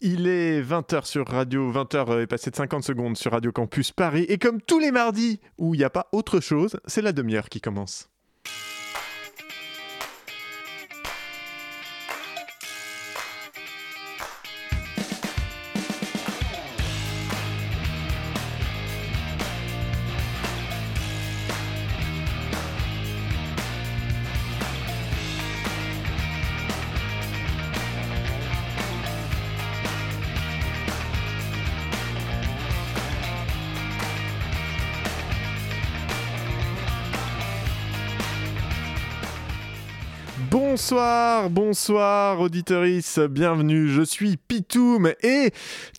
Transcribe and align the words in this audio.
Il 0.00 0.26
est 0.26 0.60
20h 0.60 1.04
sur 1.06 1.26
Radio, 1.26 1.72
20h 1.72 2.20
est 2.20 2.26
passé 2.26 2.50
de 2.50 2.56
50 2.56 2.84
secondes 2.84 3.16
sur 3.16 3.32
Radio 3.32 3.50
Campus 3.50 3.92
Paris. 3.92 4.26
Et 4.28 4.38
comme 4.38 4.60
tous 4.60 4.78
les 4.78 4.90
mardis 4.90 5.40
où 5.58 5.74
il 5.74 5.78
n'y 5.78 5.84
a 5.84 5.90
pas 5.90 6.08
autre 6.12 6.40
chose, 6.40 6.78
c'est 6.86 7.02
la 7.02 7.12
demi-heure 7.12 7.48
qui 7.48 7.60
commence. 7.60 8.10
Bonsoir, 40.86 41.50
bonsoir 41.50 42.40
auditeurice, 42.40 43.18
bienvenue, 43.18 43.88
je 43.88 44.02
suis 44.02 44.36
Pitoum 44.36 45.12
et 45.20 45.50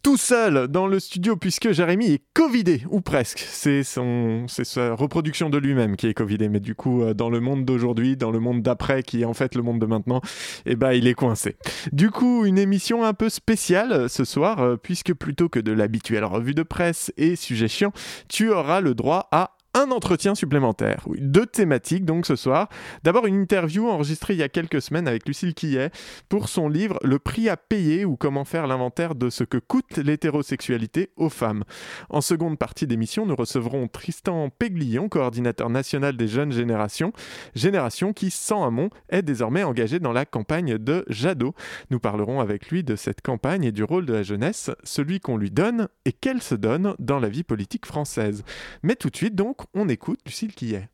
tout 0.02 0.16
seul 0.16 0.70
dans 0.70 0.88
le 0.88 1.02
studio 1.02 1.36
puisque 1.36 1.74
Jérémy 1.74 2.14
est 2.14 2.24
covidé, 2.34 2.84
ou 2.90 3.02
presque, 3.02 3.46
c'est 3.50 3.84
sa 3.84 4.96
reproduction 4.96 5.50
de 5.50 5.58
lui-même 5.58 5.98
qui 5.98 6.08
est 6.08 6.14
covidé, 6.14 6.48
mais 6.48 6.62
du 6.62 6.74
coup 6.74 7.04
euh, 7.04 7.14
dans 7.14 7.30
le 7.30 7.42
monde 7.42 7.66
d'aujourd'hui, 7.66 8.16
dans 8.16 8.32
le 8.32 8.40
monde 8.40 8.62
d'après 8.62 9.04
qui 9.04 9.24
est 9.24 9.26
en 9.26 9.34
fait 9.34 9.56
le 9.56 9.62
monde 9.62 9.80
de 9.80 9.86
maintenant, 9.86 10.22
eh 10.66 10.78
ben 10.78 10.94
il 10.94 11.06
est 11.08 11.16
coincé. 11.16 11.58
Du 11.92 12.10
coup 12.10 12.46
une 12.46 12.58
émission 12.58 13.04
un 13.04 13.14
peu 13.14 13.28
spéciale 13.28 13.92
euh, 13.92 14.08
ce 14.08 14.24
soir 14.24 14.62
euh, 14.62 14.78
puisque 14.78 15.14
plutôt 15.14 15.50
que 15.50 15.60
de 15.60 15.74
l'habituelle 15.74 16.24
revue 16.24 16.54
de 16.54 16.64
presse 16.64 17.12
et 17.18 17.36
sujet 17.36 17.68
chiant, 17.68 17.92
tu 18.30 18.52
auras 18.52 18.80
le 18.80 18.96
droit 18.96 19.28
à 19.34 19.57
un 19.78 19.92
entretien 19.92 20.34
supplémentaire. 20.34 21.04
Oui, 21.06 21.20
deux 21.22 21.46
thématiques 21.46 22.06
donc 22.06 22.26
ce 22.26 22.36
soir. 22.36 22.68
D'abord 23.04 23.28
une 23.28 23.40
interview 23.40 23.88
enregistrée 23.88 24.34
il 24.34 24.40
y 24.40 24.44
a 24.44 24.50
quelques 24.50 24.82
semaines 24.82 25.08
avec 25.08 25.28
Lucille 25.28 25.54
Quillet 25.54 25.92
pour 26.30 26.50
son 26.50 26.68
livre 26.68 26.98
Le 27.04 27.20
prix 27.20 27.48
à 27.48 27.58
payer 27.58 28.04
ou 28.04 28.16
comment 28.16 28.46
faire 28.46 28.66
l'inventaire 28.66 29.14
de 29.14 29.30
ce 29.30 29.44
que 29.44 29.58
coûte 29.58 29.98
l'hétérosexualité 29.98 31.12
aux 31.16 31.30
femmes. 31.30 31.64
En 32.10 32.22
seconde 32.22 32.58
partie 32.58 32.88
d'émission, 32.88 33.26
nous 33.26 33.36
recevrons 33.36 33.88
Tristan 33.88 34.50
Péglion, 34.50 35.10
coordinateur 35.10 35.70
national 35.70 36.18
des 36.18 36.28
jeunes 36.28 36.52
générations, 36.52 37.14
génération 37.56 38.14
qui, 38.14 38.32
sans 38.32 38.66
amont, 38.66 38.90
est 39.10 39.22
désormais 39.22 39.64
engagée 39.64 40.00
dans 40.00 40.14
la 40.14 40.26
campagne 40.26 40.78
de 40.78 41.06
Jadot. 41.08 41.54
Nous 41.92 42.00
parlerons 42.00 42.40
avec 42.40 42.70
lui 42.70 42.84
de 42.84 42.96
cette 42.96 43.22
campagne 43.22 43.64
et 43.64 43.72
du 43.72 43.84
rôle 43.84 44.06
de 44.06 44.14
la 44.14 44.24
jeunesse, 44.24 44.72
celui 44.84 45.20
qu'on 45.20 45.38
lui 45.38 45.52
donne 45.52 45.88
et 46.06 46.12
qu'elle 46.12 46.42
se 46.42 46.56
donne 46.56 46.96
dans 46.98 47.20
la 47.20 47.30
vie 47.30 47.44
politique 47.44 47.86
française. 47.86 48.44
Mais 48.82 48.96
tout 48.96 49.10
de 49.10 49.16
suite 49.16 49.36
donc, 49.36 49.67
on 49.74 49.90
écoute 49.90 50.20
Lucille 50.26 50.54
qui 50.54 50.74
est. 50.74 50.90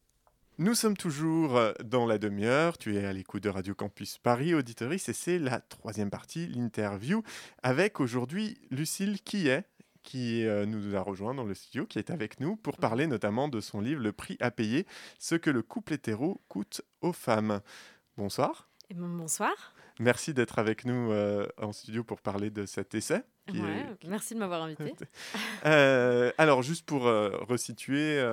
Nous 0.60 0.76
sommes 0.76 0.96
toujours 0.96 1.58
euh, 1.58 1.74
dans 1.84 2.06
la 2.06 2.20
demi-heure. 2.20 2.78
Tu 2.78 2.96
es 2.96 3.06
à 3.06 3.12
l'écoute 3.12 3.44
de 3.44 3.50
Radio 3.50 3.74
Campus 3.74 4.20
Paris, 4.20 4.54
auditorice, 4.54 5.10
et 5.10 5.14
c'est 5.14 5.40
la 5.40 5.60
troisième 5.60 6.12
partie, 6.12 6.48
l'interview, 6.48 7.24
avec 7.64 8.00
aujourd'hui 8.00 8.60
Lucille 8.70 9.20
Quillet, 9.22 9.66
qui 10.04 10.46
euh, 10.46 10.68
nous 10.68 10.96
a 10.96 11.02
rejoint 11.02 11.34
dans 11.34 11.44
le 11.44 11.56
studio, 11.56 11.88
qui 11.88 11.98
est 11.98 12.12
avec 12.12 12.40
nous 12.40 12.56
pour 12.56 12.78
parler 12.78 13.08
notamment 13.08 13.48
de 13.48 13.62
son 13.62 13.82
livre 13.82 14.02
Le 14.02 14.12
prix 14.12 14.38
à 14.42 14.52
payer, 14.52 14.86
ce 15.18 15.34
que 15.36 15.50
le 15.50 15.64
couple 15.64 15.94
hétéro 15.94 16.42
coûte 16.50 16.82
aux 17.02 17.14
femmes. 17.14 17.62
Bonsoir. 18.18 18.70
Et 18.90 18.94
bonsoir. 18.94 19.74
Merci 20.00 20.34
d'être 20.34 20.58
avec 20.60 20.86
nous 20.86 21.12
euh, 21.12 21.48
en 21.62 21.72
studio 21.72 22.04
pour 22.04 22.20
parler 22.22 22.50
de 22.50 22.66
cet 22.66 22.96
essai. 22.96 23.24
Ouais, 23.50 23.86
Merci 24.08 24.36
de 24.36 24.40
m'avoir 24.40 24.64
invité. 24.64 24.94
euh, 25.66 26.32
alors, 26.38 26.64
juste 26.64 26.86
pour 26.86 27.08
euh, 27.08 27.30
resituer 27.42 28.24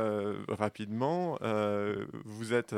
rapidement, 0.48 1.38
vous 2.24 2.52
êtes 2.52 2.74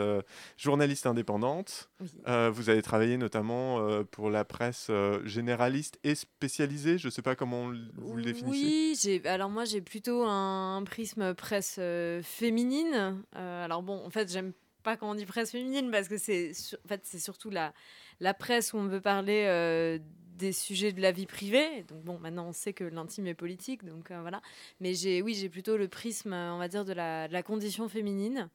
journaliste 0.57 1.07
indépendante. 1.07 1.91
Oui. 2.01 2.09
vous 2.53 2.71
avez 2.71 2.83
travaillé 2.83 3.19
notamment 3.19 4.03
pour 4.11 4.31
la 4.31 4.45
presse 4.45 4.91
généraliste 5.25 5.99
et 6.05 6.15
spécialisée. 6.15 6.99
Je 6.99 7.09
ne 7.09 7.11
sais 7.11 7.23
pas 7.23 7.37
comment 7.37 7.71
vous 7.97 8.17
le 8.17 8.23
définissez. 8.23 9.21
Oui, 9.21 9.23
alors 9.27 9.51
moi 9.51 9.65
j'ai 9.65 9.81
plutôt 9.81 10.25
un 10.25 10.83
prisme 10.85 11.35
presse 11.35 11.79
féminine. 12.23 13.23
alors 13.35 13.83
bon, 13.83 14.05
en 14.05 14.11
fait, 14.11 14.33
j'aime 14.33 14.53
pas 14.83 14.97
quand 14.97 15.11
on 15.11 15.15
dit 15.15 15.27
presse 15.27 15.51
féminine 15.51 15.91
parce 15.91 16.09
que 16.09 16.19
c'est 16.19 16.53
en 16.85 16.89
fait 16.89 17.03
c'est 17.05 17.19
surtout 17.19 17.51
la 17.51 17.73
la 18.23 18.35
presse 18.35 18.73
où 18.73 18.77
on 18.79 18.87
veut 18.87 19.01
parler 19.01 19.45
euh, 19.49 19.99
des 20.39 20.53
sujets 20.53 20.93
de 20.93 21.01
la 21.03 21.11
vie 21.11 21.27
privée. 21.27 21.83
Donc 21.89 22.05
bon, 22.05 22.19
maintenant 22.19 22.47
on 22.47 22.53
sait 22.53 22.73
que 22.73 22.85
l'intime 22.85 23.27
est 23.27 23.35
politique, 23.35 23.85
donc 23.85 24.11
euh, 24.11 24.21
voilà. 24.21 24.41
Mais 24.81 24.95
j'ai, 24.95 25.23
oui, 25.23 25.35
j'ai 25.35 25.49
plutôt 25.49 25.77
le 25.77 25.89
prisme, 25.89 26.33
on 26.33 26.59
va 26.59 26.69
dire, 26.69 26.85
de 26.85 26.93
la, 26.93 27.43
condition 27.43 27.89
féminine 27.89 28.49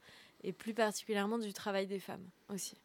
et 0.44 0.54
plus 0.54 0.74
particulièrement 0.74 1.38
du 1.38 1.52
travail 1.52 1.86
des 1.86 2.00
femmes 2.00 2.26
aussi. 2.50 2.78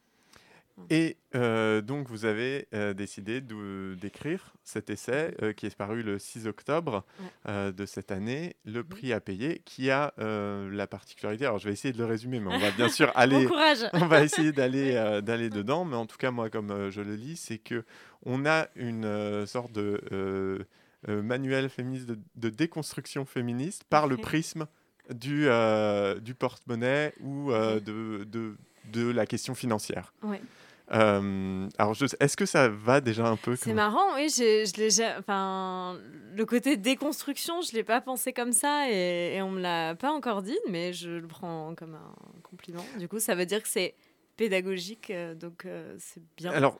Et 0.90 1.16
euh, 1.34 1.80
donc 1.80 2.08
vous 2.08 2.24
avez 2.24 2.68
euh, 2.74 2.94
décidé 2.94 3.40
d'écrire 3.40 4.52
cet 4.64 4.90
essai 4.90 5.34
euh, 5.42 5.52
qui 5.52 5.66
est 5.66 5.74
paru 5.74 6.02
le 6.02 6.18
6 6.18 6.46
octobre 6.46 7.04
ouais. 7.46 7.72
de 7.72 7.86
cette 7.86 8.10
année, 8.10 8.56
Le 8.64 8.84
prix 8.84 9.12
à 9.12 9.20
payer, 9.20 9.62
qui 9.64 9.90
a 9.90 10.12
la 10.18 10.86
particularité, 10.86 11.46
alors 11.46 11.58
je 11.58 11.66
vais 11.66 11.72
essayer 11.72 11.92
de 11.92 11.98
le 11.98 12.04
résumer, 12.04 12.40
mais 12.40 12.54
on 12.54 12.58
va 12.58 12.70
bien 12.70 12.88
sûr 12.88 13.10
aller, 13.14 13.48
on 13.92 14.06
va 14.06 14.22
essayer 14.22 14.52
d'aller 14.52 15.20
d'aller 15.22 15.50
dedans, 15.50 15.84
mais 15.84 15.96
en 15.96 16.06
tout 16.06 16.16
cas 16.16 16.30
moi 16.30 16.50
comme 16.50 16.90
je 16.90 17.00
le 17.00 17.14
lis, 17.14 17.36
c'est 17.36 17.58
que 17.58 17.84
on 18.24 18.46
a 18.46 18.68
une 18.76 19.46
sorte 19.46 19.72
de 19.72 20.66
manuel 21.08 21.68
féministe 21.68 22.06
de, 22.06 22.18
de, 22.36 22.48
déconstruction 22.48 23.24
féministe 23.24 23.84
par 23.90 24.06
le 24.06 24.16
prisme 24.16 24.66
du, 25.12 25.48
du 26.20 26.34
porte-monnaie 26.34 27.12
ou 27.20 27.50
de, 27.52 28.24
de, 28.24 28.56
de, 28.92 29.10
la 29.10 29.26
question 29.26 29.54
financière. 29.54 30.12
Ouais. 30.22 30.40
Euh, 30.92 31.68
alors, 31.78 31.96
est-ce 32.20 32.36
que 32.36 32.46
ça 32.46 32.68
va 32.68 33.00
déjà 33.00 33.26
un 33.26 33.36
peu 33.36 33.56
C'est 33.56 33.72
marrant, 33.72 34.14
oui. 34.16 34.28
Je, 34.28 34.64
je 34.66 35.18
enfin, 35.18 35.98
le 36.34 36.44
côté 36.44 36.76
déconstruction, 36.76 37.62
je 37.62 37.72
l'ai 37.72 37.84
pas 37.84 38.00
pensé 38.00 38.32
comme 38.32 38.52
ça 38.52 38.90
et, 38.90 39.34
et 39.36 39.42
on 39.42 39.50
me 39.50 39.60
l'a 39.60 39.94
pas 39.94 40.12
encore 40.12 40.42
dit, 40.42 40.58
mais 40.68 40.92
je 40.92 41.10
le 41.10 41.26
prends 41.26 41.74
comme 41.74 41.94
un 41.94 42.14
compliment. 42.42 42.84
Du 42.98 43.08
coup, 43.08 43.20
ça 43.20 43.34
veut 43.34 43.46
dire 43.46 43.62
que 43.62 43.68
c'est 43.68 43.94
pédagogique, 44.36 45.10
euh, 45.10 45.34
donc 45.34 45.64
euh, 45.64 45.94
c'est 45.98 46.22
bien. 46.36 46.50
Alors, 46.52 46.78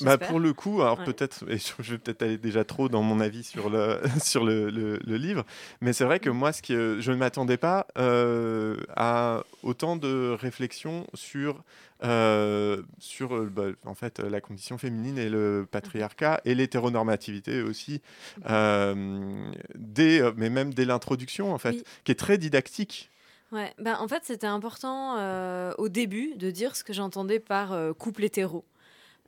bah 0.00 0.18
pour 0.18 0.40
le 0.40 0.52
coup, 0.52 0.82
alors 0.82 0.98
ouais. 0.98 1.04
peut-être, 1.04 1.44
je 1.80 1.92
vais 1.92 1.98
peut-être 1.98 2.22
aller 2.22 2.38
déjà 2.38 2.64
trop 2.64 2.88
dans 2.88 3.02
mon 3.02 3.20
avis 3.20 3.44
sur 3.44 3.70
le, 3.70 4.00
sur 4.22 4.44
le, 4.44 4.70
le, 4.70 4.98
le 5.04 5.16
livre, 5.16 5.44
mais 5.80 5.92
c'est 5.92 6.04
vrai 6.04 6.20
que 6.20 6.30
moi, 6.30 6.52
ce 6.52 6.62
qui, 6.62 6.74
je 6.74 7.10
ne 7.10 7.16
m'attendais 7.16 7.56
pas 7.56 7.86
euh, 7.98 8.76
à 8.96 9.42
autant 9.62 9.96
de 9.96 10.36
réflexions 10.38 11.06
sur, 11.14 11.62
euh, 12.04 12.82
sur 12.98 13.44
bah, 13.46 13.66
en 13.84 13.94
fait, 13.94 14.20
la 14.20 14.40
condition 14.40 14.78
féminine 14.78 15.18
et 15.18 15.28
le 15.28 15.66
patriarcat 15.70 16.40
et 16.44 16.54
l'hétéronormativité 16.54 17.62
aussi, 17.62 18.00
euh, 18.48 19.50
dès, 19.74 20.22
mais 20.36 20.50
même 20.50 20.74
dès 20.74 20.84
l'introduction, 20.84 21.52
en 21.52 21.58
fait, 21.58 21.70
oui. 21.70 21.84
qui 22.04 22.12
est 22.12 22.18
très 22.18 22.38
didactique. 22.38 23.10
Ouais, 23.50 23.72
ben, 23.78 23.96
en 23.98 24.08
fait, 24.08 24.24
c'était 24.24 24.46
important 24.46 25.16
euh, 25.18 25.72
au 25.78 25.88
début 25.88 26.34
de 26.36 26.50
dire 26.50 26.76
ce 26.76 26.84
que 26.84 26.92
j'entendais 26.92 27.40
par 27.40 27.72
euh, 27.72 27.94
couple 27.94 28.24
hétéro. 28.24 28.64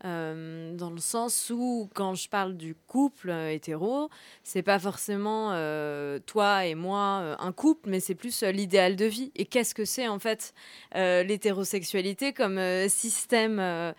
Euh, 0.05 0.75
dans 0.75 0.91
le 0.91 0.99
sens 0.99 1.53
où 1.55 1.89
quand 1.95 2.15
je 2.15 2.29
parle 2.29 2.57
du 2.57 2.75
couple 2.87 3.31
euh, 3.31 3.53
hétéro, 3.53 4.11
c'est 4.43 4.63
pas 4.63 4.79
forcément 4.79 5.51
euh, 5.53 6.19
toi 6.25 6.65
et 6.65 6.75
moi 6.75 7.21
euh, 7.23 7.37
un 7.39 7.53
couple, 7.53 7.91
mais 7.91 8.01
c'est 8.01 8.15
plus 8.15 8.43
l'idéal 8.43 8.97
de 8.97 9.05
vie. 9.05 9.31
Et 9.37 9.45
qu'est-ce 9.45 9.75
que 9.75 9.85
c'est 9.85 10.09
en 10.09 10.19
fait 10.19 10.55
l'hétérosexualité 10.95 12.33
comme 12.33 12.59
système 12.89 13.93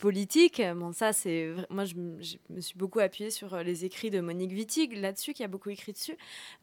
politique? 0.00 0.62
Bon, 0.76 0.92
ça 0.92 1.12
c'est 1.12 1.50
moi 1.70 1.84
je, 1.84 1.94
me 1.96 2.22
suis 2.60 2.76
beaucoup 2.76 3.00
appuyée 3.00 3.30
sur 3.30 3.58
les 3.58 3.84
écrits 3.84 4.10
de 4.10 4.20
Monique 4.20 4.52
Wittig 4.52 4.98
là-dessus, 4.98 5.34
qui 5.34 5.44
a 5.44 5.48
beaucoup 5.48 5.68
écrit 5.70 5.92
dessus 5.92 6.16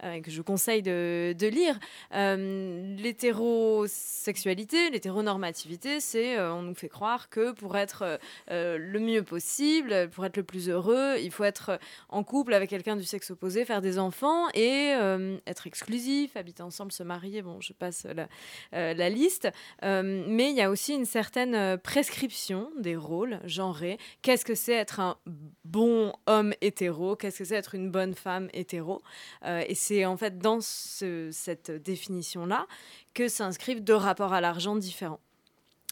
et 0.03 0.21
que 0.21 0.31
je 0.31 0.41
conseille 0.41 0.81
de 0.81 1.47
lire. 1.47 1.79
L'hétérosexualité, 2.11 4.89
l'hétéronormativité, 4.89 5.99
c'est 5.99 6.39
on 6.39 6.61
nous 6.63 6.75
fait 6.75 6.89
croire 6.89 7.29
que 7.29 7.51
pour 7.51 7.77
être 7.77 8.19
le 8.63 8.99
mieux 8.99 9.23
possible, 9.23 10.09
pour 10.09 10.25
être 10.25 10.37
le 10.37 10.43
plus 10.43 10.69
heureux, 10.69 11.15
il 11.21 11.31
faut 11.31 11.43
être 11.43 11.79
en 12.09 12.23
couple 12.23 12.53
avec 12.53 12.69
quelqu'un 12.69 12.95
du 12.95 13.03
sexe 13.03 13.31
opposé, 13.31 13.65
faire 13.65 13.81
des 13.81 13.99
enfants 13.99 14.49
et 14.53 14.93
euh, 14.95 15.37
être 15.47 15.67
exclusif, 15.67 16.35
habiter 16.35 16.63
ensemble, 16.63 16.91
se 16.91 17.03
marier. 17.03 17.41
Bon, 17.41 17.59
je 17.61 17.73
passe 17.73 18.05
la, 18.05 18.27
euh, 18.73 19.09
liste. 19.09 19.49
Euh, 19.83 20.23
mais 20.27 20.49
il 20.49 20.55
y 20.55 20.61
a 20.61 20.69
aussi 20.69 20.93
une 20.93 21.05
certaine 21.05 21.77
prescription 21.79 22.71
des 22.79 22.95
rôles 22.95 23.39
genrés. 23.45 23.97
Qu'est-ce 24.21 24.45
que 24.45 24.55
c'est 24.55 24.73
être 24.73 24.99
un 24.99 25.17
bon 25.65 26.13
homme 26.25 26.53
hétéro? 26.61 27.15
Qu'est-ce 27.15 27.39
que 27.39 27.45
c'est 27.45 27.55
être 27.55 27.75
une 27.75 27.91
bonne 27.91 28.13
femme 28.13 28.49
hétéro? 28.53 29.01
Et 29.45 29.75
c'est 29.75 30.05
en 30.05 30.17
fait 30.17 30.39
dans 30.39 30.59
ce, 30.61 31.29
cette 31.31 31.71
définition-là 31.71 32.67
que 33.13 33.27
s'inscrivent 33.27 33.83
deux 33.83 33.95
rapports 33.95 34.33
à 34.33 34.41
l'argent 34.41 34.75
différents. 34.75 35.19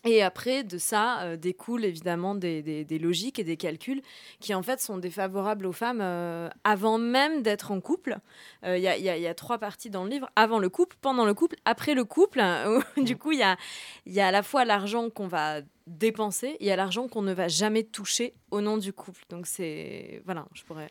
Et 0.04 0.24
après, 0.24 0.64
de 0.64 0.78
ça 0.78 1.22
euh, 1.22 1.38
découlent 1.38 1.86
évidemment 1.86 2.34
des, 2.34 2.62
des, 2.84 3.00
logiques 3.00 3.38
et 3.38 3.44
des 3.44 3.58
calculs 3.58 4.02
qui 4.40 4.56
en 4.56 4.64
fait 4.64 4.80
sont 4.82 4.98
défavorables 4.98 5.66
aux 5.66 5.72
femmes 5.72 6.02
euh, 6.02 6.50
avant 6.64 6.98
même 6.98 7.44
d'être 7.44 7.72
en 7.72 7.80
couple. 7.82 8.18
Il 8.66 8.78
y, 8.78 8.82
y, 8.82 9.28
a 9.28 9.34
trois 9.34 9.60
parties 9.60 9.90
dans 9.90 10.04
le 10.04 10.10
livre 10.10 10.30
avant 10.36 10.60
le 10.60 10.70
couple, 10.70 10.96
pendant 11.02 11.26
le 11.26 11.34
couple, 11.34 11.56
après 11.66 11.94
le 11.94 12.04
couple. 12.04 12.42
du 12.98 13.16
coup, 13.18 13.32
il 13.32 13.40
y 13.40 13.44
a, 13.44 13.58
y 14.06 14.20
a 14.20 14.28
à 14.28 14.32
la 14.32 14.44
fois 14.44 14.66
l'argent 14.66 15.10
qu'on 15.10 15.28
va 15.28 15.62
dépenser, 15.88 16.58
il 16.60 16.68
y 16.68 16.72
a 16.72 16.76
l'argent 16.76 17.08
qu'on 17.08 17.22
ne 17.22 17.34
va 17.34 17.48
jamais 17.48 17.84
toucher 17.84 18.34
au 18.50 18.62
nom 18.62 18.78
du 18.78 18.94
couple. 18.94 19.24
Donc 19.30 19.46
c'est 19.46 20.22
voilà, 20.26 20.46
je 20.54 20.64
pourrais. 20.64 20.90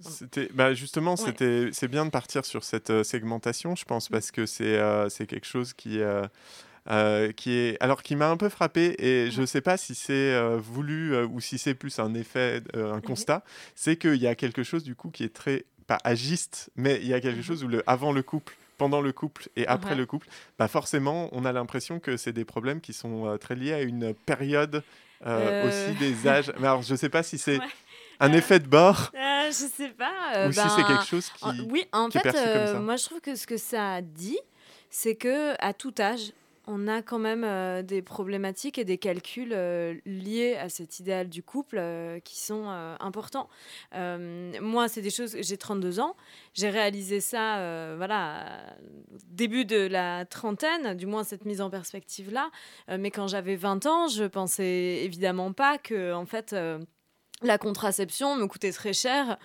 C'était, 0.00 0.48
bah 0.52 0.74
justement, 0.74 1.16
c'était, 1.16 1.68
c'est 1.72 1.88
bien 1.88 2.04
de 2.04 2.10
partir 2.10 2.44
sur 2.44 2.64
cette 2.64 3.02
segmentation, 3.02 3.76
je 3.76 3.84
pense, 3.84 4.10
mm. 4.10 4.12
parce 4.12 4.30
que 4.30 4.46
c'est, 4.46 4.80
c'est 5.10 5.26
quelque 5.26 5.46
chose 5.46 5.72
qui 5.72 6.00
euh, 6.00 6.26
qui 6.86 7.52
est 7.52 7.76
alors 7.80 8.02
qui 8.02 8.16
m'a 8.16 8.28
un 8.28 8.36
peu 8.36 8.48
frappé 8.48 8.94
et 8.98 9.30
je 9.30 9.40
ne 9.40 9.46
sais 9.46 9.60
pas 9.60 9.76
si 9.76 9.94
c'est 9.94 10.12
euh, 10.12 10.58
voulu 10.58 11.14
euh, 11.14 11.26
ou 11.26 11.40
si 11.40 11.58
c'est 11.58 11.74
plus 11.74 11.98
un 11.98 12.14
effet, 12.14 12.62
un 12.74 12.96
mhm. 12.96 13.02
constat, 13.02 13.44
c'est 13.74 13.96
qu'il 13.96 14.16
y 14.16 14.26
a 14.26 14.34
quelque 14.34 14.62
chose 14.62 14.82
du 14.82 14.94
coup 14.94 15.10
qui 15.10 15.24
est 15.24 15.34
très 15.34 15.64
pas 15.86 15.98
agiste, 16.04 16.70
mais 16.76 16.98
il 17.00 17.08
y 17.08 17.14
a 17.14 17.20
quelque 17.20 17.38
mhm. 17.38 17.42
chose 17.42 17.64
où 17.64 17.68
le 17.68 17.82
avant 17.86 18.12
le 18.12 18.22
couple 18.22 18.56
pendant 18.78 19.00
le 19.00 19.12
couple 19.12 19.48
et 19.54 19.66
après 19.68 19.94
le 19.94 20.06
couple, 20.06 20.26
bah 20.58 20.66
forcément, 20.66 21.28
on 21.30 21.44
a 21.44 21.52
l'impression 21.52 22.00
que 22.00 22.16
c'est 22.16 22.32
des 22.32 22.44
problèmes 22.44 22.80
qui 22.80 22.92
sont 22.92 23.38
très 23.40 23.54
liés 23.54 23.74
à 23.74 23.82
une 23.82 24.12
période 24.12 24.82
aussi 25.24 25.94
des 26.00 26.26
âges. 26.26 26.52
Mais 26.58 26.66
alors, 26.66 26.82
je 26.82 26.92
ne 26.92 26.96
sais 26.96 27.08
pas 27.08 27.22
si 27.22 27.38
c'est 27.38 27.60
un 28.18 28.32
effet 28.32 28.58
de 28.58 28.66
bord. 28.66 29.12
je 29.14 29.46
ne 29.46 29.70
sais 29.70 29.90
pas. 29.90 30.48
ou 30.48 30.52
si 30.52 30.58
c'est 30.58 30.82
ben, 30.82 30.88
quelque 30.88 31.06
chose 31.06 31.30
qui. 31.30 31.60
Oui, 31.70 31.84
en 31.92 32.10
fait, 32.10 32.80
moi 32.80 32.96
je 32.96 33.04
trouve 33.04 33.20
que 33.20 33.36
ce 33.36 33.46
que 33.46 33.56
ça 33.56 34.00
dit, 34.02 34.40
c'est 34.90 35.14
que 35.14 35.54
à 35.64 35.74
tout 35.74 35.94
âge, 36.00 36.32
on 36.66 36.86
a 36.86 37.02
quand 37.02 37.18
même 37.18 37.44
euh, 37.44 37.82
des 37.82 38.02
problématiques 38.02 38.78
et 38.78 38.84
des 38.84 38.98
calculs 38.98 39.52
euh, 39.52 39.94
liés 40.06 40.56
à 40.56 40.68
cet 40.68 41.00
idéal 41.00 41.28
du 41.28 41.42
couple 41.42 41.78
euh, 41.78 42.20
qui 42.20 42.38
sont 42.38 42.68
importants. 43.00 43.48
moi, 43.92 44.88
c'est 44.88 45.02
des 45.02 45.10
choses. 45.10 45.36
J'ai 45.40 45.56
32 45.56 46.00
ans. 46.00 46.16
J'ai 46.54 46.70
réalisé 46.70 47.20
ça, 47.20 47.94
voilà, 47.96 48.62
début 49.26 49.64
de 49.64 49.86
la 49.86 50.24
trentaine, 50.24 50.94
du 50.94 51.06
moins 51.06 51.24
cette 51.24 51.44
mise 51.44 51.60
en 51.60 51.70
perspective-là. 51.70 52.50
mais 52.88 53.10
quand 53.10 53.26
j'avais 53.26 53.56
20 53.56 53.86
ans, 53.86 54.08
je 54.08 54.24
pensais 54.24 55.00
évidemment 55.04 55.52
pas 55.52 55.78
que, 55.78 56.12
en 56.12 56.26
fait, 56.26 56.54
la 57.42 57.58
contraception 57.58 58.36
me 58.36 58.46
coûtait 58.46 58.72
très 58.72 58.92
cher 58.92 59.38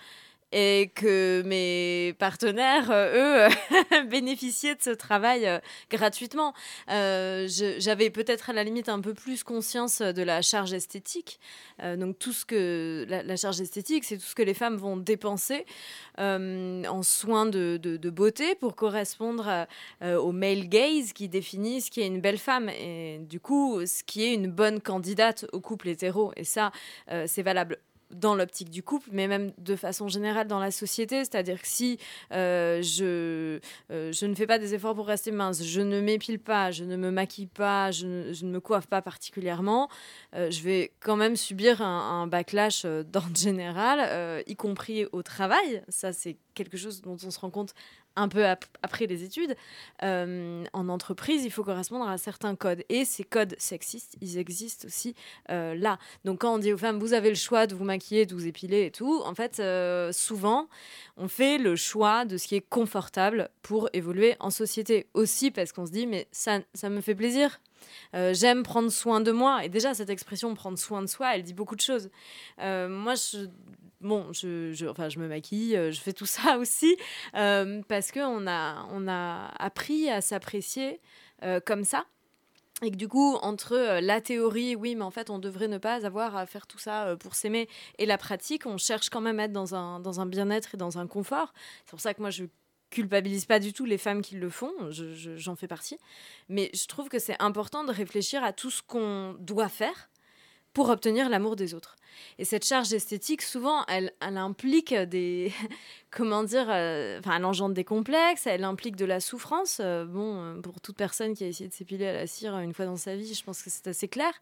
et 0.52 0.90
que 0.94 1.42
mes 1.44 2.14
partenaires, 2.14 2.90
euh, 2.90 3.48
eux, 3.48 4.06
bénéficiaient 4.08 4.74
de 4.74 4.82
ce 4.82 4.90
travail 4.90 5.46
euh, 5.46 5.58
gratuitement. 5.90 6.54
Euh, 6.90 7.46
j'avais 7.78 8.10
peut-être 8.10 8.50
à 8.50 8.52
la 8.52 8.64
limite 8.64 8.88
un 8.88 9.00
peu 9.00 9.14
plus 9.14 9.44
conscience 9.44 10.00
de 10.00 10.22
la 10.22 10.42
charge 10.42 10.72
esthétique. 10.72 11.38
donc 11.96 12.18
tout 12.18 12.32
ce 12.32 12.44
que 12.44 13.06
la, 13.08 13.36
charge 13.36 13.60
esthétique, 13.60 14.04
c'est 14.04 14.16
tout 14.16 14.24
ce 14.24 14.34
que 14.34 14.42
les 14.42 14.54
femmes 14.54 14.76
vont 14.76 14.96
dépenser 14.96 15.66
en 16.18 17.02
soins 17.02 17.46
de, 17.46 17.76
de, 17.76 18.10
beauté 18.10 18.54
pour 18.54 18.74
correspondre 18.74 19.66
au 20.02 20.32
male 20.32 20.68
gaze 20.68 21.12
qui 21.12 21.28
définit 21.28 21.80
ce 21.80 21.90
qui 21.90 22.00
est 22.00 22.06
une 22.06 22.20
belle 22.20 22.38
femme 22.38 22.68
et 22.68 23.18
du 23.20 23.40
coup 23.40 23.84
ce 23.86 24.02
qui 24.02 24.24
est 24.24 24.34
une 24.34 24.50
bonne 24.50 24.80
candidate 24.80 25.46
au 25.52 25.60
couple 25.60 25.88
hétéro. 25.88 26.32
Et 26.36 26.44
ça, 26.44 26.72
c'est 27.26 27.42
valable 27.42 27.78
dans 28.10 28.34
l'optique 28.34 28.70
du 28.70 28.82
couple, 28.82 29.10
mais 29.12 29.28
même 29.28 29.52
de 29.58 29.76
façon 29.76 30.08
générale 30.08 30.46
dans 30.46 30.58
la 30.58 30.70
société. 30.70 31.18
C'est-à-dire 31.18 31.60
que 31.60 31.68
si 31.68 31.98
euh, 32.32 32.82
je, 32.82 33.60
euh, 33.90 34.12
je 34.12 34.26
ne 34.26 34.34
fais 34.34 34.46
pas 34.46 34.58
des 34.58 34.74
efforts 34.74 34.94
pour 34.94 35.06
rester 35.06 35.30
mince, 35.30 35.62
je 35.62 35.80
ne 35.80 36.00
m'épile 36.00 36.38
pas, 36.38 36.70
je 36.70 36.84
ne 36.84 36.96
me 36.96 37.10
maquille 37.10 37.46
pas, 37.46 37.90
je 37.90 38.06
ne, 38.06 38.50
me 38.50 38.60
coiffe 38.60 38.86
pas 38.86 39.02
particulièrement, 39.02 39.88
euh, 40.34 40.50
je 40.50 40.62
vais 40.62 40.92
quand 41.00 41.16
même 41.16 41.36
subir 41.36 41.82
un, 41.82 42.22
un 42.22 42.26
backlash 42.26 42.84
d'ordre 42.84 43.36
général, 43.36 44.42
y 44.46 44.56
compris 44.56 45.06
au 45.12 45.22
travail. 45.22 45.82
Ça, 45.88 46.12
c'est 46.12 46.36
quelque 46.54 46.76
chose 46.76 47.00
dont 47.02 47.16
on 47.24 47.30
se 47.30 47.38
rend 47.38 47.50
compte 47.50 47.74
un 48.18 48.28
peu 48.28 48.44
après 48.82 49.06
les 49.06 49.22
études, 49.22 49.56
euh, 50.02 50.64
en 50.72 50.88
entreprise, 50.88 51.44
il 51.44 51.50
faut 51.50 51.64
correspondre 51.64 52.08
à 52.08 52.18
certains 52.18 52.56
codes. 52.56 52.82
Et 52.88 53.04
ces 53.04 53.24
codes 53.24 53.54
sexistes, 53.58 54.16
ils 54.20 54.38
existent 54.38 54.86
aussi 54.86 55.14
euh, 55.50 55.74
là. 55.74 55.98
Donc 56.24 56.40
quand 56.40 56.54
on 56.54 56.58
dit 56.58 56.72
aux 56.72 56.78
femmes, 56.78 56.98
vous 56.98 57.12
avez 57.12 57.28
le 57.28 57.36
choix 57.36 57.66
de 57.66 57.74
vous 57.74 57.84
maquiller, 57.84 58.26
de 58.26 58.34
vous 58.34 58.46
épiler 58.46 58.86
et 58.86 58.90
tout, 58.90 59.22
en 59.24 59.34
fait, 59.34 59.60
euh, 59.60 60.12
souvent, 60.12 60.68
on 61.16 61.28
fait 61.28 61.58
le 61.58 61.76
choix 61.76 62.24
de 62.24 62.36
ce 62.36 62.48
qui 62.48 62.56
est 62.56 62.68
confortable 62.68 63.50
pour 63.62 63.88
évoluer 63.92 64.36
en 64.40 64.50
société. 64.50 65.06
Aussi 65.14 65.50
parce 65.50 65.72
qu'on 65.72 65.86
se 65.86 65.92
dit, 65.92 66.06
mais 66.06 66.26
ça, 66.32 66.60
ça 66.74 66.90
me 66.90 67.00
fait 67.00 67.14
plaisir. 67.14 67.60
j'aime 68.12 68.62
prendre 68.64 68.90
soin 68.90 69.20
de 69.20 69.30
moi. 69.30 69.64
Et 69.64 69.68
déjà, 69.68 69.94
cette 69.94 70.10
expression 70.10 70.54
prendre 70.54 70.78
soin 70.78 71.02
de 71.02 71.06
soi, 71.06 71.36
elle 71.36 71.42
dit 71.42 71.54
beaucoup 71.54 71.76
de 71.76 71.80
choses. 71.80 72.10
moi, 72.58 73.14
je, 73.14 73.46
bon, 74.00 74.32
je, 74.32 74.88
enfin, 74.88 75.08
je 75.08 75.18
me 75.18 75.28
maquille, 75.28 75.76
euh, 75.76 75.92
je 75.92 76.00
fais 76.00 76.12
tout 76.12 76.26
ça 76.26 76.58
aussi, 76.58 76.96
euh, 77.34 77.82
parce 77.88 78.12
qu'on 78.12 78.46
a, 78.46 78.86
on 78.90 79.08
a 79.08 79.48
appris 79.58 80.08
à 80.10 80.20
s'apprécier 80.20 81.00
euh, 81.42 81.60
comme 81.64 81.84
ça. 81.84 82.04
Et 82.82 82.92
que 82.92 82.96
du 82.96 83.08
coup, 83.08 83.34
entre 83.42 83.98
la 84.00 84.20
théorie, 84.20 84.76
oui, 84.76 84.94
mais 84.94 85.02
en 85.02 85.10
fait, 85.10 85.30
on 85.30 85.40
devrait 85.40 85.66
ne 85.66 85.78
pas 85.78 86.06
avoir 86.06 86.36
à 86.36 86.46
faire 86.46 86.68
tout 86.68 86.78
ça 86.78 87.16
pour 87.18 87.34
s'aimer, 87.34 87.68
et 87.98 88.06
la 88.06 88.18
pratique, 88.18 88.66
on 88.66 88.78
cherche 88.78 89.10
quand 89.10 89.20
même 89.20 89.40
à 89.40 89.44
être 89.44 89.52
dans 89.52 89.74
un, 89.74 89.98
dans 89.98 90.20
un 90.20 90.26
bien-être 90.26 90.74
et 90.74 90.76
dans 90.76 90.96
un 90.96 91.08
confort. 91.08 91.52
C'est 91.84 91.90
pour 91.90 92.00
ça 92.00 92.14
que 92.14 92.20
moi, 92.20 92.30
je 92.30 92.44
culpabilise 92.90 93.46
pas 93.46 93.58
du 93.58 93.72
tout 93.72 93.84
les 93.84 93.98
femmes 93.98 94.22
qui 94.22 94.36
le 94.36 94.48
font, 94.48 94.72
j'en 94.90 95.56
fais 95.56 95.66
partie. 95.66 95.98
Mais 96.48 96.70
je 96.72 96.86
trouve 96.86 97.08
que 97.08 97.18
c'est 97.18 97.36
important 97.42 97.82
de 97.82 97.92
réfléchir 97.92 98.44
à 98.44 98.52
tout 98.52 98.70
ce 98.70 98.80
qu'on 98.80 99.34
doit 99.40 99.68
faire 99.68 100.08
pour 100.72 100.88
obtenir 100.90 101.28
l'amour 101.28 101.56
des 101.56 101.74
autres. 101.74 101.96
Et 102.38 102.44
cette 102.44 102.64
charge 102.64 102.92
esthétique, 102.92 103.42
souvent, 103.42 103.84
elle, 103.86 104.12
implique 104.20 104.94
des. 104.94 105.52
comment 106.10 106.42
dire 106.42 106.66
euh, 106.70 107.20
elle 107.24 107.44
engendre 107.44 107.74
des 107.74 107.84
complexes, 107.84 108.46
elle 108.46 108.64
implique 108.64 108.96
de 108.96 109.04
la 109.04 109.20
souffrance. 109.20 109.80
Euh, 109.82 110.04
bon, 110.04 110.42
euh, 110.42 110.60
pour 110.60 110.80
toute 110.80 110.96
personne 110.96 111.34
qui 111.34 111.44
a 111.44 111.48
essayé 111.48 111.68
de 111.68 111.74
s'épiler 111.74 112.06
à 112.06 112.12
la 112.12 112.26
cire 112.26 112.58
une 112.58 112.72
fois 112.72 112.86
dans 112.86 112.96
sa 112.96 113.16
vie, 113.16 113.34
je 113.34 113.44
pense 113.44 113.62
que 113.62 113.70
c'est 113.70 113.86
assez 113.86 114.08
clair. 114.08 114.32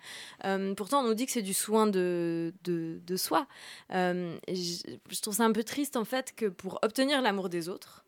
pourtant, 0.76 1.00
on 1.00 1.08
nous 1.08 1.14
dit 1.14 1.26
que 1.26 1.32
c'est 1.32 1.43
du 1.43 1.55
soin 1.55 1.87
de, 1.87 2.52
de, 2.64 3.17
soi. 3.17 3.46
Je, 3.90 5.20
trouve 5.22 5.34
ça 5.34 5.44
un 5.44 5.52
peu 5.52 5.64
triste, 5.64 5.96
en 5.96 6.05
fait, 6.05 6.34
que 6.34 6.46
pour 6.46 6.79
obtenir 6.82 7.22
l'amour 7.22 7.49
des 7.49 7.69
autres, 7.69 8.05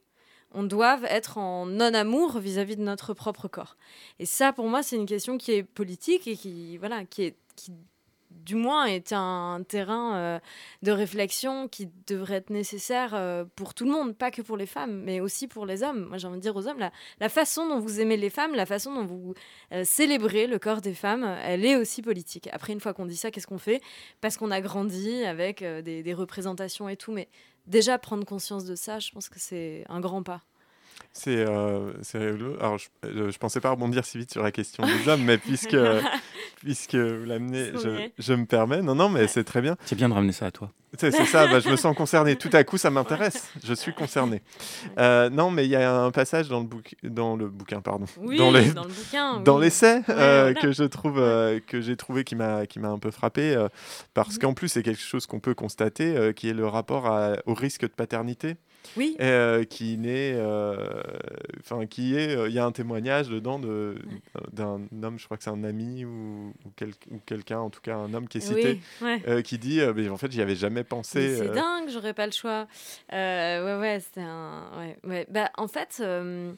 on 0.52 0.62
doit 0.62 1.00
être 1.04 1.36
en 1.36 1.66
non-amour 1.66 2.38
vis-à-vis 2.38 2.76
de 2.76 2.82
notre 2.82 3.12
propre 3.12 3.48
corps. 3.48 3.76
Et 4.18 4.26
ça, 4.26 4.52
pour 4.52 4.66
moi, 4.68 4.82
c'est 4.82 4.96
une 4.96 5.06
question 5.06 5.36
qui 5.36 5.52
est 5.52 5.62
politique 5.62 6.26
et 6.26 6.36
qui, 6.36 6.78
voilà. 6.78 7.04
Qui 7.04 7.34
du 8.44 8.54
moins 8.54 8.86
est 8.86 9.12
un 9.12 9.62
terrain 9.66 10.16
euh, 10.16 10.38
de 10.82 10.92
réflexion 10.92 11.68
qui 11.68 11.88
devrait 12.06 12.36
être 12.36 12.50
nécessaire 12.50 13.14
euh, 13.14 13.44
pour 13.56 13.74
tout 13.74 13.84
le 13.84 13.90
monde, 13.90 14.16
pas 14.16 14.30
que 14.30 14.42
pour 14.42 14.56
les 14.56 14.66
femmes, 14.66 15.02
mais 15.04 15.20
aussi 15.20 15.48
pour 15.48 15.66
les 15.66 15.82
hommes. 15.82 16.06
Moi, 16.06 16.18
j'ai 16.18 16.26
envie 16.26 16.38
de 16.38 16.42
dire 16.42 16.56
aux 16.56 16.66
hommes, 16.66 16.78
la, 17.20 17.28
façon 17.28 17.68
dont 17.68 17.78
vous 17.78 18.00
aimez 18.00 18.16
les 18.16 18.30
femmes, 18.30 18.54
la 18.54 18.66
façon 18.66 18.94
dont 18.94 19.04
vous 19.04 19.34
euh, 19.72 19.84
célébrez 19.84 20.46
le 20.46 20.58
corps 20.58 20.80
des 20.80 20.94
femmes, 20.94 21.24
elle 21.42 21.64
est 21.64 21.76
aussi 21.76 22.02
politique. 22.02 22.48
Après, 22.52 22.72
une 22.72 22.80
fois 22.80 22.94
qu'on 22.94 23.06
dit 23.06 23.16
ça, 23.16 23.30
qu'est-ce 23.30 23.46
qu'on 23.46 23.58
fait? 23.58 23.80
Parce 24.20 24.36
qu'on 24.36 24.50
a 24.50 24.60
grandi 24.60 25.24
avec 25.24 25.62
des 25.62 26.14
représentations 26.14 26.88
et 26.88 26.96
tout, 26.96 27.12
mais 27.12 27.28
déjà 27.66 27.98
prendre 27.98 28.24
conscience 28.24 28.64
de 28.64 28.74
ça, 28.74 28.98
je 28.98 29.10
pense 29.10 29.28
que 29.28 29.38
c'est 29.38 29.84
un 29.88 30.00
grand 30.00 30.22
pas. 30.22 30.42
C'est 31.12 31.36
euh, 31.38 31.92
rigolo. 32.14 32.56
Alors, 32.60 32.78
je, 32.78 32.88
ne 33.08 33.30
pensais 33.32 33.60
pas 33.60 33.70
rebondir 33.70 34.04
si 34.04 34.18
vite 34.18 34.30
sur 34.30 34.42
la 34.42 34.52
question 34.52 34.84
des 34.84 35.08
hommes, 35.08 35.24
mais 35.24 35.38
puisque, 35.38 35.76
puisque 36.56 36.94
vous 36.94 37.24
l'amenez, 37.24 37.72
je, 37.74 38.08
je, 38.18 38.32
me 38.34 38.46
permets. 38.46 38.82
Non, 38.82 38.94
non, 38.94 39.08
mais 39.08 39.26
c'est 39.26 39.44
très 39.44 39.60
bien. 39.60 39.76
C'est 39.84 39.96
bien 39.96 40.08
de 40.08 40.14
ramener 40.14 40.32
ça 40.32 40.46
à 40.46 40.50
toi. 40.50 40.70
C'est 40.96 41.10
ça, 41.10 41.46
bah, 41.46 41.60
je 41.60 41.68
me 41.68 41.76
sens 41.76 41.94
concerné. 41.94 42.36
Tout 42.36 42.48
à 42.52 42.64
coup, 42.64 42.78
ça 42.78 42.90
m'intéresse. 42.90 43.50
Je 43.62 43.74
suis 43.74 43.92
concerné. 43.92 44.40
Euh, 44.98 45.28
non, 45.28 45.50
mais 45.50 45.66
il 45.66 45.70
y 45.70 45.76
a 45.76 45.94
un 45.94 46.10
passage 46.10 46.48
dans 46.48 46.60
le, 46.60 46.66
bouc 46.66 46.94
dans 47.02 47.36
le 47.36 47.48
bouquin, 47.48 47.82
pardon. 47.82 48.06
Oui, 48.18 48.38
dans, 48.38 48.50
les... 48.50 48.72
dans 48.72 48.84
le 48.84 48.88
bouquin. 48.88 49.40
Dans 49.40 49.58
l'essai 49.58 50.00
euh, 50.08 50.54
que 50.54 50.72
je 50.72 50.84
trouve, 50.84 51.18
euh, 51.18 51.60
que 51.66 51.82
j'ai 51.82 51.96
trouvé 51.96 52.24
qui 52.24 52.36
m'a 52.36 52.66
qui 52.66 52.78
m'a 52.78 52.88
un 52.88 52.98
peu 52.98 53.10
frappé, 53.10 53.66
parce 54.14 54.34
mhm. 54.34 54.38
qu'en 54.40 54.54
plus 54.54 54.68
c'est 54.68 54.82
quelque 54.82 55.02
chose 55.02 55.26
qu'on 55.26 55.40
peut 55.40 55.54
constater, 55.54 56.32
qui 56.34 56.48
est 56.48 56.54
le 56.54 56.66
rapport 56.66 57.06
à, 57.06 57.34
au 57.44 57.54
risque 57.54 57.82
de 57.82 57.88
paternité. 57.88 58.56
Oui. 58.96 59.16
qui 59.70 59.98
naît, 59.98 60.36
enfin 61.60 61.86
qui 61.86 62.16
est, 62.16 62.34
il 62.48 62.52
y 62.52 62.58
a 62.58 62.64
un 62.64 62.72
témoignage 62.72 63.28
dedans 63.28 63.58
de 63.58 63.96
d'un 64.52 64.80
homme, 65.02 65.18
je 65.18 65.24
crois 65.24 65.36
que 65.36 65.44
c'est 65.44 65.50
un 65.50 65.64
ami 65.64 66.04
ou, 66.04 66.52
ou, 66.64 67.18
quelqu'un, 67.26 67.58
en 67.60 67.70
tout 67.70 67.80
cas 67.80 67.96
un 67.96 68.14
homme 68.14 68.28
qui 68.28 68.38
est 68.38 68.40
cité, 68.40 68.80
qui 69.44 69.58
dit, 69.58 69.80
en 69.82 70.16
fait, 70.16 70.32
j'y 70.32 70.42
avais 70.42 70.56
jamais 70.56 70.84
pensé. 70.84 71.36
C'est 71.36 71.50
euh, 71.50 71.54
dingue, 71.54 71.88
j'aurais 71.90 72.14
pas 72.14 72.26
le 72.26 72.32
choix. 72.32 72.66
Euh, 73.12 73.64
ouais, 73.64 73.80
ouais, 73.80 74.00
c'était 74.00 74.20
un. 74.20 74.70
Ouais, 74.76 74.98
ouais. 75.04 75.26
Bah, 75.30 75.50
en 75.56 75.68
fait 75.68 75.98
euh, 76.00 76.52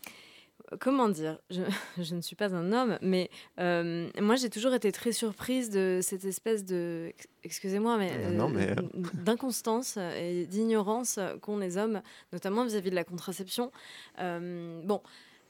comment 0.79 1.09
dire, 1.09 1.39
je, 1.51 1.63
je, 2.03 2.15
ne 2.15 2.21
suis 2.21 2.37
pas 2.37 2.55
un 2.55 2.73
homme, 2.73 2.99
mais 3.03 3.31
moi 3.59 4.37
j'ai 4.37 4.51
toujours 4.51 4.75
été 4.75 4.93
très 4.93 5.13
surprise 5.13 5.71
de 5.71 6.01
cette 6.03 6.25
espèce 6.25 6.65
de, 6.65 7.13
excusez-moi, 7.43 7.97
mais, 7.99 8.13
mais... 8.49 8.75
d'inconstance 9.15 9.97
et 9.97 10.47
d'ignorance 10.47 11.19
qu'ont 11.43 11.59
les 11.59 11.77
hommes, 11.77 12.03
notamment 12.33 12.65
vis-à-vis 12.65 12.91
de 12.91 12.95
la 12.95 13.05
contraception. 13.05 13.71
bon, 14.19 15.01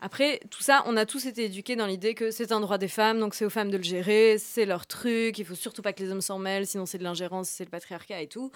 Après, 0.00 0.40
tout 0.50 0.62
ça, 0.62 0.82
on 0.86 0.96
a 0.96 1.06
tous 1.06 1.26
été 1.26 1.44
éduqués 1.44 1.76
dans 1.76 1.86
l'idée 1.86 2.14
que 2.14 2.30
c'est 2.30 2.52
un 2.52 2.60
droit 2.60 2.78
des 2.78 2.88
femmes, 2.88 3.20
donc 3.20 3.34
c'est 3.34 3.44
aux 3.44 3.50
femmes 3.50 3.70
de 3.70 3.76
le 3.76 3.82
gérer, 3.82 4.36
c'est 4.38 4.64
leur 4.64 4.86
truc, 4.86 5.38
il 5.38 5.44
faut 5.44 5.54
surtout 5.54 5.82
pas 5.82 5.92
que 5.92 6.02
les 6.02 6.10
hommes 6.10 6.20
s'en 6.20 6.38
mêlent, 6.38 6.66
sinon 6.66 6.86
c'est 6.86 6.98
de 6.98 7.04
l'ingérence, 7.04 7.48
c'est 7.48 7.64
le 7.64 7.70
patriarcat 7.70 8.22
et 8.22 8.26
tout. 8.26 8.50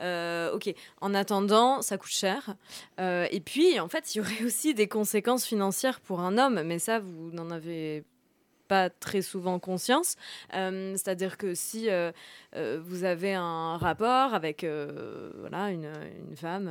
Euh, 0.00 0.52
ok, 0.52 0.72
en 1.00 1.14
attendant, 1.14 1.82
ça 1.82 1.96
coûte 1.96 2.10
cher. 2.10 2.54
Euh, 3.00 3.26
et 3.30 3.40
puis, 3.40 3.80
en 3.80 3.88
fait, 3.88 4.14
il 4.14 4.18
y 4.18 4.20
aurait 4.20 4.42
aussi 4.44 4.74
des 4.74 4.88
conséquences 4.88 5.44
financières 5.46 6.00
pour 6.00 6.20
un 6.20 6.38
homme, 6.38 6.62
mais 6.64 6.78
ça, 6.78 6.98
vous 6.98 7.30
n'en 7.32 7.50
avez 7.50 8.04
pas 8.70 8.88
très 8.88 9.20
souvent 9.20 9.58
conscience. 9.58 10.14
Euh, 10.54 10.92
c'est-à-dire 10.92 11.36
que 11.38 11.56
si 11.56 11.90
euh, 11.90 12.12
euh, 12.54 12.80
vous 12.80 13.02
avez 13.02 13.34
un 13.34 13.76
rapport 13.78 14.32
avec 14.32 14.64
voilà, 15.40 15.70
une, 15.70 15.90
une 16.28 16.36
femme, 16.36 16.70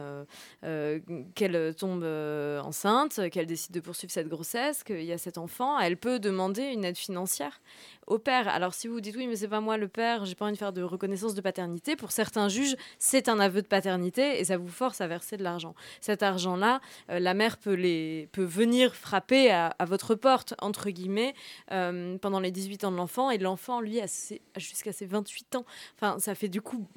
qu'elle 1.35 1.75
tombe 1.75 2.05
enceinte, 2.63 3.29
qu'elle 3.31 3.47
décide 3.47 3.73
de 3.73 3.81
poursuivre 3.81 4.13
cette 4.13 4.29
grossesse, 4.29 4.83
qu'il 4.83 5.03
y 5.03 5.11
a 5.11 5.17
cet 5.17 5.37
enfant, 5.37 5.77
elle 5.77 5.97
peut 5.97 6.19
demander 6.19 6.63
une 6.63 6.85
aide 6.85 6.97
financière 6.97 7.59
au 8.07 8.17
père. 8.17 8.47
Alors 8.47 8.73
si 8.73 8.87
vous 8.87 9.01
dites 9.01 9.15
oui, 9.17 9.27
mais 9.27 9.35
c'est 9.35 9.49
pas 9.49 9.59
moi 9.59 9.75
le 9.77 9.89
père, 9.89 10.25
j'ai 10.25 10.35
pas 10.35 10.45
envie 10.45 10.53
de 10.53 10.57
faire 10.57 10.73
de 10.73 10.81
reconnaissance 10.81 11.35
de 11.35 11.41
paternité, 11.41 11.95
pour 11.97 12.11
certains 12.11 12.47
juges, 12.47 12.75
c'est 12.97 13.27
un 13.27 13.39
aveu 13.39 13.61
de 13.61 13.67
paternité 13.67 14.39
et 14.39 14.45
ça 14.45 14.57
vous 14.57 14.69
force 14.69 15.01
à 15.01 15.07
verser 15.07 15.35
de 15.35 15.43
l'argent. 15.43 15.75
Cet 15.99 16.23
argent-là, 16.23 16.79
la 17.09 17.33
mère 17.33 17.57
peut, 17.57 17.73
les, 17.73 18.29
peut 18.31 18.43
venir 18.43 18.95
frapper 18.95 19.51
à, 19.51 19.75
votre 19.85 20.15
porte, 20.15 20.53
entre 20.59 20.89
guillemets, 20.89 21.33
pendant 22.21 22.39
les 22.39 22.51
18 22.51 22.83
ans 22.85 22.91
de 22.91 22.97
l'enfant 22.97 23.31
et 23.31 23.37
l'enfant, 23.37 23.81
lui, 23.81 23.99
a 23.99 24.05
jusqu'à 24.57 24.91
ses 24.91 25.05
28 25.05 25.55
ans. 25.55 25.65
Enfin, 25.95 26.19
ça 26.19 26.35
fait 26.35 26.49
du 26.49 26.61
coup 26.61 26.87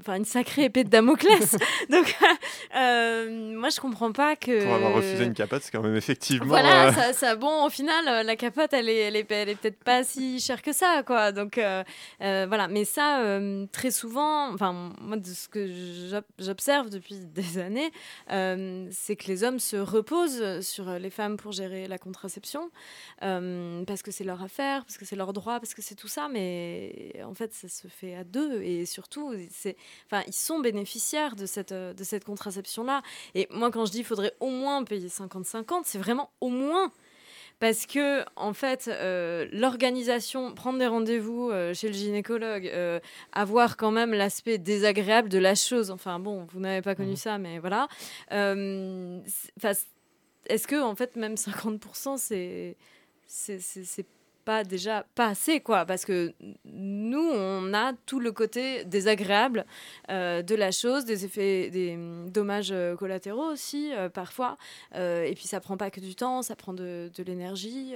enfin 0.00 0.16
une 0.16 0.24
sacrée 0.24 0.64
épée 0.64 0.84
de 0.84 0.90
Damoclès. 0.90 1.56
Donc 1.90 2.14
euh, 2.76 3.54
moi 3.54 3.70
je 3.70 3.80
comprends 3.80 4.12
pas 4.12 4.36
que 4.36 4.64
pour 4.64 4.74
avoir 4.74 4.94
refusé 4.94 5.24
une 5.24 5.34
capote, 5.34 5.62
c'est 5.62 5.70
quand 5.70 5.82
même 5.82 5.96
effectivement 5.96 6.46
Voilà, 6.46 6.88
euh, 6.88 6.92
ça, 6.92 7.12
ça, 7.12 7.36
bon 7.36 7.64
au 7.64 7.70
final 7.70 8.06
euh, 8.08 8.22
la 8.22 8.36
capote 8.36 8.72
elle 8.72 8.88
est 8.88 8.96
elle 8.96 9.16
est, 9.16 9.30
elle 9.30 9.48
est 9.48 9.54
peut-être 9.54 9.82
pas 9.82 10.04
si 10.04 10.40
chère 10.40 10.62
que 10.62 10.72
ça 10.72 11.02
quoi. 11.04 11.32
Donc 11.32 11.58
voilà, 12.20 12.68
mais 12.68 12.84
ça 12.84 13.40
très 13.72 13.90
souvent 13.90 14.52
enfin 14.52 14.92
moi 15.00 15.16
de 15.16 15.26
ce 15.26 15.48
que 15.48 15.68
j'observe 16.38 16.90
depuis 16.90 17.16
des 17.34 17.58
années, 17.58 17.90
c'est 18.28 19.16
que 19.16 19.26
les 19.28 19.44
hommes 19.44 19.58
se 19.58 19.76
reposent 19.76 20.60
sur 20.60 20.90
les 20.90 21.10
femmes 21.10 21.36
pour 21.36 21.52
gérer 21.52 21.88
la 21.88 21.98
contraception 21.98 22.70
parce 23.20 24.02
que 24.02 24.10
c'est 24.10 24.24
leur 24.24 24.42
affaire, 24.42 24.84
parce 24.84 24.98
que 24.98 25.04
c'est 25.04 25.16
leur 25.16 25.32
droit, 25.32 25.58
parce 25.60 25.74
que 25.74 25.82
c'est 25.82 25.94
tout 25.94 26.08
ça 26.08 26.28
mais 26.30 27.14
en 27.24 27.34
fait 27.34 27.52
ça 27.54 27.68
se 27.68 27.88
fait 27.88 28.14
à 28.14 28.24
deux 28.24 28.62
et 28.62 28.86
surtout 28.86 29.32
c'est 29.50 29.76
enfin, 30.06 30.22
ils 30.26 30.32
sont 30.32 30.60
bénéficiaires 30.60 31.36
de 31.36 31.46
cette, 31.46 31.72
euh, 31.72 31.92
de 31.92 32.04
cette 32.04 32.24
contraception-là. 32.24 33.02
Et 33.34 33.48
moi, 33.50 33.70
quand 33.70 33.84
je 33.86 33.92
dis 33.92 33.98
qu'il 33.98 34.06
faudrait 34.06 34.34
au 34.40 34.50
moins 34.50 34.84
payer 34.84 35.08
50-50, 35.08 35.82
c'est 35.84 35.98
vraiment 35.98 36.30
au 36.40 36.48
moins. 36.48 36.90
Parce 37.58 37.86
que, 37.86 38.22
en 38.36 38.52
fait, 38.52 38.86
euh, 38.88 39.48
l'organisation, 39.50 40.52
prendre 40.52 40.78
des 40.78 40.86
rendez-vous 40.86 41.48
euh, 41.50 41.72
chez 41.72 41.88
le 41.88 41.94
gynécologue, 41.94 42.70
avoir 43.32 43.78
quand 43.78 43.90
même 43.90 44.12
l'aspect 44.12 44.58
désagréable 44.58 45.30
de 45.30 45.38
la 45.38 45.54
chose, 45.54 45.90
enfin 45.90 46.18
bon, 46.18 46.46
vous 46.52 46.60
n'avez 46.60 46.82
pas 46.82 46.94
connu 46.94 47.12
mmh. 47.12 47.16
ça, 47.16 47.38
mais 47.38 47.58
voilà. 47.58 47.88
Est-ce 48.30 49.22
que, 50.68 50.82
en 50.82 50.94
fait, 50.94 51.16
même 51.16 51.34
50%, 51.34 52.18
c'est 52.18 52.76
c'est 53.26 54.06
pas 54.46 54.62
déjà 54.62 55.04
pas 55.16 55.26
assez 55.26 55.60
quoi 55.60 55.84
parce 55.84 56.04
que 56.06 56.32
nous 56.64 57.30
on 57.34 57.74
a 57.74 57.92
tout 58.06 58.20
le 58.20 58.30
côté 58.30 58.84
désagréable 58.84 59.66
euh, 60.08 60.40
de 60.40 60.54
la 60.54 60.70
chose 60.70 61.04
des 61.04 61.24
effets 61.24 61.68
des 61.68 61.98
dommages 62.28 62.70
euh, 62.70 62.94
collatéraux 62.94 63.50
aussi 63.50 63.92
euh, 63.92 64.08
parfois 64.08 64.56
et 64.94 65.32
puis 65.34 65.48
ça 65.48 65.58
prend 65.60 65.76
pas 65.76 65.90
que 65.90 65.98
du 66.00 66.14
temps 66.14 66.42
ça 66.42 66.54
prend 66.54 66.72
de, 66.72 67.10
de 67.14 67.22
l'énergie 67.24 67.94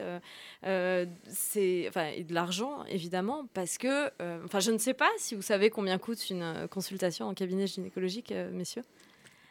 c'est 1.28 1.86
enfin 1.88 2.08
et 2.16 2.24
de 2.24 2.34
l'argent 2.34 2.84
évidemment 2.88 3.46
parce 3.54 3.78
que 3.78 4.10
enfin 4.44 4.58
je 4.58 4.72
ne 4.72 4.78
sais 4.78 4.94
pas 4.94 5.10
si 5.18 5.36
vous 5.36 5.42
savez 5.42 5.70
combien 5.70 5.98
coûte 5.98 6.30
une 6.30 6.66
consultation 6.68 7.26
en 7.26 7.34
cabinet 7.34 7.68
gynécologique 7.68 8.34
messieurs 8.52 8.84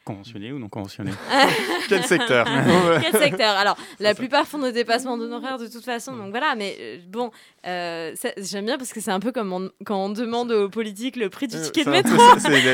Conventionné 0.09 0.51
ou 0.51 0.57
non 0.57 0.69
conventionné? 0.69 1.11
Quel 1.87 2.03
secteur? 2.03 2.47
Quel 3.01 3.21
secteur? 3.21 3.55
Alors, 3.55 3.77
la 3.99 4.15
plupart 4.15 4.47
font 4.47 4.57
des 4.57 4.71
dépassements 4.71 5.19
d'honoraires 5.19 5.59
de 5.59 5.67
toute 5.67 5.85
façon, 5.85 6.17
donc 6.17 6.31
voilà, 6.31 6.55
mais 6.55 6.75
euh, 6.79 6.97
bon, 7.07 7.29
euh, 7.67 8.15
j'aime 8.37 8.65
bien 8.65 8.79
parce 8.79 8.91
que 8.91 9.01
c'est 9.01 9.11
un 9.11 9.19
peu 9.19 9.31
comme 9.31 9.69
quand 9.85 10.05
on 10.05 10.09
demande 10.09 10.51
aux 10.51 10.67
politiques 10.67 11.15
le 11.15 11.29
prix 11.29 11.47
du 11.47 11.57
euh, 11.57 11.63
ticket 11.63 11.83
de 11.83 11.91
métro. 11.91 12.17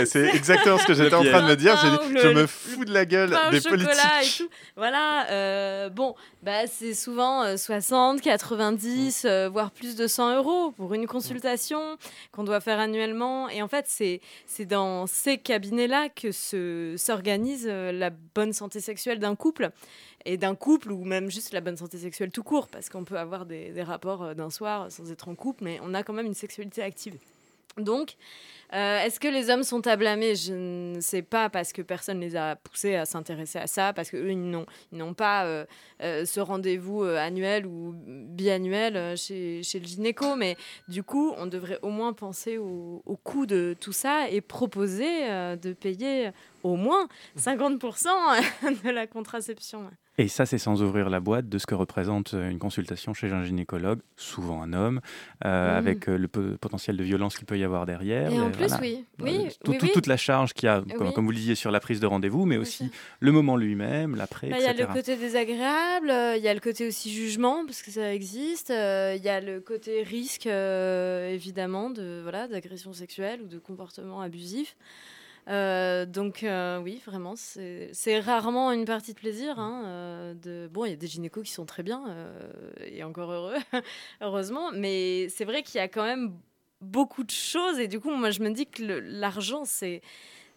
C'est 0.05 0.33
exactement 0.33 0.77
ce 0.77 0.85
que 0.85 0.93
j'étais 0.93 1.13
en 1.13 1.25
train 1.25 1.41
de 1.41 1.47
me 1.47 1.57
dire. 1.57 1.75
je 2.15 2.29
me 2.29 2.47
fous 2.47 2.85
de 2.85 2.93
la 2.93 3.05
gueule 3.05 3.37
des 3.51 3.59
politiques. 3.59 3.97
Et 4.23 4.37
tout. 4.37 4.49
Voilà, 4.77 5.89
bon, 5.89 6.15
bah, 6.41 6.67
c'est 6.67 6.93
souvent 6.93 7.57
60, 7.57 8.21
90, 8.21 9.27
voire 9.51 9.71
plus 9.71 9.97
de 9.97 10.07
100 10.07 10.37
euros 10.37 10.71
pour 10.71 10.93
une 10.93 11.05
consultation 11.05 11.97
qu'on 12.31 12.45
doit 12.45 12.61
faire 12.61 12.79
annuellement. 12.79 13.49
Et 13.49 13.61
en 13.61 13.67
fait, 13.67 13.87
c'est 13.89 14.65
dans 14.65 15.05
ces 15.05 15.37
cabinets-là 15.37 16.07
que 16.07 16.31
se 16.31 16.95
organise 17.25 17.65
euh, 17.67 17.91
la 17.91 18.11
bonne 18.11 18.53
santé 18.53 18.79
sexuelle 18.79 19.17
d'un 19.17 19.35
couple 19.35 19.71
et 20.25 20.37
d'un 20.37 20.53
couple 20.53 20.91
ou 20.91 21.03
même 21.03 21.31
juste 21.31 21.53
la 21.53 21.61
bonne 21.61 21.75
santé 21.75 21.97
sexuelle 21.97 22.29
tout 22.29 22.43
court 22.43 22.67
parce 22.67 22.87
qu'on 22.89 23.03
peut 23.03 23.17
avoir 23.17 23.47
des, 23.47 23.71
des 23.71 23.81
rapports 23.81 24.21
euh, 24.23 24.33
d'un 24.35 24.51
soir 24.51 24.91
sans 24.91 25.11
être 25.11 25.27
en 25.27 25.33
couple 25.33 25.63
mais 25.63 25.79
on 25.81 25.95
a 25.95 26.03
quand 26.03 26.13
même 26.13 26.27
une 26.27 26.35
sexualité 26.35 26.83
active. 26.83 27.17
Donc, 27.77 28.15
euh, 28.73 28.99
est-ce 29.03 29.19
que 29.19 29.27
les 29.27 29.49
hommes 29.49 29.63
sont 29.63 29.85
à 29.87 29.95
blâmer? 29.95 30.35
Je 30.35 30.53
ne 30.95 30.99
sais 30.99 31.21
pas 31.21 31.49
parce 31.49 31.71
que 31.71 31.81
personne 31.81 32.19
les 32.19 32.35
a 32.35 32.55
poussés 32.55 32.95
à 32.95 33.05
s'intéresser 33.05 33.59
à 33.59 33.67
ça, 33.67 33.93
parce 33.93 34.09
qu'eux, 34.09 34.31
ils 34.31 34.49
n'ont 34.91 35.13
pas 35.13 35.45
euh, 35.45 35.65
euh, 36.01 36.25
ce 36.25 36.39
rendez-vous 36.39 37.03
annuel 37.03 37.65
ou 37.65 37.93
biannuel 37.95 39.17
chez, 39.17 39.61
le 39.73 39.85
gynéco. 39.85 40.35
Mais 40.35 40.57
du 40.87 41.03
coup, 41.03 41.33
on 41.37 41.45
devrait 41.45 41.79
au 41.81 41.89
moins 41.89 42.13
penser 42.13 42.57
au 42.57 43.19
coût 43.23 43.45
de 43.45 43.75
tout 43.79 43.93
ça 43.93 44.29
et 44.29 44.41
proposer 44.41 45.27
de 45.57 45.73
payer 45.73 46.31
au 46.63 46.75
moins 46.75 47.07
50% 47.37 48.07
de 48.83 48.89
la 48.89 49.05
contraception. 49.05 49.89
Et 50.17 50.29
ça, 50.29 50.45
c'est 50.45 50.57
sans 50.57 50.81
ouvrir 50.81 51.09
la 51.09 51.19
boîte 51.19 51.49
de 51.49 51.57
ce 51.57 51.65
que 51.65 51.75
représente 51.75 52.33
euh, 52.33 52.49
une 52.49 52.57
consultation 52.57 53.13
chez 53.13 53.33
un 53.33 53.43
gynécologue, 53.43 53.99
souvent 54.15 54.61
un 54.61 54.71
homme, 54.71 55.01
euh, 55.43 55.73
mmh. 55.73 55.77
avec 55.77 56.07
euh, 56.07 56.17
le 56.17 56.27
potentiel 56.27 56.95
de 56.95 57.03
violence 57.03 57.35
qu'il 57.35 57.45
peut 57.45 57.57
y 57.57 57.65
avoir 57.65 57.85
derrière. 57.85 58.31
Et 58.31 58.39
en 58.39 58.49
plus, 58.49 58.71
oui. 58.81 59.03
Oui, 59.19 59.49
Toute 59.93 60.07
la 60.07 60.15
charge 60.15 60.53
qu'il 60.53 60.67
y 60.67 60.69
a, 60.69 60.81
comme, 60.95 61.11
vous 61.13 61.31
le 61.31 61.35
disiez, 61.35 61.55
sur 61.55 61.69
la 61.69 61.81
prise 61.81 61.99
de 61.99 62.07
rendez-vous, 62.07 62.45
mais 62.45 62.57
aussi 62.57 62.91
le 63.19 63.31
moment 63.33 63.57
lui-même, 63.57 64.15
l'après, 64.15 64.49
bah, 64.49 64.57
Il 64.59 64.63
y 64.63 64.67
a 64.67 64.73
le 64.73 64.85
côté 64.85 65.17
désagréable, 65.17 66.13
il 66.37 66.41
y 66.41 66.47
a 66.47 66.53
le 66.53 66.59
côté 66.61 66.87
aussi 66.87 67.11
jugement, 67.11 67.65
parce 67.65 67.81
que 67.81 67.91
ça 67.91 68.13
existe, 68.13 68.69
il 68.69 69.21
y 69.21 69.29
a 69.29 69.41
le 69.41 69.59
côté 69.59 70.03
risque, 70.03 70.45
évidemment, 70.45 71.89
de 71.89 72.21
voilà 72.23 72.47
d'agression 72.47 72.93
sexuelle 72.93 73.41
ou 73.41 73.47
de 73.47 73.59
comportement 73.59 74.21
abusif. 74.21 74.75
Euh, 75.47 76.05
donc 76.05 76.43
euh, 76.43 76.79
oui, 76.79 77.01
vraiment, 77.05 77.35
c'est 77.35 78.19
rarement 78.19 78.71
une 78.71 78.85
partie 78.85 79.13
de 79.13 79.19
plaisir. 79.19 79.59
Hein, 79.59 79.83
euh. 79.85 80.67
Bon, 80.69 80.85
il 80.85 80.91
y 80.91 80.93
a 80.93 80.97
des 80.97 81.07
gynécos 81.07 81.43
qui 81.43 81.51
sont 81.51 81.65
très 81.65 81.83
bien, 81.83 82.03
et 82.85 83.03
encore 83.03 83.31
heureux, 83.31 83.55
heureusement, 84.21 84.71
mais 84.73 85.29
c'est 85.29 85.45
vrai 85.45 85.63
qu'il 85.63 85.77
y 85.77 85.81
a 85.81 85.87
quand 85.87 86.03
même 86.03 86.33
beaucoup 86.81 87.23
de 87.23 87.31
choses, 87.31 87.79
et 87.79 87.87
du 87.87 87.99
coup, 87.99 88.11
moi, 88.11 88.31
je 88.31 88.41
me 88.41 88.51
dis 88.51 88.65
que 88.65 88.83
l'argent, 88.83 89.65
c'est 89.65 90.01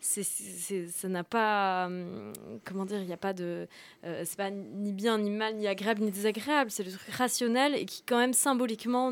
ça 0.01 1.09
n'a 1.09 1.25
pas 1.25 1.87
hum, 1.87 2.33
comment 2.65 2.85
dire 2.85 3.01
il 3.01 3.07
n'y 3.07 3.13
a 3.13 3.17
pas 3.17 3.33
de 3.33 3.67
c'est 4.05 4.37
pas 4.37 4.49
ni 4.49 4.93
bien 4.93 5.19
ni 5.19 5.29
mal 5.29 5.57
ni 5.57 5.67
agréable 5.67 6.03
ni 6.03 6.13
désagréable 6.13 6.71
c'est 6.71 6.85
le 6.85 6.93
truc 6.93 7.13
rationnel 7.13 7.75
et 7.75 7.85
qui 7.85 8.05
quand 8.07 8.19
même 8.19 8.33
symboliquement 8.33 9.11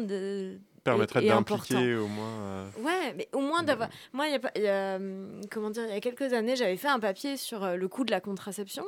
permettrait 0.87 1.23
d'impliquer 1.23 1.97
au 1.97 2.07
moins. 2.07 2.27
Euh, 2.29 2.69
ouais, 2.83 3.15
mais 3.17 3.29
au 3.33 3.41
moins 3.41 3.63
d'avoir. 3.63 3.89
Moi, 4.13 4.27
il 4.29 4.63
y, 4.63 4.67
a, 4.67 4.97
hum, 4.97 5.41
comment 5.51 5.71
dire, 5.71 5.85
il 5.87 5.93
y 5.93 5.97
a 5.97 6.01
quelques 6.01 6.33
années, 6.33 6.57
j'avais 6.57 6.77
fait 6.77 6.89
un 6.89 7.01
papier 7.01 7.37
sur 7.37 7.65
euh, 7.65 7.77
le 7.77 7.89
coût 7.89 8.05
de 8.05 8.11
la 8.11 8.21
contraception. 8.21 8.85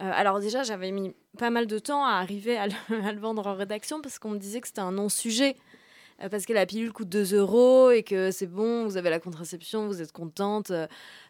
Euh, 0.00 0.10
alors 0.14 0.40
déjà, 0.40 0.62
j'avais 0.62 0.90
mis 0.90 1.14
pas 1.38 1.50
mal 1.50 1.66
de 1.66 1.78
temps 1.78 2.04
à 2.04 2.12
arriver 2.12 2.56
à 2.56 2.66
le, 2.68 3.18
vendre 3.20 3.46
en 3.46 3.54
rédaction 3.54 4.00
parce 4.00 4.18
qu'on 4.18 4.30
me 4.30 4.38
disait 4.38 4.60
que 4.60 4.68
c'était 4.68 4.80
un 4.80 4.92
non-sujet. 4.92 5.56
Parce 6.30 6.46
que 6.46 6.52
la 6.52 6.66
pilule 6.66 6.92
coûte 6.92 7.08
2 7.08 7.34
euros 7.34 7.90
et 7.90 8.04
que 8.04 8.30
c'est 8.30 8.46
bon, 8.46 8.84
vous 8.84 8.96
avez 8.96 9.10
la 9.10 9.18
contraception, 9.18 9.88
vous 9.88 10.00
êtes 10.00 10.12
contente, 10.12 10.70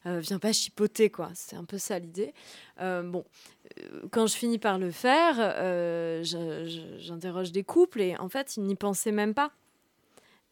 viens 0.05 0.39
pas 0.39 0.53
chipoter 0.53 1.09
quoi. 1.09 1.31
C'est 1.33 1.57
un 1.57 1.65
peu 1.65 1.79
ça 1.79 1.99
l'idée. 1.99 2.35
bon, 2.79 3.25
quand 4.11 4.27
je 4.27 4.37
finis 4.37 4.59
par 4.59 4.79
le 4.79 4.91
faire, 4.91 5.37
j'interroge 6.99 7.53
des 7.53 7.65
couples 7.65 8.03
et 8.03 8.19
en 8.19 8.29
fait, 8.29 8.59
ils 8.59 8.65
n'y 8.65 8.75
pensaient 8.75 9.13
même 9.13 9.33
pas. 9.33 9.53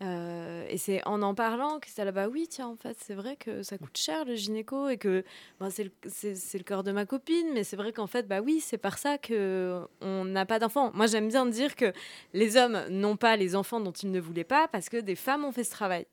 Euh, 0.03 0.65
et 0.71 0.79
c'est 0.79 1.07
en 1.07 1.21
en 1.21 1.35
parlant 1.35 1.79
que 1.79 1.89
c'est 1.89 2.05
là, 2.05 2.13
bah 2.13 2.29
oui, 2.29 2.47
tiens, 2.49 2.69
en 2.69 2.77
fait, 2.77 2.97
c'est 3.01 3.15
vrai 3.15 3.37
que 3.37 3.63
ça 3.63 3.77
coûte 3.77 3.97
cher 3.99 4.25
le 4.25 4.35
gynéco 4.35 4.89
et 4.89 4.97
que 4.97 5.25
bah, 5.59 5.69
c'est 5.71 5.85
le, 5.85 6.63
corps 6.65 6.83
de 6.83 6.93
ma 6.93 7.05
copine, 7.05 7.49
mais 7.53 7.65
c'est 7.65 7.77
vrai 7.77 7.93
qu'en 7.93 8.07
fait, 8.07 8.27
bah 8.27 8.41
oui, 8.41 8.61
c'est 8.61 8.79
par 8.79 8.97
ça 8.97 9.19
qu'on 9.19 10.25
n'a 10.25 10.47
pas 10.47 10.59
d'enfants. 10.59 10.91
Moi, 10.95 11.07
j'aime 11.07 11.29
bien 11.29 11.45
dire 11.45 11.77
que 11.77 11.93
les 12.33 12.57
hommes 12.57 12.83
n'ont 12.89 13.17
pas 13.17 13.37
les 13.37 13.55
enfants 13.55 13.81
dont 13.81 13.93
ils 13.93 14.11
ne 14.11 14.21
voulaient 14.21 14.45
pas 14.45 14.69
parce 14.69 14.89
que 14.89 14.97
des 14.97 15.17
femmes 15.17 15.45
ont 15.45 15.53
fait 15.53 15.65
ce 15.65 15.71
travail. 15.71 16.07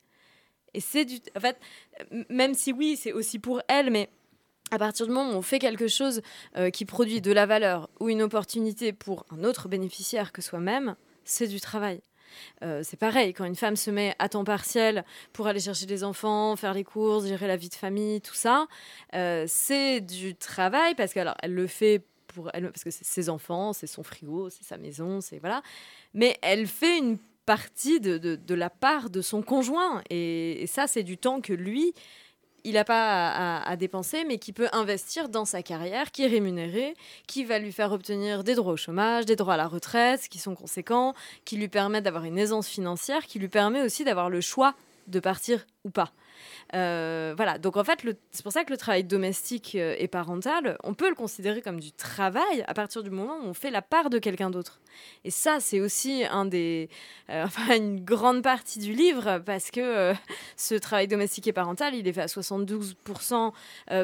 Et 0.73 0.81
c'est 0.81 1.05
du. 1.05 1.19
En 1.35 1.39
fait, 1.39 1.57
même 2.29 2.53
si 2.53 2.73
oui, 2.73 2.97
c'est 2.97 3.13
aussi 3.13 3.39
pour 3.39 3.61
elles, 3.69 3.89
mais 3.89 4.09
à 4.71 4.77
partir 4.77 5.07
du 5.07 5.13
moment 5.13 5.31
où 5.31 5.35
on 5.35 5.41
fait 5.41 5.59
quelque 5.59 5.87
chose 5.87 6.21
euh, 6.57 6.69
qui 6.69 6.83
produit 6.83 7.21
de 7.21 7.31
la 7.31 7.45
valeur 7.45 7.89
ou 8.01 8.09
une 8.09 8.21
opportunité 8.21 8.91
pour 8.91 9.25
un 9.31 9.45
autre 9.45 9.69
bénéficiaire 9.69 10.33
que 10.33 10.41
soi-même, 10.41 10.97
c'est 11.23 11.47
du 11.47 11.61
travail. 11.61 12.01
Euh, 12.63 12.81
c'est 12.83 12.97
pareil, 12.97 13.33
quand 13.33 13.45
une 13.45 13.55
femme 13.55 13.75
se 13.75 13.91
met 13.91 14.15
à 14.19 14.29
temps 14.29 14.43
partiel 14.43 15.05
pour 15.33 15.47
aller 15.47 15.59
chercher 15.59 15.85
des 15.85 16.03
enfants, 16.03 16.55
faire 16.55 16.73
les 16.73 16.83
courses, 16.83 17.27
gérer 17.27 17.47
la 17.47 17.57
vie 17.57 17.69
de 17.69 17.75
famille, 17.75 18.21
tout 18.21 18.33
ça, 18.33 18.67
euh, 19.15 19.45
c'est 19.47 20.01
du 20.01 20.35
travail 20.35 20.95
parce 20.95 21.13
qu'elle 21.13 21.33
elle 21.41 21.53
le 21.53 21.67
fait 21.67 22.03
pour 22.27 22.49
elle, 22.53 22.71
parce 22.71 22.83
que 22.83 22.91
c'est 22.91 23.05
ses 23.05 23.29
enfants, 23.29 23.73
c'est 23.73 23.87
son 23.87 24.03
frigo, 24.03 24.49
c'est 24.49 24.63
sa 24.63 24.77
maison, 24.77 25.21
c'est 25.21 25.39
voilà. 25.39 25.61
Mais 26.13 26.37
elle 26.41 26.67
fait 26.67 26.97
une 26.97 27.17
partie 27.45 28.01
de, 28.01 28.17
de, 28.17 28.55
la 28.55 28.69
part 28.69 29.09
de 29.09 29.21
son 29.21 29.41
conjoint 29.41 30.03
et 30.09 30.65
ça, 30.67 30.85
c'est 30.85 31.03
du 31.03 31.17
temps 31.17 31.39
que 31.39 31.53
lui, 31.53 31.93
il 32.63 32.73
n'a 32.73 32.83
pas 32.83 33.61
à, 33.61 33.75
dépenser, 33.75 34.25
mais 34.25 34.39
qui 34.39 34.51
peut 34.51 34.67
investir 34.73 35.29
dans 35.29 35.45
sa 35.45 35.63
carrière, 35.63 36.11
qui 36.11 36.23
est 36.23 36.27
rémunéré, 36.27 36.95
qui 37.27 37.45
va 37.45 37.59
lui 37.59 37.71
faire 37.71 37.91
obtenir 37.91 38.43
des 38.43 38.55
droits 38.55 38.73
au 38.73 38.77
chômage, 38.77 39.25
des 39.25 39.35
droits 39.35 39.53
à 39.53 39.57
la 39.57 39.67
retraite, 39.67 40.27
qui 40.29 40.39
sont 40.39 40.55
conséquents, 40.55 41.13
qui 41.45 41.57
lui 41.57 41.67
permettent 41.67 42.03
d'avoir 42.03 42.25
une 42.25 42.37
aisance 42.37 42.67
financière, 42.67 43.25
qui 43.25 43.39
lui 43.39 43.47
permet 43.47 43.81
aussi 43.81 44.03
d'avoir 44.03 44.29
le 44.29 44.41
choix 44.41 44.73
de 45.07 45.19
partir 45.19 45.65
ou 45.85 45.89
pas. 45.89 46.11
Euh, 46.73 47.33
voilà, 47.35 47.57
donc 47.57 47.77
en 47.77 47.83
fait, 47.83 48.05
c'est 48.31 48.43
pour 48.43 48.51
ça 48.51 48.63
que 48.63 48.71
le 48.71 48.77
travail 48.77 49.03
domestique 49.03 49.75
euh, 49.75 49.95
et 49.97 50.07
parental, 50.07 50.77
on 50.83 50.93
peut 50.93 51.09
le 51.09 51.15
considérer 51.15 51.61
comme 51.61 51.79
du 51.79 51.91
travail 51.91 52.63
à 52.67 52.73
partir 52.73 53.03
du 53.03 53.09
moment 53.09 53.37
où 53.41 53.47
on 53.47 53.53
fait 53.53 53.71
la 53.71 53.81
part 53.81 54.09
de 54.09 54.19
quelqu'un 54.19 54.49
d'autre. 54.49 54.79
Et 55.23 55.31
ça, 55.31 55.59
c'est 55.59 55.79
aussi 55.79 56.23
un 56.29 56.45
des, 56.45 56.89
euh, 57.29 57.45
une 57.75 58.03
grande 58.03 58.43
partie 58.43 58.79
du 58.79 58.93
livre 58.93 59.41
parce 59.45 59.71
que 59.71 60.13
ce 60.55 60.75
travail 60.75 61.07
domestique 61.07 61.47
et 61.47 61.53
parental, 61.53 61.95
il 61.95 62.07
est 62.07 62.13
fait 62.13 62.21
à 62.21 62.25
72% 62.25 63.51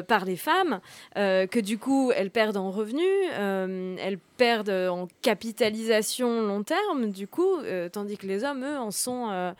par 0.06 0.24
les 0.24 0.36
femmes, 0.36 0.80
que 1.14 1.60
du 1.60 1.78
coup, 1.78 2.12
elles 2.14 2.30
perdent 2.30 2.56
en 2.56 2.70
revenus, 2.70 3.04
elles 3.36 4.18
perdent 4.36 4.70
en 4.70 5.08
capitalisation 5.22 6.42
long 6.42 6.62
terme, 6.62 7.10
du 7.10 7.26
coup, 7.26 7.58
tandis 7.92 8.16
que 8.16 8.26
les 8.26 8.44
hommes, 8.44 8.64
eux, 8.64 8.78
en 8.78 8.90
sont 8.90 9.54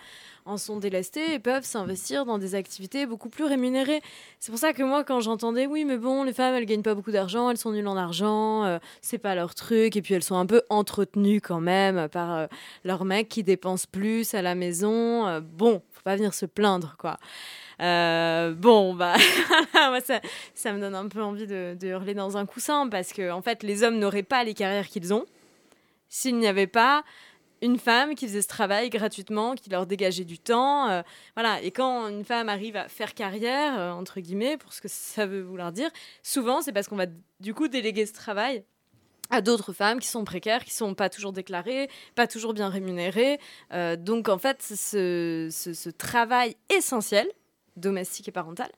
en 0.47 0.57
sont 0.57 0.79
délestés 0.79 1.35
et 1.35 1.39
peuvent 1.39 1.65
s'investir 1.65 2.27
dans 2.27 2.39
des 2.39 2.55
activités 2.55 3.07
beaucoup 3.07 3.29
plus 3.29 3.45
rémunérées. 3.45 4.03
C'est 4.41 4.51
pour 4.51 4.59
ça 4.59 4.73
que 4.73 4.83
moi, 4.83 5.05
quand 5.05 5.21
j'entendais, 5.21 5.67
oui, 5.67 5.85
mais 5.85 5.97
bon, 5.97 6.23
les 6.23 6.33
femmes, 6.33 6.55
elles 6.55 6.67
gagnent 6.67 6.83
pas 6.83 6.95
beaucoup 6.95 7.13
d'argent, 7.13 7.51
elles 7.51 7.59
sont 7.59 7.73
nulles 7.73 7.89
en 7.89 7.97
argent, 7.97 8.65
euh, 8.65 8.79
c'est 9.01 9.19
pas 9.19 9.35
leur 9.35 9.55
truc, 9.55 9.97
et 9.97 10.03
puis 10.03 10.15
elles 10.15 10.23
sont 10.23 10.37
un 10.37 10.47
peu 10.47 10.63
entretenues 10.69 11.41
quand 11.41 11.61
même 11.61 12.09
par 12.09 12.35
euh, 12.35 12.47
leur 12.85 13.05
mec 13.05 13.29
qui 13.29 13.43
dépense 13.43 13.87
plus 13.87 14.35
à 14.35 14.43
la 14.43 14.55
maison. 14.55 15.27
Euh, 15.27 15.41
bon, 15.41 15.83
faut 15.93 16.03
pas 16.03 16.17
venir 16.17 16.35
se 16.35 16.47
plaindre, 16.47 16.97
quoi. 16.99 17.19
bon, 17.79 18.95
bah, 18.95 19.15
moi, 19.75 20.01
ça, 20.01 20.21
ça, 20.55 20.73
me 20.73 20.81
donne 20.81 20.95
un 20.95 21.09
peu 21.09 21.23
envie 21.23 21.47
de, 21.47 21.75
de, 21.81 21.89
hurler 21.89 22.15
dans 22.15 22.37
un 22.37 22.45
coussin 22.45 22.89
parce 22.89 23.13
que, 23.13 23.31
en 23.31 23.41
fait, 23.41 23.63
les 23.63 23.83
hommes 23.83 23.99
n'auraient 23.99 24.23
pas 24.23 24.45
les 24.45 24.55
carrières 24.55 24.89
qu'ils 24.89 25.15
ont 25.15 25.25
s'il 26.15 26.39
n'y 26.39 26.47
avait 26.47 26.69
pas 26.69 27.03
une 27.65 27.79
femme 27.79 28.15
qui 28.15 28.27
faisait 28.27 28.43
ce 28.43 28.49
travail 28.49 28.91
gratuitement, 28.91 29.55
qui 29.55 29.71
leur 29.71 29.87
dégageait 29.87 30.25
du 30.25 30.39
temps. 30.39 30.89
Euh, 30.91 31.03
voilà. 31.35 31.63
Et 31.63 31.71
quand 31.71 32.09
une 32.09 32.25
femme 32.25 32.51
arrive 32.51 32.77
à 32.77 32.89
faire 32.89 33.15
carrière, 33.15 33.79
euh, 33.79 33.91
entre 33.93 34.21
guillemets, 34.21 34.59
pour 34.59 34.75
ce 34.75 34.83
que 34.83 34.89
ça 34.89 35.25
veut 35.25 35.41
vouloir 35.41 35.73
dire, 35.73 35.91
souvent 36.23 36.61
c'est 36.61 36.73
parce 36.73 36.89
qu'on 36.89 36.97
va 36.97 37.07
du 37.41 37.55
coup 37.55 37.67
déléguer 37.69 38.05
ce 38.05 38.13
travail 38.13 38.65
à 39.31 39.41
d'autres 39.41 39.73
femmes 39.73 39.99
qui 39.99 40.09
sont 40.09 40.25
précaires, 40.25 40.63
qui 40.63 40.75
sont 40.75 40.95
pas 40.95 41.09
toujours 41.09 41.33
déclarées, 41.33 41.89
pas 42.15 42.27
toujours 42.27 42.53
bien 42.53 42.69
rémunérées. 42.69 43.41
Euh, 43.73 43.97
donc 43.97 44.29
en 44.29 44.39
fait, 44.39 44.63
ce, 44.63 45.49
ce, 45.51 45.91
travail 45.91 46.57
essentiel, 46.69 47.27
domestique 47.77 48.29
et 48.29 48.33
parental, 48.33 48.71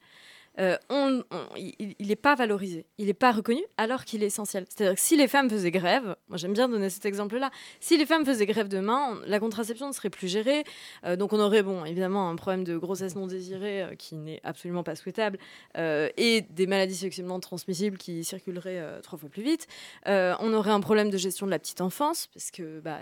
euh, 0.59 0.77
on, 0.89 1.23
il 1.57 2.07
n'est 2.07 2.17
pas 2.17 2.35
valorisé, 2.35 2.87
il 2.99 3.07
n'est 3.07 3.15
pas 3.15 3.33
reconnu 3.33 3.63
alors 3.77 4.05
qu'il 4.05 4.23
est 4.23 4.27
essentiel. 4.27 4.65
C'est-à-dire 4.69 4.95
que 4.95 5.01
si 5.01 5.17
les 5.17 5.29
femmes 5.29 5.51
faisaient 5.51 5.71
grève, 5.71 6.17
moi 6.29 6.39
j'aime 6.39 6.55
bien 6.55 6.69
donner 6.69 6.89
cet 6.89 7.05
exemple-là, 7.05 7.51
si 7.81 7.97
les 7.99 8.07
femmes 8.07 8.25
faisaient 8.25 8.47
grève 8.47 8.69
demain, 8.69 9.21
la 9.27 9.39
contraception 9.39 9.89
ne 9.89 9.93
serait 9.93 10.11
plus 10.11 10.29
gérée, 10.29 10.65
euh, 11.05 11.17
donc 11.17 11.33
on 11.33 11.41
aurait, 11.41 11.63
bon, 11.63 11.85
évidemment, 11.85 12.31
un 12.31 12.37
problème 12.37 12.65
de 12.65 12.77
grossesse 12.77 13.17
non 13.17 13.27
désirée 13.27 13.83
euh, 13.83 13.95
qui 13.97 14.17
n'est 14.17 14.41
absolument 14.45 14.83
pas 14.83 14.95
souhaitable, 14.95 15.39
et 15.77 16.45
des 16.51 16.67
maladies 16.67 16.97
sexuellement 16.97 17.39
transmissibles 17.41 17.99
qui 17.99 18.25
circuleraient 18.25 19.01
trois 19.03 19.19
fois 19.19 19.29
plus 19.29 19.43
vite. 19.43 19.67
on 20.07 20.53
aurait 20.55 20.71
un 20.71 20.81
problème 20.81 21.11
de 21.11 21.19
gestion 21.19 21.47
de 21.47 21.51
la 21.51 21.59
petite 21.59 21.81
enfance, 21.81 22.29
parce 22.33 22.51
que, 22.51 22.81
bah, 22.81 22.99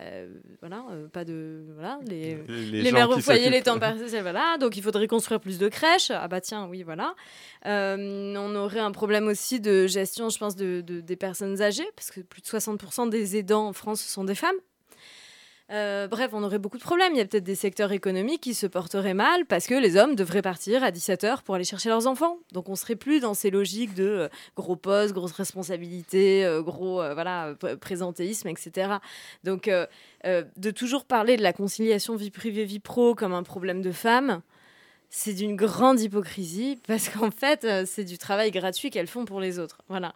voilà, 0.61 0.85
pas 1.13 1.25
de. 1.25 1.65
Voilà, 1.75 1.99
les, 2.07 2.37
les, 2.49 2.93
mères 2.93 3.11
au 3.11 3.19
foyer, 3.19 3.51
les 3.51 3.63
temps 3.63 3.79
passés, 3.79 4.21
voilà, 4.21 4.57
donc 4.59 4.77
il 4.77 4.83
faudrait 4.83 5.07
construire 5.07 5.41
plus 5.41 5.59
de 5.59 5.69
crèches. 5.69 6.11
Ah 6.11 6.29
bah 6.29 6.41
tiens, 6.41 6.67
oui, 6.69 6.83
voilà. 6.83 7.15
Euh, 7.67 8.35
on 8.37 8.55
aurait 8.55 8.81
un 8.81 8.93
problème 8.93 9.27
aussi 9.29 9.61
de 9.61 9.87
gestion, 9.87 10.29
je 10.29 10.39
pense, 10.39 10.57
de, 10.57 10.81
des 10.81 11.17
personnes 11.17 11.61
âgées, 11.63 11.89
parce 11.97 12.11
que 12.11 12.21
plus 12.21 12.43
de 12.43 12.47
60% 12.47 13.09
des 13.09 13.37
aidants 13.37 13.69
en 13.69 13.73
France 13.73 14.01
sont 14.01 14.25
des 14.25 14.35
femmes. 14.35 14.57
Euh, 15.71 16.09
bref, 16.09 16.31
on 16.35 16.43
aurait 16.43 16.59
beaucoup 16.59 16.77
de 16.77 16.83
problèmes. 16.83 17.15
Il 17.15 17.17
y 17.19 17.23
a 17.23 17.25
peut-être 17.25 17.45
des 17.45 17.55
secteurs 17.55 17.91
économiques 17.93 18.43
qui 18.43 18.53
se 18.53 18.67
porteraient 18.67 19.15
mal 19.15 19.47
parce 19.47 19.67
que 19.67 19.75
les 19.75 19.97
hommes 19.97 20.15
devraient 20.15 20.43
partir 20.43 20.85
à 20.85 20.91
17h 20.91 21.43
pour 21.43 21.55
aller 21.55 21.65
chercher 21.65 21.89
leurs 21.89 22.07
enfants. 22.07 22.37
Donc 22.53 22.69
on 22.69 22.77
serait 22.77 22.97
plus 22.97 23.21
dans 23.21 23.33
ces 23.33 23.51
logiques 23.51 23.95
de 23.95 24.05
euh, 24.05 24.29
gros 24.57 24.77
postes, 24.77 25.15
grosses 25.15 25.33
responsabilités, 25.33 26.47
gros 26.61 26.97
voilà, 27.15 27.55
présentéisme, 27.81 28.49
etc. 28.49 28.97
Donc 29.43 29.71
de 30.25 30.71
toujours 30.71 31.07
parler 31.07 31.39
de 31.39 31.43
la 31.43 31.55
conciliation 31.55 32.15
vie 32.15 32.31
privée-vie 32.31 32.79
pro 32.79 33.15
comme 33.15 33.33
un 33.33 33.43
problème 33.43 33.81
de 33.81 33.91
femmes, 33.91 34.43
c'est 35.17 35.33
d'une 35.33 35.55
grande 35.55 36.01
hypocrisie 36.01 36.77
parce 36.89 37.09
qu'en 37.09 37.31
fait, 37.31 37.63
euh, 37.63 37.85
c'est 37.87 38.03
du 38.03 38.19
travail 38.19 38.51
gratuit 38.51 38.91
qu'elles 38.91 39.07
font 39.07 39.25
pour 39.25 39.39
les 39.39 39.61
autres. 39.61 39.79
Voilà. 39.89 40.13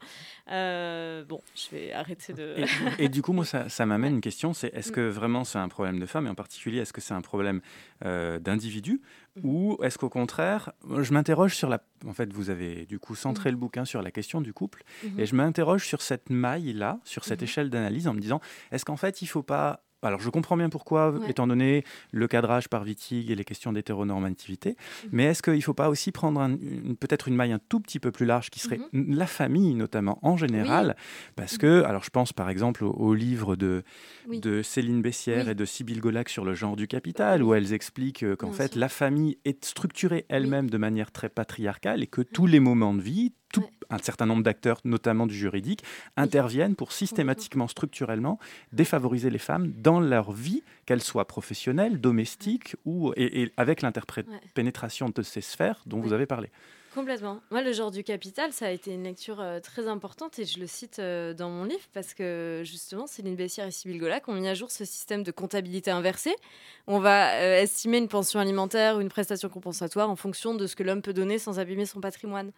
Euh, 0.50 1.24
bon, 1.24 1.40
je 1.54 1.70
vais 1.70 1.92
arrêter 1.92 2.32
de. 2.32 2.56
Et, 2.98 3.08
du 3.08 3.22
coup, 3.22 3.32
moi, 3.32 3.44
ça, 3.44 3.86
m'amène 3.86 4.14
une 4.14 4.20
question 4.20 4.52
c'est 4.52 4.74
est-ce 4.74 4.90
que 4.90 5.08
vraiment 5.08 5.44
c'est 5.44 5.58
un 5.58 5.68
problème 5.68 6.00
de 6.00 6.06
femmes 6.06 6.26
et 6.26 6.30
en 6.30 6.34
particulier, 6.34 6.78
est-ce 6.78 6.92
que 6.92 7.00
c'est 7.00 7.14
un 7.14 7.20
problème 7.20 7.60
euh, 8.04 8.40
d'individus 8.40 9.00
mm. 9.36 9.40
ou 9.44 9.78
est-ce 9.84 9.98
qu'au 9.98 10.08
contraire, 10.08 10.72
je 11.00 11.12
m'interroge 11.12 11.54
sur 11.54 11.68
la. 11.68 11.80
En 12.04 12.12
fait, 12.12 12.32
vous 12.32 12.50
avez 12.50 12.84
du 12.84 12.98
coup 12.98 13.14
centré 13.14 13.50
mm. 13.50 13.52
le 13.52 13.58
bouquin 13.58 13.84
sur 13.84 14.02
la 14.02 14.10
question 14.10 14.40
du 14.40 14.52
couple 14.52 14.82
mm-hmm. 15.04 15.20
et 15.20 15.26
je 15.26 15.36
m'interroge 15.36 15.86
sur 15.86 16.02
cette 16.02 16.28
maille-là, 16.28 16.98
sur 17.04 17.24
cette 17.24 17.40
mm-hmm. 17.40 17.44
échelle 17.44 17.70
d'analyse 17.70 18.08
en 18.08 18.14
me 18.14 18.20
disant 18.20 18.40
est-ce 18.72 18.84
qu'en 18.84 18.96
fait, 18.96 19.22
il 19.22 19.26
ne 19.26 19.30
faut 19.30 19.44
pas 19.44 19.84
alors 20.02 20.20
je 20.20 20.30
comprends 20.30 20.56
bien 20.56 20.68
pourquoi, 20.68 21.14
étant 21.28 21.46
donné 21.46 21.84
le 22.12 22.28
cadrage 22.28 22.68
par 22.68 22.82
Wittig 22.82 23.30
et 23.30 23.34
les 23.34 23.44
questions 23.44 23.72
d'hétéronormativité, 23.72 24.70
mhm. 24.70 25.10
mais 25.12 25.24
est-ce 25.24 25.42
qu'il 25.42 25.54
ne 25.54 25.60
faut 25.60 25.74
pas 25.74 25.88
aussi 25.88 26.12
prendre 26.12 26.56
peut-être 27.00 27.28
une 27.28 27.34
maille 27.34 27.52
un 27.52 27.60
tout 27.68 27.80
petit 27.80 27.98
peu 27.98 28.10
plus 28.10 28.26
large 28.26 28.50
qui 28.50 28.60
serait 28.60 28.78
mhm. 28.92 29.16
la 29.16 29.26
famille 29.26 29.74
notamment 29.74 30.18
en 30.22 30.36
général? 30.36 30.96
Parce 31.36 31.54
mhm. 31.54 31.58
que, 31.58 31.82
alors 31.84 32.04
je 32.04 32.10
pense 32.10 32.32
par 32.32 32.50
exemple 32.50 32.84
au, 32.84 33.14
livre 33.14 33.56
de, 33.56 33.82
de 34.28 34.62
Céline 34.62 35.02
Bessière 35.02 35.48
et 35.48 35.54
de 35.54 35.64
Sybille 35.64 36.00
Golac 36.00 36.28
sur 36.28 36.44
le 36.44 36.54
genre 36.54 36.76
du 36.76 36.86
capital, 36.86 37.42
où 37.42 37.54
elles 37.54 37.72
expliquent 37.72 38.22
euh, 38.22 38.36
qu'en 38.36 38.52
fait 38.52 38.76
la 38.76 38.88
famille 38.88 39.38
est 39.44 39.64
structurée 39.64 40.26
elle-même 40.28 40.70
de 40.70 40.78
manière 40.78 41.10
très 41.10 41.28
patriarcale 41.28 42.02
et 42.02 42.06
que 42.06 42.22
tous 42.22 42.46
les 42.46 42.60
moments 42.60 42.94
de 42.94 43.02
vie, 43.02 43.32
tout, 43.52 43.64
un 43.90 43.98
certain 43.98 44.26
nombre 44.26 44.42
d'acteurs, 44.42 44.80
notamment 44.84 45.26
du 45.26 45.34
juridique, 45.34 45.82
interviennent 46.16 46.76
pour 46.76 46.92
systématiquement, 46.92 47.68
structurellement, 47.68 48.38
défavoriser 48.72 49.30
les 49.30 49.38
femmes 49.38 49.72
dans 49.72 50.00
leur 50.00 50.32
vie, 50.32 50.62
qu'elles 50.86 51.02
soient 51.02 51.26
professionnelles, 51.26 52.00
domestiques 52.00 52.76
ou 52.84 53.12
et, 53.16 53.52
avec 53.56 53.82
l'interpénétration 53.82 55.08
de 55.08 55.22
ces 55.22 55.40
sphères 55.40 55.82
dont 55.86 56.00
vous 56.00 56.12
avez 56.12 56.26
parlé. 56.26 56.50
Complètement. 56.94 57.40
Moi, 57.50 57.62
le 57.62 57.72
genre 57.72 57.90
du 57.90 58.02
capital, 58.02 58.52
ça 58.52 58.66
a 58.66 58.70
été 58.70 58.92
une 58.92 59.04
lecture 59.04 59.40
euh, 59.40 59.60
très 59.60 59.86
importante 59.88 60.38
et 60.38 60.44
je 60.44 60.58
le 60.58 60.66
cite 60.66 60.98
euh, 60.98 61.34
dans 61.34 61.50
mon 61.50 61.64
livre 61.64 61.84
parce 61.92 62.14
que 62.14 62.62
justement, 62.64 63.06
Céline 63.06 63.36
Bessière 63.36 63.66
et 63.66 63.70
Sybille 63.70 63.98
Golac 63.98 64.26
ont 64.26 64.32
mis 64.32 64.48
à 64.48 64.54
jour 64.54 64.70
ce 64.70 64.84
système 64.84 65.22
de 65.22 65.30
comptabilité 65.30 65.90
inversée. 65.90 66.34
On 66.86 66.98
va 66.98 67.34
euh, 67.34 67.60
estimer 67.60 67.98
une 67.98 68.08
pension 68.08 68.40
alimentaire 68.40 68.96
ou 68.96 69.00
une 69.00 69.10
prestation 69.10 69.50
compensatoire 69.50 70.08
en 70.08 70.16
fonction 70.16 70.54
de 70.54 70.66
ce 70.66 70.74
que 70.74 70.82
l'homme 70.82 71.02
peut 71.02 71.12
donner 71.12 71.38
sans 71.38 71.60
abîmer 71.60 71.84
son 71.84 72.00
patrimoine 72.00 72.52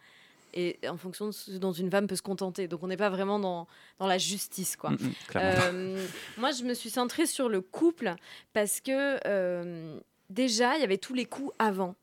et 0.54 0.78
en 0.88 0.96
fonction 0.96 1.26
de 1.26 1.32
ce 1.32 1.52
dont 1.52 1.72
une 1.72 1.90
femme 1.90 2.06
peut 2.06 2.16
se 2.16 2.22
contenter. 2.22 2.68
Donc 2.68 2.82
on 2.82 2.88
n'est 2.88 2.96
pas 2.96 3.10
vraiment 3.10 3.38
dans, 3.38 3.66
dans 3.98 4.06
la 4.06 4.18
justice. 4.18 4.76
quoi. 4.76 4.90
Mm, 4.90 4.94
mm, 4.94 5.12
euh, 5.36 6.06
moi, 6.38 6.50
je 6.50 6.64
me 6.64 6.74
suis 6.74 6.90
centrée 6.90 7.26
sur 7.26 7.48
le 7.48 7.60
couple 7.60 8.14
parce 8.52 8.80
que 8.80 9.18
euh, 9.26 9.98
déjà, 10.28 10.76
il 10.76 10.80
y 10.80 10.84
avait 10.84 10.98
tous 10.98 11.14
les 11.14 11.24
coups 11.24 11.52
avant. 11.58 11.94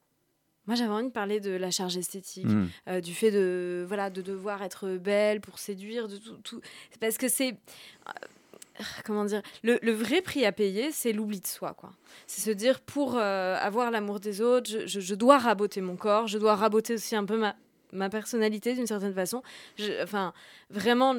Moi, 0.66 0.76
j'avais 0.76 0.92
envie 0.92 1.08
de 1.08 1.12
parler 1.12 1.40
de 1.40 1.52
la 1.52 1.72
charge 1.72 1.96
esthétique, 1.96 2.46
mm. 2.46 2.68
euh, 2.90 3.02
du 3.02 3.14
fait 3.14 3.32
de, 3.32 3.86
voilà, 3.88 4.10
de 4.10 4.22
devoir 4.22 4.62
être 4.64 4.98
belle 4.98 5.40
pour 5.40 5.60
séduire, 5.60 6.08
de 6.08 6.18
tout. 6.18 6.36
tout. 6.44 6.62
Parce 7.00 7.18
que 7.18 7.30
c'est 7.30 7.56
comment 9.06 9.26
dire, 9.26 9.42
le, 9.64 9.80
le, 9.82 9.92
vrai 9.92 10.22
prix 10.22 10.46
à 10.46 10.52
payer, 10.52 10.92
c'est 10.92 11.12
l'oubli 11.12 11.42
de 11.42 11.48
soi, 11.48 11.74
quoi. 11.74 11.94
C'est 12.28 12.42
se 12.42 12.52
dire, 12.52 12.80
pour 12.80 13.18
avoir 13.18 13.90
l'amour 13.90 14.20
des 14.20 14.42
autres, 14.42 14.70
je, 14.70 14.86
je, 14.86 15.00
je, 15.00 15.16
dois 15.16 15.40
raboter 15.40 15.82
mon 15.82 15.96
corps, 15.96 16.28
je 16.28 16.38
dois 16.38 16.56
raboter 16.56 16.94
aussi 16.94 17.16
un 17.16 17.26
peu 17.26 17.38
ma, 17.38 17.56
ma 17.92 18.10
personnalité 18.10 18.74
d'une 18.74 18.88
certaine 18.88 19.14
façon. 19.14 19.42
enfin, 20.02 20.34
vraiment, 20.70 21.16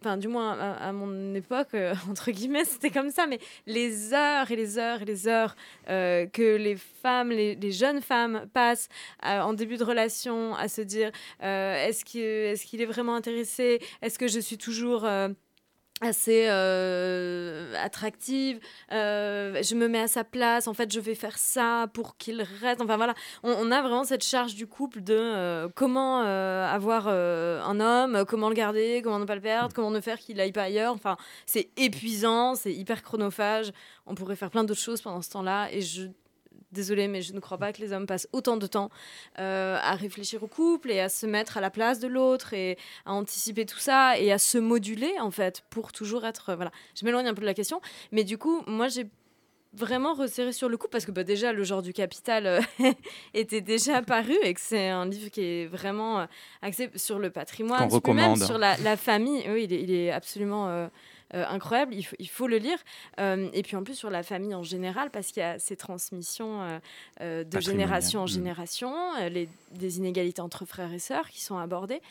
enfin 0.00 0.16
du 0.16 0.28
moins 0.28 0.58
à, 0.58 0.92
mon 0.92 1.34
époque, 1.34 1.68
euh, 1.74 1.94
entre 2.10 2.30
guillemets, 2.30 2.64
c'était 2.64 2.90
comme 2.90 3.10
ça, 3.10 3.26
mais 3.26 3.38
les 3.66 4.12
heures 4.14 4.50
et 4.50 4.56
les 4.56 4.78
heures 4.78 5.02
et 5.02 5.04
les 5.04 5.28
heures 5.28 5.56
euh, 5.88 6.26
que 6.26 6.56
les 6.56 6.76
femmes, 6.76 7.30
les, 7.30 7.72
jeunes 7.72 8.02
femmes 8.02 8.46
passent 8.52 8.88
en 9.22 9.54
début 9.54 9.76
de 9.76 9.84
relation 9.84 10.54
à 10.54 10.68
se 10.68 10.82
dire 10.82 11.10
est-ce 11.40 12.04
qu'il 12.04 12.20
est, 12.20 12.64
qu'il 12.64 12.80
est 12.82 12.86
vraiment 12.86 13.14
intéressé? 13.14 13.80
Est-ce 14.02 14.18
que 14.18 14.28
je 14.28 14.40
suis 14.40 14.58
toujours 14.58 15.06
assez 16.02 16.46
euh, 16.48 17.74
attractive, 17.82 18.58
euh, 18.92 19.62
je 19.62 19.74
me 19.74 19.88
mets 19.88 20.00
à 20.00 20.08
sa 20.08 20.24
place, 20.24 20.66
en 20.66 20.74
fait 20.74 20.92
je 20.92 21.00
vais 21.00 21.14
faire 21.14 21.38
ça 21.38 21.86
pour 21.94 22.16
qu'il 22.16 22.42
reste, 22.60 22.80
enfin 22.80 22.96
voilà, 22.96 23.14
on, 23.42 23.70
a 23.70 23.80
vraiment 23.80 24.04
cette 24.04 24.24
charge 24.24 24.54
du 24.54 24.66
couple 24.66 25.00
de 25.00 25.16
euh, 25.16 25.68
comment 25.74 26.20
avoir 26.20 27.08
un 27.08 27.80
homme, 27.80 28.24
comment 28.26 28.48
le 28.48 28.54
garder, 28.54 29.00
comment 29.02 29.18
ne 29.18 29.24
pas 29.24 29.36
le 29.36 29.40
perdre, 29.40 29.74
comment 29.74 29.90
ne 29.90 30.00
faire 30.00 30.18
qu'il 30.18 30.40
aille 30.40 30.52
pas 30.52 30.64
ailleurs, 30.64 30.92
enfin 30.94 31.16
c'est 31.46 31.70
épuisant, 31.76 32.54
c'est 32.54 32.72
hyper 32.72 33.02
chronophage, 33.02 33.72
on 34.06 34.14
pourrait 34.14 34.36
faire 34.36 34.50
plein 34.50 34.64
d'autres 34.64 34.80
choses 34.80 35.00
pendant 35.00 35.22
ce 35.22 35.30
temps-là 35.30 35.68
et 35.72 35.80
je 35.82 36.08
désolée, 36.72 37.08
mais 37.08 37.22
je 37.22 37.32
ne 37.32 37.40
crois 37.40 37.58
pas 37.58 37.72
que 37.72 37.80
les 37.80 37.92
hommes 37.92 38.06
passent 38.06 38.28
autant 38.32 38.56
de 38.56 38.66
temps 38.66 38.90
euh, 39.38 39.78
à 39.80 39.94
réfléchir 39.94 40.42
au 40.42 40.46
couple 40.46 40.90
et 40.90 41.00
à 41.00 41.08
se 41.08 41.26
mettre 41.26 41.56
à 41.56 41.60
la 41.60 41.70
place 41.70 41.98
de 41.98 42.08
l'autre 42.08 42.54
et 42.54 42.78
à 43.04 43.12
anticiper 43.12 43.66
tout 43.66 43.78
ça 43.78 44.18
et 44.18 44.32
à 44.32 44.38
se 44.38 44.58
moduler 44.58 45.12
en 45.20 45.30
fait 45.30 45.62
pour 45.70 45.92
toujours 45.92 46.24
être 46.24 46.50
euh, 46.50 46.56
voilà. 46.56 46.72
Je 46.94 47.04
m'éloigne 47.04 47.26
un 47.26 47.34
peu 47.34 47.40
de 47.40 47.46
la 47.46 47.54
question, 47.54 47.80
mais 48.10 48.24
du 48.24 48.38
coup, 48.38 48.62
moi 48.66 48.88
j'ai 48.88 49.06
vraiment 49.74 50.12
resserré 50.12 50.52
sur 50.52 50.68
le 50.68 50.76
couple 50.76 50.92
parce 50.92 51.06
que 51.06 51.12
bah, 51.12 51.24
déjà 51.24 51.52
le 51.52 51.64
genre 51.64 51.80
du 51.80 51.92
capital 51.92 52.46
euh, 52.46 52.60
était 53.34 53.62
déjà 53.62 54.02
paru 54.02 54.36
et 54.42 54.52
que 54.52 54.60
c'est 54.60 54.88
un 54.88 55.06
livre 55.06 55.30
qui 55.30 55.42
est 55.42 55.66
vraiment 55.66 56.26
axé 56.60 56.90
sur 56.96 57.18
le 57.18 57.30
patrimoine, 57.30 57.88
même 58.08 58.36
sur 58.36 58.58
la, 58.58 58.96
famille. 58.96 59.42
Oui, 59.48 59.64
il 59.64 59.72
est, 59.72 59.82
il 59.82 59.94
est 59.94 60.10
absolument 60.10 60.88
incroyable. 61.32 61.94
Il, 62.18 62.28
faut 62.28 62.46
le 62.46 62.58
lire. 62.58 62.78
Euh, 63.20 63.48
et 63.52 63.62
puis 63.62 63.76
en 63.76 63.84
plus 63.84 63.94
sur 63.94 64.10
la 64.10 64.22
famille 64.22 64.54
en 64.54 64.62
général, 64.62 65.10
parce 65.10 65.28
qu'il 65.28 65.42
y 65.42 65.46
a 65.46 65.58
ces 65.58 65.76
transmissions 65.76 66.80
euh, 67.20 67.44
de 67.44 67.60
génération 67.60 68.20
en 68.20 68.24
mm. 68.24 68.28
génération, 68.28 68.92
les, 69.30 69.48
des 69.72 69.98
inégalités 69.98 70.40
entre 70.40 70.64
frères 70.64 70.92
et 70.92 70.98
sœurs 70.98 71.28
qui 71.28 71.40
sont 71.40 71.58
abordées, 71.58 72.02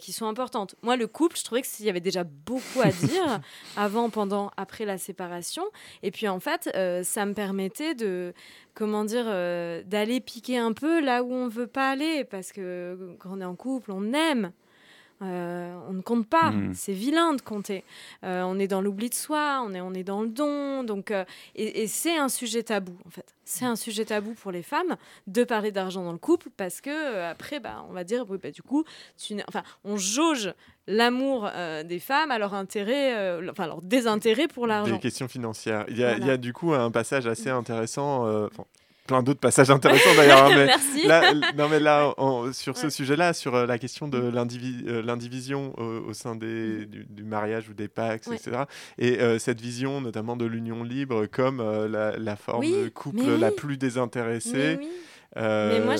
qui 0.00 0.12
sont 0.12 0.26
importantes. 0.26 0.74
Moi, 0.82 0.96
le 0.96 1.06
couple, 1.06 1.36
je 1.36 1.44
trouvais 1.44 1.62
qu'il 1.62 1.86
y 1.86 1.90
avait 1.90 2.00
déjà 2.00 2.24
beaucoup 2.24 2.80
à 2.82 2.90
dire 2.90 3.40
avant, 3.76 4.10
pendant, 4.10 4.50
après 4.56 4.84
la 4.84 4.98
séparation. 4.98 5.64
Et 6.02 6.10
puis 6.10 6.28
en 6.28 6.40
fait, 6.40 6.70
ça 7.04 7.26
me 7.26 7.34
permettait 7.34 7.94
de 7.94 8.32
comment 8.74 9.04
dire, 9.04 9.24
d'aller 9.24 10.20
piquer 10.20 10.58
un 10.58 10.72
peu 10.72 11.00
là 11.00 11.22
où 11.22 11.32
on 11.32 11.48
veut 11.48 11.66
pas 11.66 11.90
aller, 11.90 12.24
parce 12.24 12.52
que 12.52 13.16
quand 13.18 13.30
on 13.32 13.40
est 13.40 13.44
en 13.44 13.56
couple, 13.56 13.92
on 13.92 14.12
aime. 14.12 14.52
Euh, 15.22 15.78
on 15.88 15.92
ne 15.92 16.00
compte 16.00 16.26
pas, 16.26 16.50
hmm. 16.50 16.72
c'est 16.74 16.94
vilain 16.94 17.34
de 17.34 17.42
compter. 17.42 17.84
Euh, 18.24 18.42
on 18.42 18.58
est 18.58 18.68
dans 18.68 18.80
l'oubli 18.80 19.10
de 19.10 19.14
soi, 19.14 19.62
on 19.66 19.74
est, 19.74 19.80
on 19.80 19.92
est 19.92 20.02
dans 20.02 20.22
le 20.22 20.28
don. 20.28 20.82
Donc, 20.82 21.10
euh, 21.10 21.24
et, 21.54 21.86
c'est 21.88 22.16
un 22.16 22.30
sujet 22.30 22.62
tabou, 22.62 22.96
en 23.06 23.10
fait. 23.10 23.34
C'est 23.44 23.66
un 23.66 23.76
sujet 23.76 24.06
tabou 24.06 24.32
pour 24.32 24.50
les 24.50 24.62
femmes 24.62 24.96
de 25.26 25.44
parler 25.44 25.72
d'argent 25.72 26.04
dans 26.04 26.12
le 26.12 26.18
couple 26.18 26.48
parce 26.56 26.80
que, 26.80 27.22
après, 27.22 27.60
bah, 27.60 27.84
on 27.90 27.92
va 27.92 28.04
dire, 28.04 28.24
bah, 28.24 28.50
du 28.50 28.62
coup, 28.62 28.84
tu 29.18 29.34
enfin, 29.48 29.62
on 29.84 29.96
jauge 29.96 30.54
l'amour 30.86 31.50
des 31.84 31.98
femmes 31.98 32.30
à 32.30 32.38
leur 32.38 32.54
intérêt, 32.54 33.38
enfin, 33.50 33.66
leur 33.66 33.82
désintérêt 33.82 34.48
pour 34.48 34.66
l'argent. 34.66 34.94
Des 34.94 35.00
questions 35.00 35.28
financières. 35.28 35.84
Il 35.88 35.98
y, 35.98 36.04
a, 36.04 36.16
il 36.16 36.26
y, 36.26 36.30
a, 36.30 36.36
du 36.36 36.52
coup 36.52 36.72
un 36.72 36.90
passage 36.90 37.26
assez 37.26 37.50
intéressant 37.50 38.48
plein 39.10 39.24
d'autres 39.24 39.40
passages 39.40 39.70
intéressants 39.70 40.14
d'ailleurs. 40.16 40.44
Hein, 40.44 40.54
Merci. 40.66 41.06
Là, 41.06 41.34
non, 41.56 41.68
mais 41.68 41.80
là, 41.80 42.14
sur 42.52 42.76
ce 42.76 42.88
sujet-là, 42.90 43.32
sur 43.32 43.56
euh, 43.56 43.66
la 43.66 43.76
question 43.76 44.06
de 44.06 44.18
mm. 44.18 44.36
euh, 44.88 45.02
l'indivision 45.02 45.74
au, 45.78 46.12
sein 46.12 46.36
des, 46.36 46.86
mm. 46.86 47.04
du, 47.10 47.24
mariage 47.24 47.68
ou 47.68 47.74
des 47.74 47.88
packs, 47.88 48.28
etc. 48.28 48.62
Et 48.98 49.20
euh, 49.20 49.40
cette 49.40 49.60
vision, 49.60 50.00
notamment 50.00 50.36
de 50.36 50.44
l'union 50.44 50.84
libre, 50.84 51.26
comme 51.26 51.60
la, 51.60 52.36
forme 52.36 52.64
de 52.64 52.88
couple 52.88 53.36
la 53.38 53.50
plus 53.50 53.76
désintéressée. 53.76 54.78
mais 55.34 55.80
moi, 55.80 55.96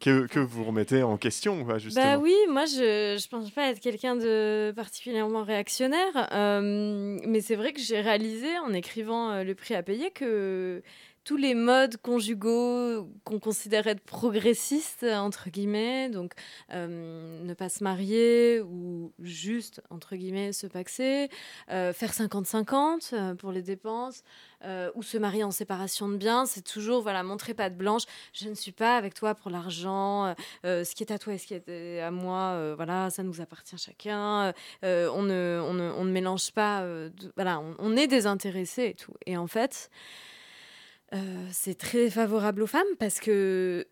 que, 0.00 0.26
que, 0.28 0.38
vous 0.38 0.62
remettez 0.62 1.02
en 1.02 1.16
question, 1.16 1.66
justement. 1.78 2.14
Bah 2.14 2.18
oui, 2.22 2.36
moi, 2.48 2.64
je 2.66 3.14
ne 3.14 3.28
pense 3.28 3.50
pas 3.50 3.70
être 3.70 3.80
quelqu'un 3.80 4.14
de 4.14 4.72
particulièrement 4.76 5.42
réactionnaire, 5.42 6.28
mais 6.32 7.40
c'est 7.40 7.56
vrai 7.56 7.72
que 7.72 7.80
j'ai 7.80 8.00
réalisé 8.00 8.56
en 8.60 8.72
écrivant 8.72 9.42
Le 9.42 9.54
prix 9.56 9.74
à 9.74 9.82
payer 9.82 10.12
que 10.12 10.80
tous 11.24 11.36
les 11.36 11.54
modes 11.54 11.96
conjugaux 11.98 13.08
qu'on 13.24 13.38
considère 13.38 13.86
être 13.86 14.00
progressistes, 14.00 15.04
entre 15.04 15.50
guillemets, 15.50 16.08
donc 16.08 16.32
euh, 16.72 17.42
ne 17.42 17.54
pas 17.54 17.68
se 17.68 17.84
marier 17.84 18.60
ou 18.60 19.12
juste, 19.20 19.82
entre 19.90 20.16
guillemets, 20.16 20.52
se 20.52 20.66
paxer, 20.66 21.28
euh, 21.70 21.92
faire 21.92 22.12
50-50 22.12 23.10
euh, 23.12 23.34
pour 23.34 23.52
les 23.52 23.62
dépenses, 23.62 24.22
ou 24.94 25.02
se 25.02 25.16
marier 25.16 25.42
en 25.42 25.50
séparation 25.50 26.06
de 26.10 26.18
biens, 26.18 26.44
c'est 26.44 26.60
toujours, 26.60 27.00
voilà, 27.00 27.22
montrer 27.22 27.54
pas 27.54 27.70
de 27.70 27.74
blanche, 27.74 28.02
je 28.34 28.46
ne 28.46 28.54
suis 28.54 28.72
pas 28.72 28.98
avec 28.98 29.14
toi 29.14 29.34
pour 29.34 29.50
l'argent, 29.50 30.34
ce 30.64 30.94
qui 30.94 31.02
est 31.02 31.10
à 31.10 31.18
toi 31.18 31.32
et 31.32 31.38
ce 31.38 31.46
qui 31.46 31.54
est 31.54 32.00
à 32.00 32.10
moi, 32.10 32.74
voilà, 32.74 33.08
ça 33.08 33.22
nous 33.22 33.40
appartient 33.40 33.78
chacun, 33.78 34.52
on, 34.82 35.22
ne, 35.22 36.10
mélange 36.10 36.50
pas, 36.52 36.86
voilà, 37.36 37.58
on, 37.58 37.74
on 37.78 37.96
est 37.96 38.06
désintéressé 38.06 38.84
et 38.84 38.94
tout. 38.94 39.14
Et 39.24 39.38
en 39.38 39.46
fait, 39.46 39.88
euh, 41.14 41.46
c'est 41.50 41.76
très 41.76 42.08
favorable 42.10 42.62
aux 42.62 42.66
femmes 42.66 42.82
parce 42.98 43.20
que 43.20 43.86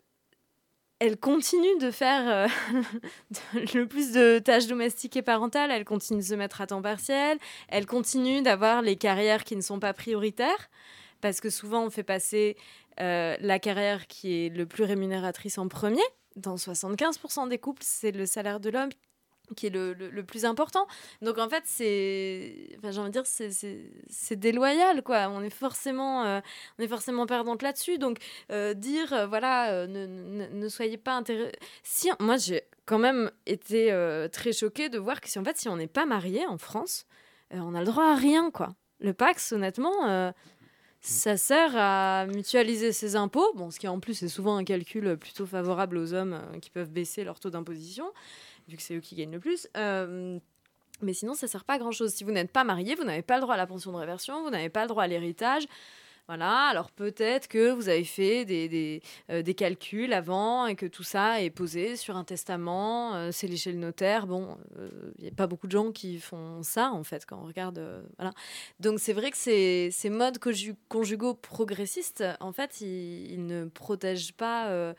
elles 0.99 1.17
continuent 1.17 1.79
de 1.79 1.91
faire 1.91 2.29
euh, 2.29 2.47
le 3.73 3.85
plus 3.85 4.11
de 4.11 4.39
tâches 4.39 4.67
domestiques 4.67 5.15
et 5.15 5.21
parentales, 5.21 5.71
elles 5.71 5.85
continuent 5.85 6.19
de 6.19 6.25
se 6.25 6.35
mettre 6.35 6.61
à 6.61 6.67
temps 6.67 6.81
partiel, 6.81 7.37
elles 7.69 7.85
continuent 7.85 8.41
d'avoir 8.41 8.81
les 8.81 8.97
carrières 8.97 9.45
qui 9.45 9.55
ne 9.55 9.61
sont 9.61 9.79
pas 9.79 9.93
prioritaires, 9.93 10.69
parce 11.21 11.39
que 11.39 11.49
souvent 11.49 11.85
on 11.85 11.89
fait 11.89 12.03
passer 12.03 12.57
euh, 12.99 13.37
la 13.39 13.59
carrière 13.59 14.07
qui 14.07 14.45
est 14.45 14.49
le 14.49 14.65
plus 14.65 14.83
rémunératrice 14.83 15.57
en 15.57 15.69
premier. 15.69 16.03
Dans 16.35 16.55
75% 16.55 17.47
des 17.49 17.57
couples, 17.57 17.83
c'est 17.83 18.11
le 18.11 18.25
salaire 18.25 18.59
de 18.59 18.69
l'homme 18.69 18.89
qui 19.55 19.67
est 19.67 19.69
le, 19.69 19.93
le, 19.93 20.23
plus 20.23 20.45
important. 20.45 20.87
Donc 21.21 21.37
en 21.37 21.49
fait, 21.49 21.63
c'est, 21.65 22.69
enfin, 22.77 22.91
j'ai 22.91 22.99
envie 22.99 23.09
de 23.09 23.13
dire, 23.13 23.25
c'est, 23.25 24.35
déloyal, 24.35 25.01
quoi. 25.03 25.29
On 25.29 25.41
est 25.41 25.49
forcément, 25.49 26.25
euh, 26.25 26.39
on 26.77 26.83
est 26.83 26.87
forcément 26.87 27.25
perdante 27.25 27.61
là-dessus. 27.61 27.97
Donc 27.97 28.19
euh, 28.51 28.73
dire, 28.73 29.13
euh, 29.13 29.27
voilà, 29.27 29.87
ne, 29.87 30.05
ne, 30.05 30.47
ne, 30.47 30.67
soyez 30.69 30.97
pas 30.97 31.13
intéressés. 31.15 31.51
Si, 31.83 32.09
moi, 32.19 32.37
j'ai 32.37 32.63
quand 32.85 32.99
même 32.99 33.31
été 33.45 33.93
très 34.31 34.51
choquée 34.51 34.89
de 34.89 34.97
voir 34.97 35.21
que 35.21 35.29
si 35.29 35.37
en 35.37 35.43
fait, 35.43 35.57
si 35.57 35.69
on 35.69 35.77
n'est 35.77 35.87
pas 35.87 36.05
marié 36.05 36.45
en 36.47 36.57
France, 36.57 37.05
on 37.51 37.75
a 37.75 37.79
le 37.79 37.85
droit 37.85 38.05
à 38.05 38.15
rien, 38.15 38.51
quoi. 38.51 38.69
Le 38.99 39.13
Pax, 39.13 39.51
honnêtement. 39.51 40.33
Ça 41.01 41.37
sert 41.37 41.77
à 41.77 42.25
mutualiser 42.27 42.91
ses 42.91 43.15
impôts, 43.15 43.53
bon, 43.55 43.71
ce 43.71 43.79
qui 43.79 43.87
en 43.87 44.01
plus 44.01 44.21
est 44.21 44.27
souvent 44.27 44.57
un 44.57 44.65
calcul 44.65 45.15
plutôt 45.15 45.45
favorable 45.45 45.97
aux 45.97 46.13
hommes 46.13 46.41
qui 46.61 46.69
peuvent 46.69 46.89
baisser 46.89 47.23
leur 47.23 47.39
taux 47.39 47.49
d'imposition 47.49 48.11
vu 48.69 48.77
que 48.77 48.83
c'est 48.83 48.95
eux 48.95 49.01
qui 49.01 49.15
gagnent 49.15 49.31
le 49.31 49.39
plus. 49.39 49.67
Euh, 49.77 50.39
mais 51.01 51.13
sinon, 51.13 51.33
ça 51.33 51.47
sert 51.47 51.63
pas 51.63 51.75
à 51.75 51.77
grand 51.77 51.91
chose. 51.91 52.11
Si 52.11 52.23
vous 52.23 52.31
n'êtes 52.31 52.51
pas 52.51 52.63
marié, 52.63 52.95
vous 52.95 53.03
n'avez 53.03 53.21
pas 53.21 53.35
le 53.35 53.41
droit 53.41 53.55
à 53.55 53.57
la 53.57 53.67
pension 53.67 53.91
de 53.91 53.97
réversion, 53.97 54.43
vous 54.43 54.49
n'avez 54.49 54.69
pas 54.69 54.81
le 54.81 54.87
droit 54.87 55.03
à 55.03 55.07
l'héritage. 55.07 55.65
Voilà, 56.29 56.67
alors 56.67 56.91
peut-être 56.91 57.47
que 57.47 57.71
vous 57.71 57.89
avez 57.89 58.03
fait 58.03 58.45
des, 58.45 58.69
des, 58.69 59.01
euh, 59.31 59.41
des, 59.41 59.55
calculs 59.55 60.13
avant 60.13 60.67
et 60.67 60.75
que 60.75 60.85
tout 60.85 61.01
ça 61.01 61.41
est 61.41 61.49
posé 61.49 61.95
sur 61.95 62.17
un 62.17 62.23
testament, 62.23 63.15
euh, 63.15 63.31
c'est 63.31 63.47
léché 63.47 63.71
le 63.71 63.79
notaire. 63.79 64.27
Bon, 64.27 64.55
il 64.75 64.79
euh, 64.79 65.11
n'y 65.21 65.27
a 65.27 65.31
pas 65.31 65.47
beaucoup 65.47 65.65
de 65.65 65.71
gens 65.71 65.91
qui 65.91 66.19
font 66.19 66.61
ça, 66.61 66.91
en 66.91 67.03
fait, 67.03 67.25
quand 67.25 67.41
on 67.43 67.47
regarde. 67.47 67.83
voilà. 68.19 68.31
Donc 68.79 68.99
c'est 68.99 69.13
vrai 69.13 69.31
que 69.31 69.37
ces, 69.37 69.89
ces 69.91 70.11
modes 70.11 70.37
conjugaux 70.87 71.33
progressistes, 71.33 72.23
en 72.41 72.51
fait, 72.51 72.79
ils, 72.81 73.43
ne 73.43 73.65
protègent 73.65 74.33
pas 74.33 74.93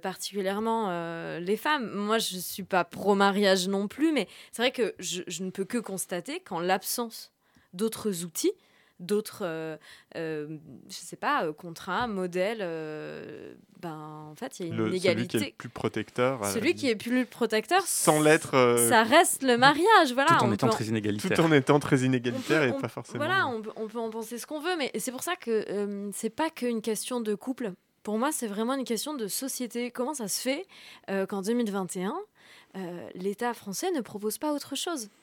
particulièrement 0.00 1.36
les 1.40 1.56
femmes. 1.56 1.90
Moi, 1.90 2.18
je 2.18 2.36
ne 2.36 2.40
suis 2.40 2.62
pas 2.62 2.84
pro-mariage 2.84 3.66
non 3.66 3.88
plus, 3.88 4.12
mais 4.12 4.28
c'est 4.52 4.62
vrai 4.62 4.70
que 4.70 4.94
je, 5.00 5.22
je 5.26 5.42
ne 5.42 5.50
peux 5.50 5.64
que 5.64 5.78
constater 5.78 6.38
qu'en 6.38 6.60
l'absence 6.60 7.32
d'autres 7.72 8.24
outils, 8.24 8.52
d'autres, 9.00 9.42
euh, 9.42 9.76
euh, 10.16 10.58
je 10.88 10.94
sais 10.94 11.16
pas, 11.16 11.44
euh, 11.44 11.52
contrats, 11.52 12.06
modèles, 12.06 12.60
ben, 13.80 14.28
en 14.30 14.34
fait, 14.36 14.60
il 14.60 14.66
y 14.66 14.70
a 14.70 14.72
une 14.72 14.78
le, 14.78 14.98
Celui 14.98 15.26
qui 15.26 15.36
est 15.38 15.40
le 15.40 15.52
plus 15.56 15.68
protecteur. 15.68 16.44
Celui 16.46 16.74
qui 16.74 16.88
est 16.88 16.96
plus 16.96 17.26
protecteur. 17.26 17.82
Sans 17.86 18.20
l'être. 18.20 18.76
Ça 18.88 19.02
reste 19.02 19.42
le 19.42 19.56
mariage, 19.56 20.12
voilà. 20.12 20.36
Tout 20.38 20.44
en 20.44 20.52
étant 20.52 20.68
très 20.68 20.84
inégalitaire. 20.84 21.36
Tout 21.36 21.42
en 21.42 21.52
étant 21.52 21.80
très 21.80 22.00
inégalitaire 22.00 22.62
et 22.62 22.72
pas 22.72 22.88
forcément. 22.88 23.24
Voilà, 23.24 23.48
on, 23.48 23.62
on, 23.76 23.88
peut 23.88 23.98
en 23.98 24.10
penser 24.10 24.38
ce 24.38 24.46
qu'on 24.46 24.60
veut, 24.60 24.76
mais 24.78 24.92
c'est 24.98 25.12
pour 25.12 25.22
ça 25.22 25.34
que 25.36 26.10
c'est 26.14 26.30
pas 26.30 26.50
qu'une 26.50 26.82
question 26.82 27.20
de 27.20 27.34
couple. 27.34 27.72
Pour 28.02 28.18
moi, 28.18 28.32
c'est 28.32 28.46
vraiment 28.46 28.74
une 28.74 28.84
question 28.84 29.14
de 29.14 29.26
société. 29.26 29.90
Comment 29.90 30.14
ça 30.14 30.28
se 30.28 30.40
fait 30.40 30.66
qu'en 31.28 31.42
2021, 31.42 32.14
l'État 33.14 33.54
français 33.54 33.90
ne 33.92 34.00
propose 34.00 34.38
pas 34.38 34.52
autre 34.52 34.76
chose? 34.76 35.08
euh, 35.08 35.19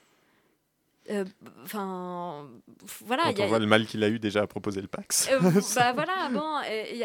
enfin, 1.63 2.47
voilà. 3.05 3.33
Quand 3.33 3.43
on 3.43 3.47
voit 3.47 3.59
le 3.59 3.65
mal 3.65 3.85
qu'il 3.85 4.03
a 4.03 4.09
eu 4.09 4.19
déjà 4.19 4.41
à 4.41 4.47
proposer 4.47 4.81
le 4.81 4.87
Pax. 4.87 5.29
Euh, 5.31 5.39
bah 5.75 5.93
voilà, 5.93 6.29
bon, 6.31 6.59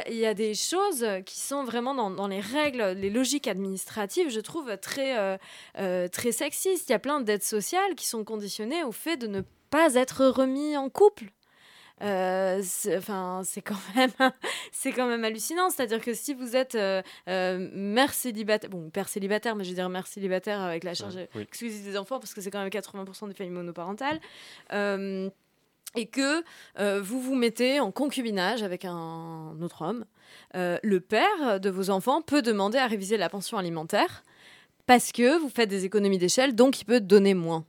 il 0.09 0.15
y, 0.15 0.27
a 0.27 0.35
des 0.35 0.55
choses 0.55 1.07
qui 1.27 1.39
sont 1.39 1.65
vraiment 1.65 1.95
dans, 1.95 2.11
dans, 2.11 2.29
les 2.29 2.41
règles, 2.41 2.93
les 2.97 3.11
logiques 3.11 3.49
administratives, 3.49 4.31
je 4.31 4.41
trouve 4.41 4.77
très, 4.79 5.39
très 5.75 6.33
sexistes. 6.33 6.89
Il 6.89 6.93
y 6.93 6.97
a 6.97 6.99
plein 6.99 7.21
d'aides 7.21 7.43
sociales 7.43 7.95
qui 7.95 8.07
sont 8.07 8.25
conditionnées 8.25 8.85
au 8.85 8.93
fait 8.93 9.17
de 9.17 9.27
ne 9.27 9.43
pas 9.71 9.95
être 9.95 10.27
remis 10.27 10.77
en 10.77 10.91
couple. 10.91 11.33
Euh, 12.03 12.63
enfin, 12.97 13.43
c'est 13.45 13.63
quand 13.63 13.77
même, 13.97 14.11
c'est 14.73 14.93
quand 14.93 15.07
même 15.07 15.25
hallucinant. 15.25 15.71
C'est-à-dire 15.71 16.01
que 16.01 16.15
si 16.15 16.35
vous 16.35 16.57
êtes 16.57 16.75
euh, 16.75 17.03
euh, 17.29 17.69
mère 17.73 18.13
célibataire, 18.13 18.71
bon, 18.71 18.91
père 18.91 19.09
célibataire, 19.09 19.55
mais 19.55 19.65
je 19.65 19.71
veux 19.71 19.77
dire 19.77 19.89
mère 19.89 20.07
célibataire 20.07 20.61
avec 20.61 20.85
la 20.85 20.95
charge 20.95 21.19
exclusive 21.41 21.85
des 21.85 21.97
enfants, 21.97 22.19
parce 22.19 22.35
que 22.35 22.41
c'est 22.41 22.51
quand 22.51 22.61
même 22.61 22.69
80% 22.69 23.29
des 23.29 23.35
familles 23.35 23.53
monoparentales 23.53 24.21
et 25.95 26.07
que 26.07 26.43
vous 27.01 27.21
vous 27.21 27.35
mettez 27.35 27.79
en 27.79 27.93
concubinage 27.93 28.63
avec 28.63 28.85
un 28.85 29.55
autre 29.61 29.83
homme, 29.83 30.05
le 30.55 30.99
père 30.99 31.61
de 31.61 31.71
vos 31.71 31.91
enfants 31.91 32.23
peut 32.23 32.43
demander 32.43 32.79
à 32.79 32.87
réviser 32.87 33.17
la 33.17 33.29
pension 33.29 33.59
alimentaire 33.59 34.25
parce 34.87 35.13
que 35.13 35.39
vous 35.39 35.51
faites 35.51 35.69
des 35.69 35.85
économies 35.85 36.19
d'échelle, 36.19 36.55
donc 36.55 36.81
il 36.81 36.85
peut 36.85 37.01
donner 37.01 37.35
moins. 37.35 37.65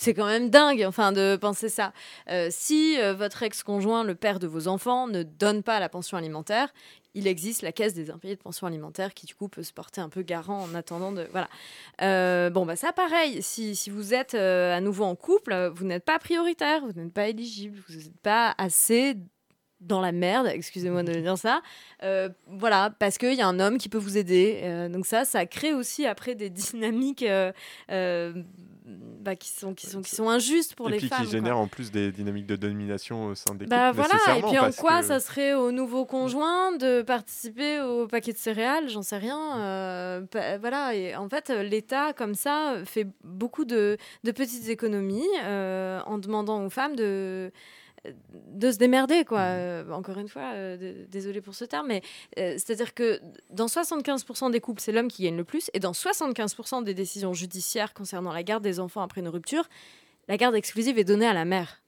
C'est 0.00 0.14
quand 0.14 0.24
même 0.24 0.48
dingue, 0.48 0.82
enfin, 0.88 1.12
de 1.12 1.36
penser 1.36 1.68
ça. 1.68 1.92
Euh, 2.30 2.48
si 2.50 2.98
euh, 2.98 3.12
votre 3.12 3.42
ex-conjoint, 3.42 4.02
le 4.02 4.14
père 4.14 4.38
de 4.38 4.46
vos 4.46 4.66
enfants, 4.66 5.06
ne 5.06 5.22
donne 5.22 5.62
pas 5.62 5.78
la 5.78 5.90
pension 5.90 6.16
alimentaire, 6.16 6.72
il 7.12 7.26
existe 7.26 7.60
la 7.60 7.70
caisse 7.70 7.92
des 7.92 8.10
impayés 8.10 8.34
de 8.34 8.40
pension 8.40 8.66
alimentaire 8.66 9.12
qui, 9.12 9.26
du 9.26 9.34
coup, 9.34 9.48
peut 9.48 9.62
se 9.62 9.74
porter 9.74 10.00
un 10.00 10.08
peu 10.08 10.22
garant 10.22 10.62
en 10.62 10.74
attendant 10.74 11.12
de. 11.12 11.28
Voilà. 11.32 11.50
Euh, 12.00 12.48
bon, 12.48 12.64
bah, 12.64 12.76
ça, 12.76 12.94
pareil. 12.94 13.42
Si, 13.42 13.76
si 13.76 13.90
vous 13.90 14.14
êtes 14.14 14.32
à 14.32 14.80
nouveau 14.80 15.04
en 15.04 15.16
couple, 15.16 15.70
vous 15.74 15.84
n'êtes 15.84 16.06
pas 16.06 16.18
prioritaire, 16.18 16.80
vous 16.80 16.98
n'êtes 16.98 17.12
pas 17.12 17.28
éligible, 17.28 17.78
vous 17.86 17.96
n'êtes 17.96 18.20
pas 18.22 18.54
assez 18.56 19.18
dans 19.80 20.00
la 20.00 20.12
merde, 20.12 20.46
excusez-moi 20.46 21.02
de 21.02 21.12
dire 21.12 21.36
ça. 21.36 21.60
voilà, 22.46 22.88
parce 22.98 23.18
qu'il 23.18 23.34
y 23.34 23.42
a 23.42 23.46
un 23.46 23.60
homme 23.60 23.76
qui 23.76 23.90
peut 23.90 23.98
vous 23.98 24.16
aider. 24.16 24.88
donc 24.90 25.04
ça, 25.04 25.26
ça 25.26 25.44
crée 25.44 25.74
aussi 25.74 26.06
après 26.06 26.34
des 26.34 26.48
dynamiques 26.48 27.24
bah, 29.20 29.36
qui, 29.36 29.48
sont, 29.50 29.74
qui, 29.74 29.86
sont, 29.86 30.02
qui 30.02 30.14
sont 30.14 30.28
injustes 30.28 30.74
pour 30.74 30.88
et 30.88 30.92
les 30.92 30.98
puis 30.98 31.08
femmes. 31.08 31.24
qui 31.24 31.30
génèrent 31.30 31.58
en 31.58 31.66
plus 31.66 31.90
des 31.90 32.12
dynamiques 32.12 32.46
de 32.46 32.56
domination 32.56 33.26
au 33.26 33.34
sein 33.34 33.54
des 33.54 33.66
bah, 33.66 33.90
couples. 33.90 34.08
Voilà, 34.08 34.38
et 34.38 34.42
puis 34.42 34.58
en 34.58 34.70
quoi 34.72 35.02
ça 35.02 35.20
serait 35.20 35.54
au 35.54 35.72
nouveau 35.72 36.04
conjoint 36.04 36.76
de 36.76 37.02
participer 37.02 37.80
au 37.80 38.06
paquet 38.06 38.32
de 38.32 38.38
céréales 38.38 38.88
J'en 38.88 39.02
sais 39.02 39.18
rien. 39.18 39.58
Euh, 39.60 40.20
voilà, 40.60 40.94
et 40.94 41.14
en 41.16 41.28
fait, 41.28 41.50
l'État, 41.50 42.12
comme 42.12 42.34
ça, 42.34 42.76
fait 42.84 43.06
beaucoup 43.24 43.64
de, 43.64 43.96
de 44.24 44.30
petites 44.32 44.68
économies 44.68 45.28
euh, 45.44 46.00
en 46.06 46.18
demandant 46.18 46.64
aux 46.64 46.70
femmes 46.70 46.96
de 46.96 47.52
de 48.04 48.70
se 48.70 48.78
démerder, 48.78 49.24
quoi. 49.24 49.40
Mmh. 49.40 49.58
Euh, 49.58 49.92
encore 49.92 50.18
une 50.18 50.28
fois, 50.28 50.52
euh, 50.54 51.06
désolé 51.08 51.40
pour 51.40 51.54
ce 51.54 51.64
terme, 51.64 51.88
mais 51.88 52.02
euh, 52.38 52.54
c'est-à-dire 52.54 52.94
que 52.94 53.20
dans 53.50 53.66
75% 53.66 54.50
des 54.50 54.60
couples, 54.60 54.80
c'est 54.80 54.92
l'homme 54.92 55.08
qui 55.08 55.24
gagne 55.24 55.36
le 55.36 55.44
plus, 55.44 55.70
et 55.74 55.80
dans 55.80 55.92
75% 55.92 56.84
des 56.84 56.94
décisions 56.94 57.34
judiciaires 57.34 57.92
concernant 57.92 58.32
la 58.32 58.42
garde 58.42 58.62
des 58.62 58.80
enfants 58.80 59.02
après 59.02 59.20
une 59.20 59.28
rupture, 59.28 59.68
la 60.28 60.36
garde 60.36 60.54
exclusive 60.54 60.98
est 60.98 61.04
donnée 61.04 61.26
à 61.26 61.34
la 61.34 61.44
mère. 61.44 61.82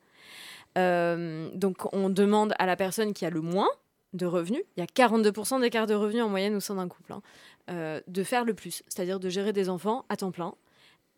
donc 0.76 1.92
on 1.94 2.08
demande 2.10 2.54
à 2.58 2.66
la 2.66 2.76
personne 2.76 3.12
qui 3.12 3.24
a 3.24 3.30
le 3.30 3.40
moins 3.40 3.68
de 4.12 4.26
revenus, 4.26 4.62
il 4.76 4.80
y 4.80 4.82
a 4.82 4.86
42% 4.86 5.60
d'écart 5.60 5.86
de 5.86 5.94
revenus 5.94 6.22
en 6.22 6.28
moyenne 6.28 6.54
au 6.54 6.60
sein 6.60 6.74
d'un 6.74 6.88
couple, 6.88 7.14
hein, 7.14 8.00
de 8.06 8.22
faire 8.22 8.44
le 8.44 8.54
plus, 8.54 8.82
c'est-à-dire 8.88 9.20
de 9.20 9.28
gérer 9.28 9.52
des 9.52 9.68
enfants 9.68 10.04
à 10.08 10.16
temps 10.16 10.32
plein, 10.32 10.54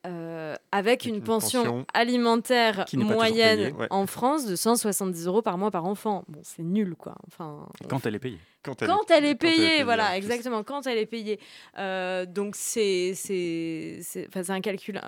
euh, 0.07 0.55
avec 0.71 1.07
une, 1.07 1.23
pension, 1.23 1.87
alimentaire 1.95 2.85
moyenne 2.93 3.75
en 3.89 4.07
France 4.07 4.45
de 4.45 4.55
170 4.55 5.27
euros 5.27 5.41
par 5.41 5.57
mois 5.57 5.71
par 5.71 5.87
enfant. 5.87 6.25
Bon, 6.29 6.41
c'est 6.43 6.63
nul, 6.63 6.95
quoi. 6.95 7.15
Enfin, 7.27 7.67
quand 7.89 8.05
elle 8.05 8.17
est 8.17 8.19
payée. 8.19 8.39
Quand 8.63 8.81
elle, 8.83 8.89
quand 8.89 9.11
est, 9.11 9.15
elle 9.15 9.25
est 9.25 9.35
payée, 9.35 9.83
voilà, 9.83 10.17
exactement, 10.17 10.63
quand 10.63 10.87
elle 10.87 10.99
est 10.99 11.07
payée. 11.07 11.39
Euh, 11.79 12.27
donc, 12.27 12.55
c'est 12.57 13.15
un 14.49 14.61
calcul, 14.61 15.01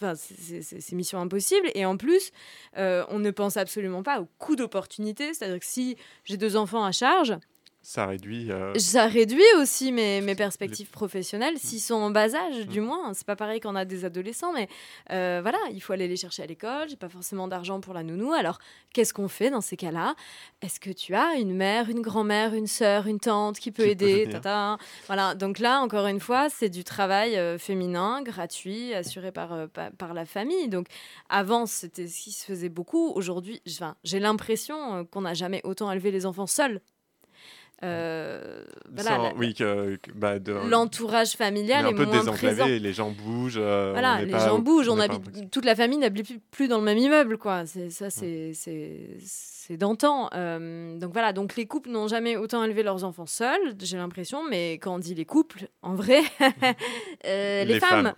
euh, 0.00 0.14
c'est 0.16 0.92
mission 0.92 1.18
impossible. 1.20 1.68
Et 1.74 1.84
en 1.84 1.96
plus, 1.96 2.32
on 2.76 3.18
ne 3.18 3.30
pense 3.30 3.56
absolument 3.56 4.02
pas 4.02 4.20
au 4.20 4.28
coût 4.38 4.56
d'opportunité. 4.56 5.34
C'est-à-dire 5.34 5.60
que 5.60 5.66
si 5.66 5.96
j'ai 6.24 6.36
deux 6.38 6.56
enfants 6.56 6.84
à 6.84 6.92
charge, 6.92 7.36
ça 7.82 8.06
réduit. 8.06 8.50
Euh, 8.52 8.72
ça 8.78 9.06
réduit 9.06 9.42
aussi 9.58 9.90
mes, 9.90 10.20
mes 10.20 10.36
perspectives 10.36 10.88
professionnelles, 10.88 11.58
s'ils 11.58 11.80
sont 11.80 11.94
en 11.94 12.10
bas 12.10 12.32
âge, 12.34 12.66
du 12.68 12.80
mm. 12.80 12.84
moins. 12.84 13.12
C'est 13.12 13.26
pas 13.26 13.34
pareil 13.34 13.58
quand 13.58 13.72
on 13.72 13.76
a 13.76 13.84
des 13.84 14.04
adolescents, 14.04 14.52
mais 14.52 14.68
euh, 15.10 15.40
voilà, 15.42 15.58
il 15.72 15.82
faut 15.82 15.92
aller 15.92 16.06
les 16.06 16.16
chercher 16.16 16.44
à 16.44 16.46
l'école. 16.46 16.88
J'ai 16.88 16.96
pas 16.96 17.08
forcément 17.08 17.48
d'argent 17.48 17.80
pour 17.80 17.92
la 17.92 18.04
nounou. 18.04 18.32
Alors, 18.32 18.60
qu'est-ce 18.92 19.12
qu'on 19.12 19.26
fait 19.26 19.50
dans 19.50 19.60
ces 19.60 19.76
cas-là? 19.76 20.14
Est-ce 20.62 20.78
que 20.78 20.90
tu 20.90 21.14
as 21.14 21.34
une 21.34 21.54
mère, 21.54 21.90
une 21.90 22.02
grand-mère, 22.02 22.54
une 22.54 22.68
sœur, 22.68 23.08
une 23.08 23.18
tante 23.18 23.58
qui 23.58 23.72
peut 23.72 23.86
aider 23.86 24.28
tata 24.30 24.78
Voilà. 25.08 25.34
Donc 25.34 25.58
là, 25.58 25.80
encore 25.80 26.06
une 26.06 26.20
fois, 26.20 26.48
c'est 26.50 26.68
du 26.68 26.84
travail 26.84 27.36
euh, 27.36 27.58
féminin, 27.58 28.22
gratuit, 28.22 28.94
assuré 28.94 29.32
par, 29.32 29.68
par, 29.70 29.90
par, 29.90 30.14
la 30.14 30.24
famille. 30.24 30.68
Donc, 30.68 30.86
avant, 31.28 31.66
c'était 31.66 32.06
ce 32.06 32.22
qui 32.22 32.30
se 32.30 32.44
faisait 32.44 32.68
beaucoup. 32.68 33.10
Aujourd'hui, 33.10 33.60
j'ai 34.04 34.20
l'impression 34.20 35.04
qu'on 35.06 35.22
n'a 35.22 35.34
jamais 35.34 35.60
autant 35.64 35.90
élevé 35.90 36.12
les 36.12 36.26
enfants 36.26 36.46
seuls. 36.46 36.80
Euh, 37.84 38.62
voilà, 38.94 39.32
oui, 39.36 39.54
que, 39.54 39.98
bah, 40.14 40.34
l'entourage 40.68 41.32
familial 41.32 41.86
est 41.86 41.92
moins 41.92 42.24
présent. 42.24 42.66
Les 42.66 42.92
gens 42.92 43.10
bougent. 43.10 43.58
Euh, 43.58 43.90
voilà, 43.92 44.22
les 44.22 44.32
gens 44.32 44.58
bougent. 44.58 44.88
On 44.88 45.00
habite, 45.00 45.50
toute 45.50 45.64
la 45.64 45.74
famille 45.74 45.98
n'habite 45.98 46.40
plus 46.50 46.68
dans 46.68 46.78
le 46.78 46.84
même 46.84 46.98
immeuble, 46.98 47.38
quoi. 47.38 47.66
C'est 47.66 47.90
ça, 47.90 48.10
c'est 48.10 48.52
c'est 49.72 49.78
d'antan. 49.78 50.28
Euh, 50.34 50.98
donc 50.98 51.12
voilà, 51.12 51.32
donc 51.32 51.56
les 51.56 51.66
couples 51.66 51.88
n'ont 51.88 52.08
jamais 52.08 52.36
autant 52.36 52.62
élevé 52.62 52.82
leurs 52.82 53.04
enfants 53.04 53.26
seuls, 53.26 53.74
j'ai 53.80 53.96
l'impression, 53.96 54.46
mais 54.46 54.74
quand 54.74 54.94
on 54.94 54.98
dit 54.98 55.14
les 55.14 55.24
couples, 55.24 55.68
en 55.80 55.94
vrai, 55.94 56.20
les, 57.24 57.80
femmes. 57.80 58.12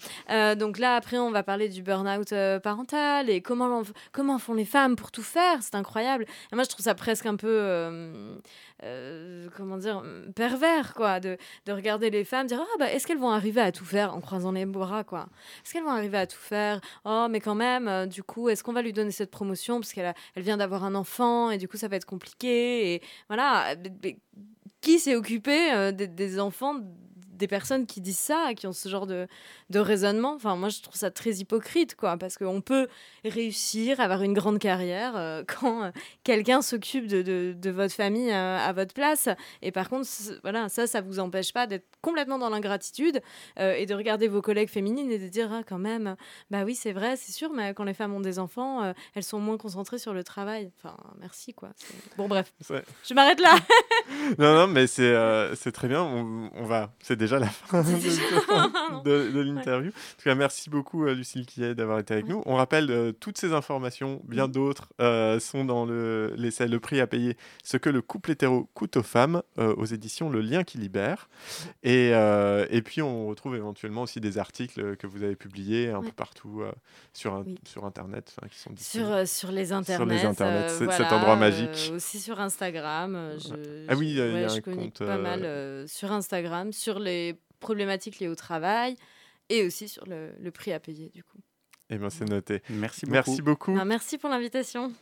donc 0.56 0.78
là, 0.78 0.96
après, 0.96 1.18
on 1.18 1.30
va 1.30 1.44
parler 1.44 1.68
du 1.68 1.82
burn-out 1.82 2.34
parental 2.62 3.30
et 3.30 3.40
comment, 3.40 3.82
comment 4.10 4.38
font 4.38 4.54
les 4.54 4.64
femmes 4.64 4.96
pour 4.96 5.12
tout 5.12 5.22
faire, 5.22 5.62
c'est 5.62 5.76
incroyable. 5.76 6.26
Et 6.52 6.54
moi, 6.56 6.64
je 6.64 6.70
trouve 6.70 6.84
ça 6.84 6.96
presque 6.96 7.26
un 7.26 7.36
peu 7.36 8.34
euh, 8.82 9.48
comment 9.56 9.78
dire, 9.78 10.02
pervers, 10.34 10.94
quoi, 10.94 11.20
de, 11.20 11.38
de, 11.64 11.72
regarder 11.72 12.10
les 12.10 12.24
femmes, 12.24 12.46
dire, 12.46 12.60
ah, 12.60 12.76
bah, 12.78 12.90
est-ce 12.90 13.06
qu'elles 13.06 13.18
vont 13.18 13.30
arriver 13.30 13.60
à 13.60 13.72
tout 13.72 13.84
faire 13.84 14.14
en 14.14 14.20
croisant 14.20 14.52
les 14.52 14.66
bras, 14.66 15.04
quoi? 15.04 15.28
Est-ce 15.64 15.72
qu'elles 15.72 15.84
vont 15.84 15.90
arriver 15.90 16.18
à 16.18 16.26
tout 16.26 16.38
faire? 16.38 16.80
Oh, 17.04 17.26
mais 17.30 17.40
quand 17.40 17.54
même, 17.54 17.88
euh, 17.88 18.06
du 18.06 18.22
coup, 18.22 18.48
est-ce 18.48 18.62
qu'on 18.62 18.72
va 18.72 18.82
lui 18.82 18.92
donner 18.92 19.12
cette 19.12 19.30
promotion? 19.30 19.80
Parce 19.80 19.92
qu'elle 19.92 20.12
elle 20.34 20.42
vient 20.42 20.56
d'avoir 20.56 20.84
un 20.84 20.94
enfant 20.96 21.43
et 21.50 21.58
du 21.58 21.68
coup, 21.68 21.76
ça 21.76 21.88
va 21.88 21.96
être 21.96 22.06
compliqué 22.06 22.94
et 22.94 23.02
voilà. 23.28 23.74
Qui 24.80 24.98
s'est 24.98 25.16
occupé 25.16 25.72
euh, 25.72 25.92
des, 25.92 26.06
des 26.06 26.38
enfants 26.38 26.76
des 27.34 27.46
personnes 27.46 27.86
qui 27.86 28.00
disent 28.00 28.18
ça, 28.18 28.52
qui 28.56 28.66
ont 28.66 28.72
ce 28.72 28.88
genre 28.88 29.06
de, 29.06 29.26
de 29.70 29.78
raisonnement. 29.78 30.34
Enfin, 30.34 30.56
moi, 30.56 30.68
je 30.68 30.80
trouve 30.80 30.94
ça 30.94 31.10
très 31.10 31.32
hypocrite, 31.32 31.94
quoi, 31.96 32.16
parce 32.16 32.36
qu'on 32.38 32.60
peut 32.60 32.88
réussir, 33.24 34.00
avoir 34.00 34.22
une 34.22 34.34
grande 34.34 34.58
carrière 34.58 35.16
euh, 35.16 35.42
quand 35.60 35.84
euh, 35.84 35.90
quelqu'un 36.22 36.62
s'occupe 36.62 37.06
de, 37.06 37.52
de, 37.52 37.70
votre 37.70 37.94
famille 37.94 38.30
euh, 38.30 38.58
à 38.58 38.72
votre 38.72 38.94
place. 38.94 39.28
Et 39.62 39.72
par 39.72 39.88
contre, 39.88 40.08
voilà, 40.42 40.68
ça, 40.68 40.86
ça 40.86 41.00
vous 41.00 41.18
empêche 41.18 41.52
pas 41.52 41.66
d'être 41.66 41.86
complètement 42.00 42.38
dans 42.38 42.50
l'ingratitude 42.50 43.20
et 43.56 43.86
de 43.86 43.94
regarder 43.94 44.28
vos 44.28 44.42
collègues 44.42 44.68
féminines 44.68 45.10
et 45.10 45.18
de 45.18 45.28
dire, 45.28 45.50
ah, 45.52 45.62
quand 45.66 45.78
même, 45.78 46.16
bah 46.50 46.64
oui, 46.64 46.74
c'est 46.74 46.92
vrai, 46.92 47.16
c'est 47.16 47.32
sûr, 47.32 47.50
mais 47.50 47.72
quand 47.72 47.84
les 47.84 47.94
femmes 47.94 48.12
ont 48.12 48.20
des 48.20 48.38
enfants, 48.38 48.92
elles 49.14 49.22
sont 49.22 49.40
moins 49.40 49.56
concentrées 49.56 49.98
sur 49.98 50.12
le 50.12 50.22
travail. 50.22 50.70
Enfin, 50.76 50.96
merci, 51.18 51.54
quoi. 51.54 51.70
Bon, 52.18 52.28
bref, 52.28 52.52
je 53.04 53.14
m'arrête 53.14 53.40
là. 53.40 53.56
non, 54.38 54.54
non, 54.54 54.66
mais 54.66 54.86
c'est 54.86 55.72
très 55.72 55.88
bien. 55.88 56.02
On, 56.02 56.50
on 56.54 56.64
va, 56.64 56.92
c'est 57.00 57.16
déjà 57.24 57.38
la 57.38 57.48
fin 57.48 57.82
de, 59.04 59.30
de 59.30 59.40
l'interview. 59.40 59.88
En 59.88 60.16
tout 60.18 60.24
cas, 60.24 60.34
merci 60.34 60.70
beaucoup, 60.70 61.06
euh, 61.06 61.14
Lucille 61.14 61.46
Quillet, 61.46 61.74
d'avoir 61.74 61.98
été 61.98 62.14
avec 62.14 62.28
nous. 62.28 62.42
On 62.46 62.56
rappelle 62.56 62.90
euh, 62.90 63.12
toutes 63.12 63.38
ces 63.38 63.52
informations, 63.52 64.20
bien 64.24 64.48
d'autres, 64.48 64.92
euh, 65.00 65.40
sont 65.40 65.64
dans 65.64 65.86
le, 65.86 66.34
le 66.36 66.78
prix 66.78 67.00
à 67.00 67.06
payer, 67.06 67.36
ce 67.62 67.76
que 67.76 67.88
le 67.88 68.02
couple 68.02 68.32
hétéro 68.32 68.68
coûte 68.74 68.96
aux 68.96 69.02
femmes, 69.02 69.42
aux 69.56 69.84
éditions 69.84 70.28
Le 70.28 70.40
Lien 70.40 70.64
qui 70.64 70.78
libère. 70.78 71.28
Et, 71.82 72.10
et 72.10 72.82
puis, 72.82 73.02
on 73.02 73.26
retrouve 73.26 73.56
éventuellement 73.56 74.02
aussi 74.02 74.20
des 74.20 74.38
articles 74.38 74.96
que 74.96 75.06
vous 75.06 75.22
avez 75.22 75.36
publiés 75.36 75.90
un 75.90 76.02
peu 76.02 76.12
partout 76.12 76.62
sur, 77.12 77.44
sur 77.64 77.84
Internet. 77.84 78.36
Qui 78.50 78.58
sont 78.58 78.70
sur, 78.76 79.28
sur 79.28 79.52
les 79.52 79.72
Internets. 79.72 79.96
Sur 79.96 80.06
les 80.06 80.24
Internets, 80.24 80.68
cet 80.68 81.12
endroit 81.12 81.36
magique. 81.36 81.92
aussi 81.94 82.20
sur 82.20 82.40
Instagram. 82.40 83.32
Je, 83.38 83.86
ah 83.88 83.94
oui, 83.96 84.10
il 84.10 84.16
y 84.16 84.20
a 84.20 84.52
un 84.52 84.60
compte. 84.60 84.98
Pas 84.98 85.18
mal 85.18 85.88
sur 85.88 86.12
Instagram, 86.12 86.72
sur 86.72 86.98
les 86.98 87.13
problématiques 87.60 88.18
liées 88.18 88.28
au 88.28 88.34
travail 88.34 88.96
et 89.48 89.64
aussi 89.66 89.88
sur 89.88 90.06
le, 90.06 90.32
le 90.38 90.50
prix 90.50 90.72
à 90.72 90.80
payer 90.80 91.10
du 91.10 91.22
coup. 91.22 91.38
Eh 91.90 91.98
bien, 91.98 92.10
c'est 92.10 92.24
noté. 92.24 92.62
Merci 92.70 93.04
beaucoup. 93.06 93.12
Merci 93.12 93.42
beaucoup. 93.42 93.74
Ben, 93.74 93.84
merci 93.84 94.18
pour 94.18 94.30
l'invitation. 94.30 94.92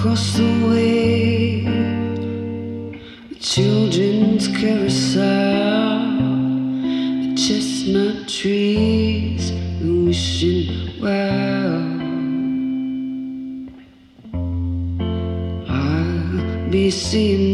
across 0.00 0.32
the 0.38 0.66
way. 0.66 1.60
the 3.28 3.34
children's 3.38 4.48
carousel, 4.48 5.98
the 7.20 7.34
chestnut 7.36 8.26
trees, 8.26 9.50
and 9.50 10.06
wishing 10.06 10.98
well. 11.02 11.82
I'll 15.68 16.70
be 16.70 16.90
seeing. 16.90 17.49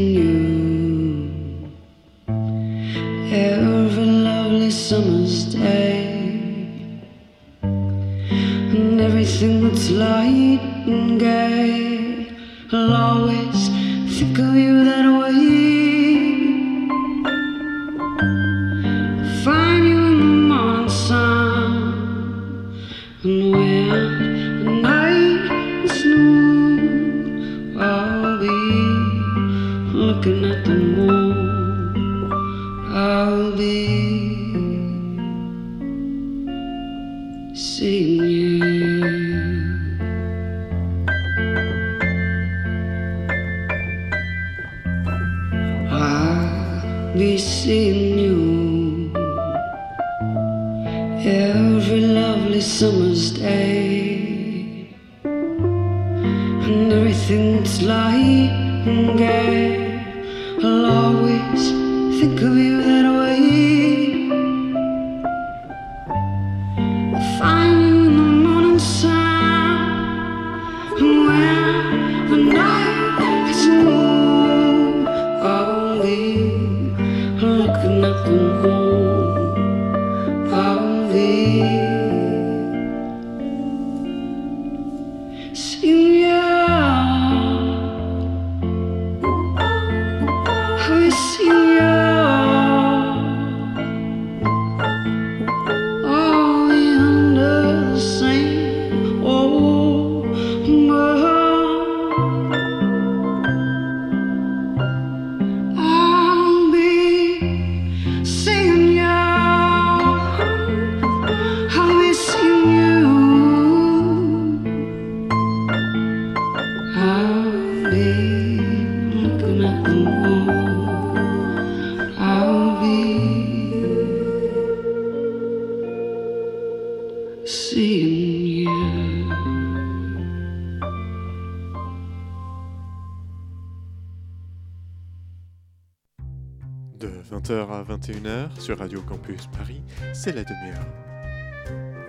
sur 138.58 138.78
Radio 138.78 139.00
Campus 139.02 139.46
Paris, 139.48 139.82
c'est 140.12 140.32
la 140.32 140.44
demi-heure. 140.44 140.86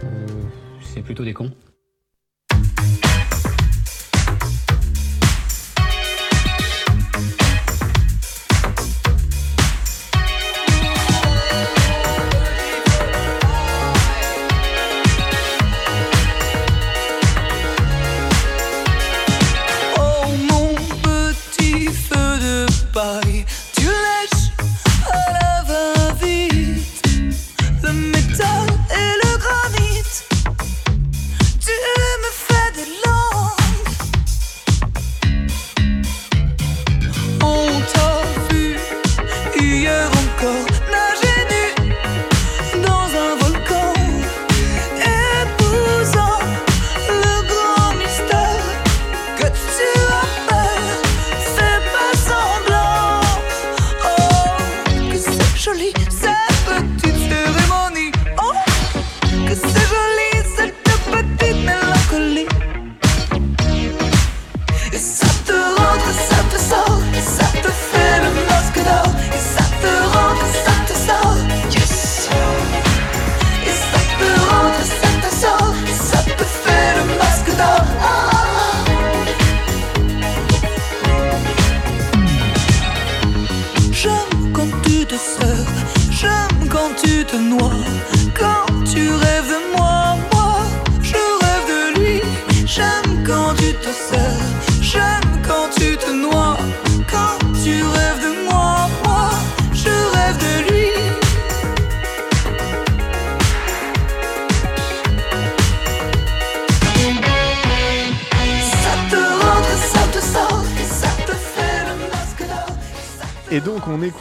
Euh, 0.04 0.28
c'est 0.82 1.02
plutôt 1.02 1.24
des 1.24 1.34
cons. 1.34 1.52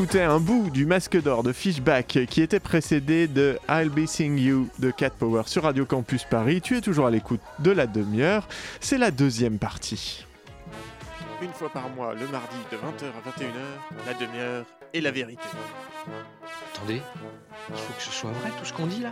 Écoutait 0.07 0.23
un 0.23 0.39
bout 0.39 0.71
du 0.71 0.87
Masque 0.87 1.21
d'or 1.21 1.43
de 1.43 1.53
Fishback 1.53 2.21
qui 2.31 2.41
était 2.41 2.61
précédé 2.61 3.27
de 3.27 3.59
I'll 3.69 3.91
Be 3.91 4.07
Seeing 4.07 4.39
You 4.39 4.69
de 4.79 4.93
Cat 4.93 5.11
Power 5.11 5.43
sur 5.47 5.65
Radio 5.65 5.85
Campus 5.85 6.23
Paris. 6.23 6.61
Tu 6.61 6.77
es 6.77 6.81
toujours 6.81 7.07
à 7.07 7.11
l'écoute 7.11 7.41
de 7.59 7.73
la 7.73 7.89
demi-heure. 7.89 8.47
C'est 8.79 8.99
la 8.99 9.11
deuxième 9.11 9.59
partie. 9.59 10.25
Une 11.43 11.51
fois 11.51 11.71
par 11.71 11.89
mois, 11.89 12.15
le 12.15 12.29
mardi 12.29 12.57
de 12.71 12.77
20h 12.77 13.11
à 13.11 13.31
21h, 13.31 14.07
la 14.07 14.15
demi-heure 14.15 14.65
et 14.95 15.01
la 15.01 15.11
vérité. 15.11 15.43
Attendez, 16.73 17.03
il 17.71 17.77
faut 17.77 17.95
que 17.95 18.03
ce 18.03 18.13
soit 18.13 18.31
vrai 18.31 18.51
tout 18.61 18.65
ce 18.65 18.73
qu'on 18.73 18.87
dit 18.87 19.01
là? 19.01 19.11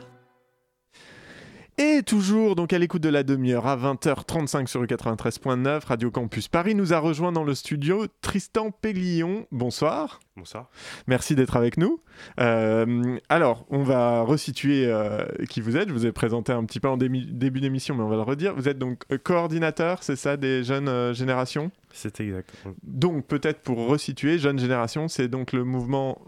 Et 1.77 2.05
toujours 2.05 2.55
donc 2.55 2.73
à 2.73 2.79
l'écoute 2.79 3.03
de 3.03 3.09
la 3.09 3.25
demi-heure 3.25 3.67
à 3.67 3.77
20h35 3.77 4.69
sur 4.69 4.81
le 4.81 4.87
93.9 4.87 5.85
Radio 5.87 6.09
Campus 6.13 6.47
Paris 6.47 6.77
nous 6.77 6.93
a 6.93 7.01
rejoint 7.01 7.33
dans 7.33 7.43
le 7.43 7.57
studio 7.57 8.07
Tristan 8.21 8.71
Péglion. 8.71 9.49
Bonsoir. 9.51 10.21
Bonsoir. 10.37 10.69
Merci 11.07 11.37
d'être 11.37 11.55
avec 11.57 11.77
nous. 11.77 12.01
Euh, 12.41 13.17
alors, 13.29 13.65
on 13.71 13.85
va 13.85 14.23
resituer 14.23 14.85
euh, 14.87 15.25
qui 15.49 15.61
vous 15.61 15.77
êtes. 15.77 15.89
Je 15.89 15.95
vous 15.95 16.07
ai 16.07 16.11
présenté 16.13 16.51
un 16.51 16.65
petit 16.65 16.81
peu 16.81 16.89
en 16.89 16.97
démi- 16.97 17.31
début 17.31 17.61
d'émission, 17.61 17.95
mais 17.95 18.03
on 18.03 18.09
va 18.09 18.17
le 18.17 18.23
redire. 18.23 18.53
Vous 18.57 18.69
êtes 18.69 18.77
donc 18.79 19.05
euh, 19.13 19.19
coordinateur, 19.19 20.03
c'est 20.03 20.17
ça, 20.17 20.37
des 20.37 20.65
jeunes 20.65 20.89
euh, 20.89 21.15
générations? 21.15 21.71
C'est 21.93 22.21
exact. 22.21 22.53
Donc, 22.83 23.29
peut-être 23.29 23.61
pour 23.61 23.87
resituer, 23.87 24.39
Jeunes 24.39 24.59
Générations, 24.59 25.07
c'est 25.07 25.29
donc 25.29 25.53
le 25.53 25.63
mouvement 25.63 26.19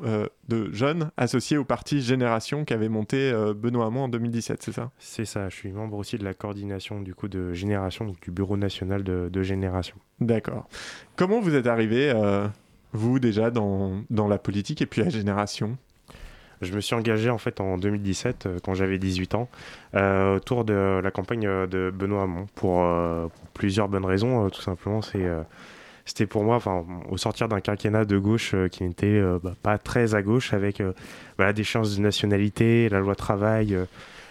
de 0.47 0.71
jeunes 0.73 1.11
associé 1.17 1.57
au 1.59 1.65
parti 1.65 2.01
Génération 2.01 2.65
qu'avait 2.65 2.89
monté 2.89 3.33
Benoît 3.57 3.87
Hamon 3.87 4.03
en 4.05 4.09
2017, 4.09 4.63
c'est 4.63 4.71
ça? 4.71 4.93
C'est 5.01 5.25
ça. 5.25 5.49
Je 5.49 5.57
suis 5.57 5.73
membre 5.73 5.97
aussi 5.97 6.19
de 6.19 6.25
la 6.25 6.35
coordination 6.35 7.01
du 7.01 7.17
coup 7.17 7.27
de 7.27 7.53
Génération, 7.53 8.05
donc 8.05 8.21
du 8.21 8.31
bureau 8.31 8.57
national 8.57 9.03
de, 9.03 9.29
de 9.29 9.43
Génération. 9.43 9.97
D'accord. 10.21 10.69
Comment 11.17 11.41
vous 11.41 11.57
êtes 11.57 11.67
arrivé, 11.67 12.13
vous, 12.97 13.19
déjà, 13.19 13.51
dans, 13.51 14.03
dans 14.11 14.27
la 14.29 14.39
politique 14.39 14.83
et 14.83 14.87
puis 14.87 15.03
à 15.03 15.09
Génération 15.09 15.77
Je 16.63 16.75
me 16.75 16.81
suis 16.81 16.95
engagé 16.95 17.31
en 17.31 17.39
fait 17.39 17.61
en 17.61 17.77
2017 17.77 18.47
euh, 18.47 18.59
quand 18.63 18.75
j'avais 18.75 18.99
18 18.99 19.35
ans 19.35 19.49
euh, 19.95 20.37
autour 20.37 20.65
de 20.65 21.01
la 21.03 21.11
campagne 21.11 21.47
euh, 21.47 21.67
de 21.67 21.93
Benoît 21.95 22.23
Hamon 22.23 22.47
pour, 22.55 22.85
plusieurs 23.55 23.89
bonnes 23.89 24.05
raisons. 24.05 24.49
Tout 24.51 24.63
simplement, 24.63 25.01
c'était 26.05 26.27
pour 26.27 26.45
moi, 26.45 26.59
au 27.11 27.17
sortir 27.17 27.49
d'un 27.49 27.61
quinquennat 27.61 28.05
de 28.05 28.19
gauche 28.19 28.55
qui 28.71 28.85
n'était 28.85 29.21
bah, 29.43 29.55
pas 29.63 29.79
très 29.79 30.15
à 30.15 30.23
gauche, 30.23 30.53
avec 30.53 30.83
voilà, 31.37 31.53
des 31.53 31.65
chances 31.65 31.97
de 31.97 32.03
nationalité, 32.03 32.89
la 32.89 33.01
loi 33.01 33.15
travail, 33.15 33.77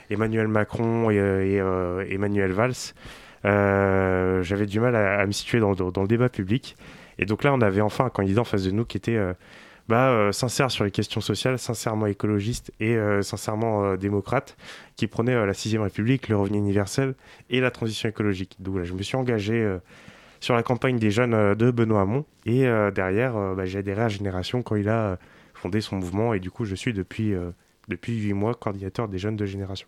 Emmanuel 0.09 0.47
Macron 0.47 1.09
et, 1.09 1.59
Emmanuel 2.09 2.51
Valls, 2.51 2.93
j'avais 3.43 4.68
du 4.68 4.80
mal 4.80 4.95
à, 4.95 5.26
me 5.26 5.32
situer 5.32 5.59
dans- 5.59 5.74
dans 5.74 6.01
le 6.01 6.07
débat 6.07 6.30
public. 6.30 6.76
Et 7.20 7.26
donc 7.26 7.43
là, 7.43 7.53
on 7.53 7.61
avait 7.61 7.82
enfin 7.82 8.05
un 8.05 8.09
candidat 8.09 8.41
en 8.41 8.45
face 8.45 8.63
de 8.63 8.72
nous 8.72 8.86
qui 8.86 8.97
était 8.97 9.16
euh, 9.16 9.34
bah, 9.88 10.09
euh, 10.09 10.32
sincère 10.32 10.72
sur 10.72 10.84
les 10.84 10.91
questions 10.91 11.22
sociales, 11.22 11.57
sincèrement 11.59 12.07
écologiste 12.07 12.72
et 12.80 12.95
euh, 12.95 13.22
sincèrement 13.22 13.95
démocrate, 13.95 14.57
qui 14.95 15.07
prenait 15.07 15.45
la 15.45 15.53
sixième 15.53 15.82
République, 15.82 16.30
le 16.30 16.38
revenu 16.38 16.57
universel 16.57 17.16
et 17.49 17.59
la 17.59 17.72
transition 17.72 18.09
écologique. 18.09 18.57
Donc 18.59 18.74
voilà, 18.74 18.86
je 18.86 18.93
me 18.93 19.03
suis 19.03 19.16
engagé 19.16 19.78
sur 20.39 20.55
la 20.55 20.63
campagne 20.63 20.97
des 20.97 21.11
jeunes 21.11 21.55
de 21.55 21.72
Benoît 21.72 22.01
Hamon 22.01 22.26
et 22.45 22.63
derrière, 22.93 23.34
bah, 23.55 23.66
j'ai 23.66 23.80
adhéré 23.80 24.03
à 24.03 24.09
Génération 24.09 24.61
quand 24.61 24.76
il 24.76 24.89
a 24.89 25.18
fondé 25.53 25.82
son 25.82 25.97
mouvement 25.97 26.34
et 26.34 26.39
du 26.39 26.51
coup, 26.51 26.66
je 26.66 26.76
suis 26.76 26.93
depuis 26.93 27.34
depuis 27.88 28.18
huit 28.18 28.34
mois 28.34 28.53
coordinateur 28.55 29.07
des 29.07 29.18
jeunes 29.18 29.36
de 29.36 29.45
Génération. 29.45 29.88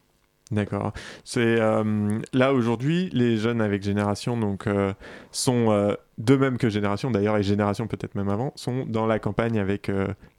D'accord. 0.50 0.94
C'est 1.26 1.60
euh, 1.60 2.20
là 2.32 2.54
aujourd'hui, 2.54 3.10
les 3.12 3.36
jeunes 3.36 3.60
avec 3.60 3.84
Génération 3.84 4.38
donc 4.38 4.66
euh, 4.66 4.94
sont 5.32 5.72
euh, 5.72 5.94
de 6.20 6.38
même 6.38 6.58
que 6.58 6.70
Génération 6.70 7.12
d'ailleurs 7.12 7.36
et 7.36 7.44
Génération 7.44 7.86
peut-être 7.88 8.16
même 8.16 8.30
avant 8.30 8.54
sont 8.56 8.86
dans 8.86 9.06
la 9.08 9.20
campagne 9.20 9.60
avec 9.60 9.92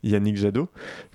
Yannick 0.02 0.38
Jadot. 0.38 0.68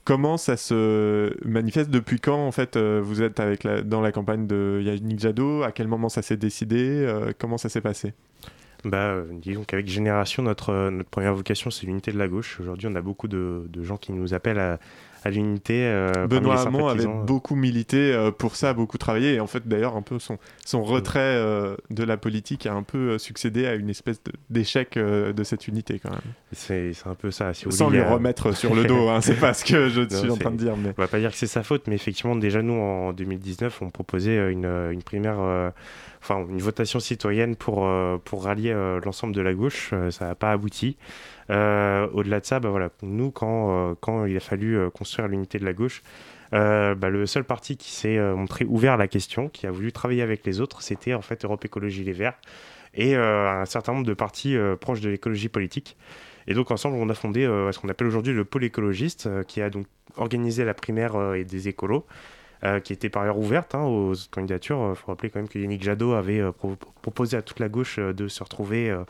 Comment 0.05 0.37
ça 0.37 0.57
se 0.57 1.33
manifeste? 1.43 1.89
Depuis 1.89 2.19
quand 2.19 2.45
en 2.45 2.51
fait 2.51 2.77
vous 2.77 3.23
êtes 3.23 3.39
avec 3.39 3.63
la- 3.63 3.81
dans 3.81 3.99
la 4.01 4.11
campagne 4.11 4.45
de 4.45 4.79
Yannick 4.83 5.19
Jadot? 5.19 5.63
À 5.63 5.71
quel 5.71 5.87
moment 5.87 6.09
ça 6.09 6.21
s'est 6.21 6.37
décidé? 6.37 7.11
Comment 7.39 7.57
ça 7.57 7.69
s'est 7.69 7.81
passé? 7.81 8.13
Bah, 8.85 8.97
euh, 8.97 9.23
disons 9.31 9.63
qu'avec 9.63 9.87
Génération, 9.87 10.43
notre, 10.43 10.71
euh, 10.71 10.89
notre 10.91 11.09
première 11.09 11.33
vocation, 11.33 11.71
c'est 11.71 11.85
l'unité 11.85 12.11
de 12.11 12.17
la 12.19 12.27
gauche. 12.27 12.59
Aujourd'hui, 12.59 12.87
on 12.91 12.95
a 12.95 13.01
beaucoup 13.01 13.27
de, 13.27 13.63
de 13.69 13.83
gens 13.83 13.97
qui 13.97 14.11
nous 14.11 14.33
appellent 14.33 14.59
à, 14.59 14.77
à 15.23 15.29
l'unité. 15.29 15.85
euh, 15.85 16.27
Benoît 16.27 16.59
Hamon 16.67 16.87
avait 16.89 17.07
beaucoup 17.07 17.55
milité 17.55 18.11
euh, 18.13 18.29
pour 18.31 18.57
ça, 18.57 18.73
beaucoup 18.73 18.97
travaillé 18.97 19.35
et 19.35 19.39
en 19.39 19.47
fait 19.47 19.65
d'ailleurs 19.65 19.95
un 19.95 20.01
peu 20.01 20.19
son, 20.19 20.37
son 20.65 20.83
retrait 20.83 21.19
euh, 21.21 21.77
de 21.91 22.03
la 22.03 22.17
politique 22.17 22.65
a 22.65 22.73
un 22.73 22.83
peu 22.83 23.17
succédé 23.17 23.65
à 23.65 23.75
une 23.75 23.89
espèce 23.89 24.21
d'échec 24.49 24.95
de 24.99 25.43
cette 25.45 25.69
unité 25.69 25.99
quand 26.03 26.09
même. 26.11 26.19
C'est 26.51 26.91
un 27.05 27.15
peu 27.15 27.31
ça. 27.31 27.53
Si 27.53 27.71
Sans 27.71 27.89
lui 27.89 27.99
a- 28.01 28.13
remettre 28.13 28.53
sur 28.53 28.75
le 28.75 28.83
dos, 28.85 29.07
hein, 29.07 29.21
c'est 29.21 29.39
pas 29.39 29.53
ce 29.53 29.63
que 29.63 29.87
je 29.87 30.01
Non, 30.01 30.09
suis 30.09 30.29
en 30.29 30.35
train 30.35 30.51
de 30.51 30.57
dire. 30.57 30.75
Mais... 30.75 30.89
On 30.97 31.01
va 31.01 31.07
pas 31.07 31.19
dire 31.19 31.31
que 31.31 31.37
c'est 31.37 31.47
sa 31.47 31.63
faute, 31.63 31.83
mais 31.87 31.95
effectivement, 31.95 32.35
déjà 32.35 32.61
nous 32.61 32.73
en 32.73 33.13
2019, 33.13 33.81
on 33.81 33.89
proposait 33.91 34.51
une, 34.51 34.65
une 34.91 35.03
primaire, 35.03 35.71
enfin 36.23 36.45
une 36.47 36.59
votation 36.59 36.99
citoyenne 36.99 37.55
pour, 37.55 37.85
euh, 37.85 38.17
pour 38.23 38.45
rallier 38.45 38.71
euh, 38.71 39.01
l'ensemble 39.03 39.35
de 39.35 39.41
la 39.41 39.53
gauche. 39.53 39.89
Euh, 39.91 40.09
ça 40.09 40.27
n'a 40.27 40.35
pas 40.35 40.51
abouti. 40.51 40.97
Au-delà 41.49 42.39
de 42.39 42.45
ça, 42.45 42.59
bah 42.59 42.69
voilà, 42.69 42.89
nous 43.01 43.29
quand, 43.29 43.95
quand 43.99 44.25
il 44.25 44.35
a 44.35 44.39
fallu 44.39 44.89
construire 44.91 45.27
l'unité 45.27 45.59
de 45.59 45.65
la 45.65 45.73
gauche, 45.73 46.01
euh, 46.53 46.95
bah, 46.95 47.09
le 47.09 47.25
seul 47.25 47.43
parti 47.43 47.75
qui 47.77 47.91
s'est 47.91 48.17
montré 48.17 48.65
ouvert 48.65 48.93
à 48.93 48.97
la 48.97 49.07
question, 49.07 49.49
qui 49.49 49.67
a 49.67 49.71
voulu 49.71 49.91
travailler 49.91 50.21
avec 50.21 50.45
les 50.45 50.61
autres, 50.61 50.81
c'était 50.81 51.13
en 51.13 51.21
fait 51.21 51.43
Europe 51.43 51.63
Écologie 51.65 52.03
Les 52.03 52.13
Verts 52.13 52.39
et 52.95 53.15
un 53.15 53.65
certain 53.65 53.93
nombre 53.93 54.05
de 54.05 54.13
partis 54.13 54.55
proches 54.79 55.01
de 55.01 55.09
l'écologie 55.09 55.49
politique. 55.49 55.97
Et 56.47 56.53
donc 56.53 56.71
ensemble, 56.71 56.95
on 56.97 57.09
a 57.09 57.13
fondé 57.13 57.41
ce 57.71 57.77
qu'on 57.77 57.89
appelle 57.89 58.07
aujourd'hui 58.07 58.33
le 58.33 58.45
pôle 58.45 58.63
écologiste, 58.63 59.29
qui 59.45 59.61
a 59.61 59.69
donc 59.69 59.85
organisé 60.15 60.63
la 60.63 60.73
primaire 60.73 61.33
et 61.35 61.43
des 61.43 61.67
écolos, 61.67 62.05
euh, 62.65 62.79
qui 62.79 62.93
était 62.93 63.09
par 63.09 63.23
ailleurs 63.23 63.39
ouverte 63.39 63.75
hein, 63.75 63.81
aux 63.83 64.13
candidatures. 64.31 64.91
Il 64.91 64.95
faut 64.95 65.07
rappeler 65.07 65.29
quand 65.29 65.39
même 65.39 65.49
que 65.49 65.59
Yannick 65.59 65.83
Jadot 65.83 66.13
avait 66.13 66.39
euh, 66.39 66.51
pro- 66.51 66.77
proposé 67.01 67.37
à 67.37 67.41
toute 67.41 67.59
la 67.59 67.69
gauche 67.69 67.97
euh, 67.99 68.13
de 68.13 68.27
se 68.27 68.43
retrouver 68.43 68.89
euh, 68.89 69.03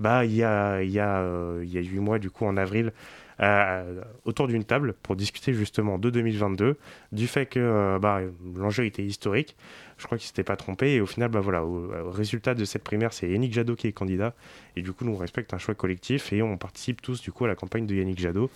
bah, 0.00 0.24
il 0.24 0.34
y 0.34 0.42
a 0.42 0.82
il 0.82 0.90
y 0.90 1.00
a 1.00 1.18
euh, 1.20 1.62
il 1.64 1.72
y 1.72 1.78
a 1.78 1.80
huit 1.80 2.00
mois 2.00 2.18
du 2.18 2.30
coup 2.30 2.44
en 2.46 2.56
avril 2.56 2.92
euh, 3.40 4.02
autour 4.24 4.46
d'une 4.46 4.64
table 4.64 4.94
pour 5.02 5.16
discuter 5.16 5.52
justement 5.54 5.98
de 5.98 6.08
2022, 6.10 6.76
du 7.10 7.26
fait 7.26 7.46
que 7.46 7.58
euh, 7.58 7.98
bah, 7.98 8.20
l'enjeu 8.56 8.84
était 8.86 9.02
historique. 9.02 9.56
Je 9.98 10.06
crois 10.06 10.18
qu'il 10.18 10.26
s'était 10.26 10.44
pas 10.44 10.56
trompé 10.56 10.94
et 10.94 11.00
au 11.00 11.06
final 11.06 11.30
bah 11.30 11.40
voilà 11.40 11.64
au, 11.64 12.10
résultat 12.10 12.54
de 12.54 12.64
cette 12.64 12.82
primaire 12.82 13.12
c'est 13.12 13.28
Yannick 13.30 13.52
Jadot 13.52 13.76
qui 13.76 13.86
est 13.86 13.92
candidat 13.92 14.34
et 14.76 14.82
du 14.82 14.92
coup 14.92 15.04
nous 15.04 15.12
on 15.12 15.16
respecte 15.16 15.54
un 15.54 15.58
choix 15.58 15.74
collectif 15.74 16.32
et 16.32 16.42
on 16.42 16.56
participe 16.56 17.00
tous 17.00 17.22
du 17.22 17.30
coup 17.30 17.44
à 17.44 17.48
la 17.48 17.54
campagne 17.54 17.86
de 17.86 17.94
Yannick 17.94 18.18
Jadot 18.18 18.50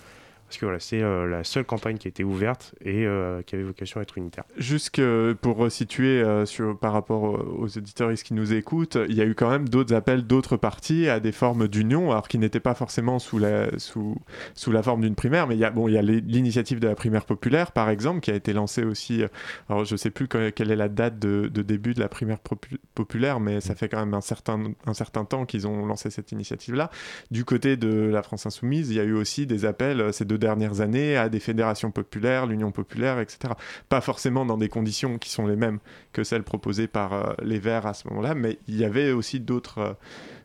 parce 0.49 0.59
que 0.59 0.64
voilà 0.64 0.80
c'est 0.80 1.03
euh, 1.03 1.26
la 1.26 1.44
seule 1.44 1.64
campagne 1.64 1.99
qui 1.99 2.09
a 2.09 2.11
été 2.11 2.24
ouverte 2.24 2.74
et 2.82 3.07
euh, 3.07 3.42
qui 3.42 3.55
avait 3.55 3.64
vocation 3.64 4.01
à 4.01 4.03
être 4.03 4.16
unitaire. 4.16 4.44
Juste 4.57 4.90
que 4.90 5.36
pour 5.40 5.64
euh, 5.64 6.46
sur, 6.46 6.78
par 6.78 6.92
rapport 6.92 7.22
aux 7.22 7.64
auditeurs 7.76 8.12
qui 8.14 8.32
nous 8.34 8.53
écoutent, 8.53 8.96
il 9.09 9.14
y 9.14 9.20
a 9.20 9.24
eu 9.26 9.34
quand 9.34 9.51
même 9.51 9.68
d'autres 9.68 9.94
appels 9.94 10.26
d'autres 10.26 10.57
partis 10.57 11.09
à 11.09 11.20
des 11.20 11.32
formes 11.32 11.68
d'union, 11.68 12.11
alors 12.11 12.28
qui 12.28 12.38
n'étaient 12.38 12.61
pas 12.61 12.74
forcément 12.74 13.18
sous 13.18 13.38
la, 13.38 13.78
sous, 13.78 14.16
sous 14.55 14.72
la 14.72 14.82
forme 14.82 15.03
d'une 15.03 15.14
primaire, 15.14 15.46
mais 15.46 15.55
il 15.55 15.61
y 15.61 15.64
a, 15.64 15.70
bon, 15.70 15.88
a 15.99 16.03
l'initiative 16.03 16.80
de 16.80 16.88
la 16.88 16.94
primaire 16.94 17.24
populaire, 17.26 17.72
par 17.72 17.90
exemple, 17.90 18.20
qui 18.20 18.30
a 18.30 18.34
été 18.34 18.53
lancée 18.53 18.84
aussi, 18.84 19.22
euh, 19.22 19.28
alors 19.68 19.84
je 19.84 19.96
sais 19.96 20.11
plus 20.11 20.28
que- 20.28 20.51
quelle 20.51 20.70
est 20.70 20.76
la 20.76 20.88
date 20.88 21.18
de, 21.18 21.49
début 21.62 21.92
de 21.92 22.01
la 22.01 22.09
primaire 22.09 22.38
popu- 22.38 22.78
populaire, 22.94 23.40
mais 23.40 23.61
ça 23.61 23.74
fait 23.74 23.88
quand 23.88 23.99
même 23.99 24.14
un 24.14 24.20
certain, 24.22 24.62
un 24.86 24.94
certain 24.94 25.24
temps 25.24 25.44
qu'ils 25.44 25.66
ont 25.66 25.84
lancé 25.84 26.09
cette 26.11 26.32
initiative-là. 26.32 26.90
Du 27.30 27.44
côté 27.44 27.76
de 27.76 28.09
la 28.11 28.22
France 28.22 28.46
Insoumise, 28.46 28.90
il 28.90 28.96
y 28.96 29.01
a 29.01 29.05
eu 29.05 29.12
aussi 29.14 29.46
des 29.46 29.64
appels 29.66 30.01
euh, 30.01 30.12
ces 30.12 30.24
deux 30.24 30.38
dernières 30.39 30.80
années 30.80 31.16
à 31.16 31.28
des 31.28 31.41
fédérations 31.41 31.91
populaires, 31.91 32.47
l'Union 32.47 32.70
populaire, 32.70 33.20
etc. 33.20 33.55
Pas 33.89 34.01
forcément 34.01 34.47
dans 34.47 34.57
des 34.57 34.68
conditions 34.68 35.18
qui 35.18 35.30
sont 35.30 35.47
les 35.47 35.57
mêmes 35.57 35.78
que 36.12 36.24
celles 36.24 36.43
proposées 36.43 36.86
par 36.86 37.12
euh, 37.12 37.32
les 37.43 37.59
Verts 37.59 37.86
à 37.86 37.95
ce 37.95 38.09
moment-là, 38.09 38.34
mais 38.34 38.59
il 38.68 38.76
y 38.76 38.84
avait 38.84 39.12
aussi 39.12 39.41
d'autres 39.41 39.78
euh, 39.78 39.93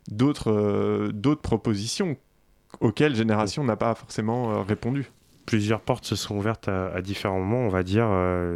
d'autres 0.09 0.51
euh, 0.51 1.11
d'autres 1.13 1.41
propositions 1.41 2.17
auxquelles 2.79 3.15
Génération 3.15 3.63
n'a 3.63 3.75
pas 3.75 3.93
forcément 3.95 4.63
répondu. 4.63 5.11
Plusieurs 5.45 5.81
portes 5.81 6.05
se 6.05 6.15
sont 6.15 6.37
ouvertes 6.37 6.69
à, 6.69 7.01
différents 7.01 7.37
moments, 7.37 7.67
on 7.67 7.69
va 7.69 7.83
dire. 7.83 8.07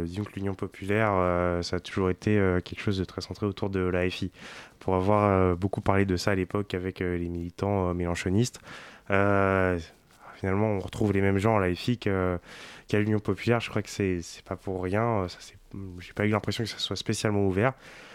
Disons 0.04 0.24
que 0.24 0.32
l'Union 0.34 0.54
populaire, 0.54 1.62
ça 1.62 1.76
a 1.76 1.80
toujours 1.80 2.10
été 2.10 2.34
quelque 2.64 2.80
chose 2.80 2.98
de 2.98 3.04
très 3.04 3.20
centré 3.20 3.46
autour 3.46 3.70
de 3.70 3.78
l'AFI. 3.78 4.32
Pour 4.80 4.96
avoir 4.96 5.56
beaucoup 5.56 5.82
parlé 5.82 6.04
de 6.04 6.16
ça 6.16 6.32
à 6.32 6.34
l'époque 6.34 6.74
avec 6.74 6.98
les 6.98 7.28
militants 7.28 7.94
mélanchonistes, 7.94 8.60
finalement 10.38 10.68
on 10.68 10.78
retrouve 10.78 11.12
les 11.12 11.20
mêmes 11.20 11.38
gens 11.38 11.56
à 11.56 11.60
l'AFI 11.60 11.98
que- 11.98 12.38
qu'à 12.88 12.98
l'Union 13.00 13.18
populaire. 13.20 13.60
Je 13.60 13.68
crois 13.70 13.82
que 13.82 13.90
c'est 13.90 14.20
pas 14.46 14.56
pour 14.56 14.82
rien. 14.82 15.24
euh, 15.24 15.28
J'ai 16.00 16.12
pas 16.14 16.26
eu 16.26 16.30
l'impression 16.30 16.64
que 16.64 16.70
ça 16.70 16.78
soit 16.78 16.96
spécialement 16.96 17.46
ouvert. 17.46 17.74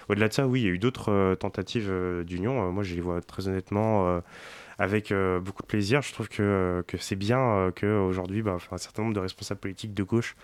Au-delà 0.09 0.28
de 0.28 0.34
ça, 0.34 0.47
oui, 0.47 0.61
il 0.61 0.65
y 0.65 0.67
a 0.69 0.71
eu 0.71 0.80
d'autres 0.80 1.11
euh, 1.11 1.36
tentatives 1.36 1.88
euh, 1.89 2.24
d'union. 2.24 2.67
Euh, 2.67 2.71
moi, 2.71 2.84
je 2.84 2.93
les 2.95 3.01
vois 3.01 3.21
très 3.21 3.47
honnêtement 3.47 4.07
euh, 4.07 4.19
avec 4.80 5.11
euh, 5.11 5.39
beaucoup 5.39 5.61
de 5.61 5.67
plaisir. 5.67 6.01
Je 6.01 6.11
trouve 6.13 6.28
que, 6.30 6.84
que 6.88 6.97
c'est 6.97 7.15
bien 7.15 7.39
euh, 7.39 7.71
qu'aujourd'hui, 7.71 8.41
bah, 8.41 8.57
un 8.71 8.78
certain 8.78 9.03
nombre 9.03 9.13
de 9.15 9.19
responsables 9.21 9.59
politiques 9.61 9.93
de 9.93 10.03
gauche 10.03 10.36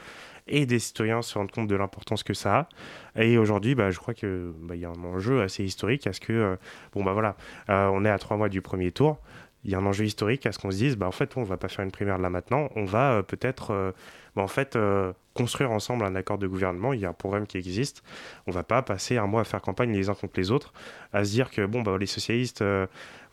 et 0.48 0.66
des 0.66 0.80
citoyens 0.80 1.22
se 1.22 1.38
rendent 1.38 1.52
compte 1.52 1.68
de 1.68 1.76
l'importance 1.76 2.24
que 2.24 2.34
ça 2.34 2.70
a. 3.16 3.22
Et 3.22 3.38
aujourd'hui, 3.38 3.76
bah, 3.76 3.92
je 3.92 4.00
crois 4.00 4.14
qu'il 4.14 4.52
bah, 4.62 4.76
y 4.76 4.86
a 4.86 4.90
un 4.90 5.04
enjeu 5.04 5.42
assez 5.42 5.64
historique 5.64 6.08
à 6.08 6.14
ce 6.14 6.20
que, 6.20 6.34
euh, 6.34 6.56
bon, 6.94 7.04
bah 7.04 7.14
voilà, 7.14 7.36
euh, 7.70 7.88
on 7.94 8.06
est 8.06 8.10
à 8.10 8.18
trois 8.20 8.38
mois 8.38 8.50
du 8.50 8.62
premier 8.62 8.92
tour. 8.92 9.20
Il 9.66 9.72
y 9.72 9.76
a 9.76 9.78
un 9.78 9.86
enjeu 9.86 10.06
historique 10.06 10.46
à 10.46 10.52
ce 10.52 10.60
qu'on 10.60 10.72
se 10.72 10.78
dise, 10.78 10.96
bah, 10.96 11.08
en 11.08 11.12
fait, 11.12 11.36
on 11.36 11.44
va 11.44 11.58
pas 11.58 11.68
faire 11.68 11.84
une 11.84 11.92
primaire 11.92 12.18
là 12.18 12.30
maintenant, 12.30 12.70
on 12.76 12.86
va 12.86 13.14
euh, 13.14 13.22
peut-être 13.22 13.72
euh, 13.72 13.92
bah, 14.36 14.42
en 14.42 14.48
fait, 14.48 14.76
euh, 14.76 15.12
construire 15.34 15.72
ensemble 15.72 16.06
un 16.06 16.16
accord 16.16 16.38
de 16.38 16.48
gouvernement. 16.48 16.94
Il 16.94 17.02
y 17.02 17.06
a 17.06 17.10
un 17.10 17.14
programme 17.14 17.46
qui 17.46 17.58
existe. 17.58 18.04
On 18.48 18.52
va 18.52 18.64
pas 18.64 18.82
passer 18.82 19.18
un 19.18 19.28
mois 19.28 19.42
à 19.42 19.44
faire 19.44 19.62
campagne 19.62 19.92
les 19.92 20.10
uns 20.10 20.14
contre 20.14 20.34
les 20.38 20.52
autres, 20.52 20.74
à 21.14 21.26
se 21.26 21.32
dire 21.32 21.52
que 21.52 21.66
bon, 21.66 21.82
bah, 21.82 21.98
les 22.00 22.06
socialistes, 22.06 22.64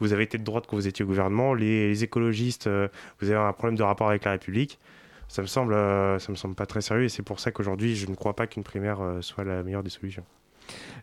vous 0.01 0.12
avez 0.12 0.24
été 0.24 0.39
de 0.39 0.45
droite 0.45 0.66
quand 0.68 0.77
vous 0.77 0.89
étiez 0.89 1.05
au 1.05 1.09
gouvernement, 1.09 1.55
les, 1.55 1.89
les 1.89 2.05
écologistes, 2.05 2.68
vous 3.20 3.31
avez 3.31 3.41
un 3.41 3.53
problème 3.53 3.77
de 3.77 3.83
rapport 3.83 4.09
avec 4.09 4.24
la 4.24 4.33
République. 4.33 4.79
Ça 5.29 5.43
me 5.43 5.47
semble, 5.47 5.74
ça 5.74 6.31
me 6.31 6.37
semble 6.37 6.55
pas 6.55 6.66
très 6.66 6.81
sérieux 6.81 7.05
et 7.05 7.09
c'est 7.09 7.22
pour 7.22 7.41
ça 7.41 7.51
qu'aujourd'hui, 7.51 7.97
je 7.97 8.07
ne 8.09 8.14
crois 8.14 8.37
pas 8.37 8.47
qu'une 8.47 8.62
primaire 8.62 9.01
soit 9.20 9.45
la 9.45 9.62
meilleure 9.62 9.83
des 9.83 9.91
solutions. 9.91 10.24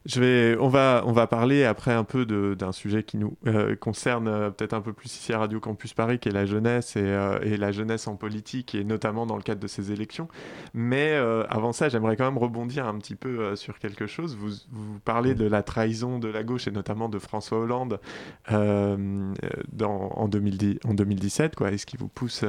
Je 0.05 0.19
vais, 0.19 0.57
on, 0.59 0.67
va, 0.67 1.01
on 1.05 1.13
va 1.13 1.27
parler 1.27 1.63
après 1.63 1.93
un 1.93 2.03
peu 2.03 2.25
d'un 2.25 2.73
sujet 2.73 3.03
qui 3.03 3.15
nous 3.15 3.37
euh, 3.47 3.77
concerne 3.77 4.27
euh, 4.27 4.49
peut-être 4.49 4.73
un 4.73 4.81
peu 4.81 4.91
plus 4.91 5.05
ici 5.15 5.31
à 5.31 5.39
Radio 5.39 5.61
Campus 5.61 5.93
Paris, 5.93 6.19
qui 6.19 6.27
est 6.27 6.33
la 6.33 6.45
jeunesse 6.45 6.97
et, 6.97 7.03
euh, 7.03 7.39
et, 7.41 7.55
la 7.55 7.71
jeunesse 7.71 8.07
en 8.07 8.17
politique, 8.17 8.75
et 8.75 8.83
notamment 8.83 9.25
dans 9.25 9.37
le 9.37 9.41
cadre 9.43 9.61
de 9.61 9.67
ces 9.67 9.93
élections. 9.93 10.27
Mais 10.73 11.13
avant 11.49 11.71
ça, 11.71 11.87
j'aimerais 11.87 12.17
quand 12.17 12.25
même 12.25 12.37
rebondir 12.37 12.85
un 12.85 12.97
petit 12.97 13.15
peu 13.15 13.55
sur 13.55 13.79
quelque 13.79 14.07
chose. 14.07 14.35
Vous, 14.35 14.49
vous 14.71 14.99
parlez 14.99 15.35
de 15.35 15.45
la 15.45 15.63
trahison 15.63 16.19
de 16.19 16.27
la 16.27 16.43
gauche 16.43 16.67
et 16.67 16.71
notamment 16.71 17.07
de 17.09 17.19
François 17.19 17.59
Hollande 17.59 17.99
en, 18.49 20.27
2010, 20.27 20.79
en 20.85 20.93
2017. 20.93 21.55
Quoi. 21.55 21.71
Est-ce 21.71 21.85
qui 21.85 21.97
vous 21.97 22.07
pousse 22.07 22.43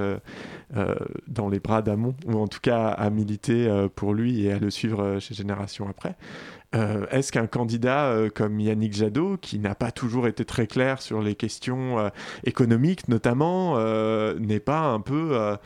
dans 1.28 1.48
les 1.48 1.60
bras 1.60 1.82
d'Amont, 1.82 2.14
ou 2.26 2.38
en 2.38 2.48
tout 2.48 2.60
cas 2.60 2.88
à 2.88 3.10
militer 3.10 3.86
pour 3.94 4.14
lui 4.14 4.44
et 4.44 4.52
à 4.52 4.58
le 4.58 4.70
suivre 4.70 5.18
chez 5.20 5.34
Génération 5.34 5.88
après? 5.88 6.16
Euh, 6.74 7.06
est-ce 7.10 7.30
qu'un 7.30 7.46
candidat 7.46 8.06
euh, 8.06 8.30
comme 8.30 8.58
Yannick 8.58 8.94
Jadot, 8.94 9.36
qui 9.36 9.58
n'a 9.58 9.74
pas 9.74 9.92
toujours 9.92 10.26
été 10.26 10.44
très 10.44 10.66
clair 10.66 11.00
sur 11.00 11.22
les 11.22 11.34
questions 11.34 11.98
euh, 11.98 12.08
économiques 12.44 13.08
notamment, 13.08 13.78
n'est 14.38 14.60
pas 14.60 14.80
un 14.80 15.00
peu, 15.00 15.56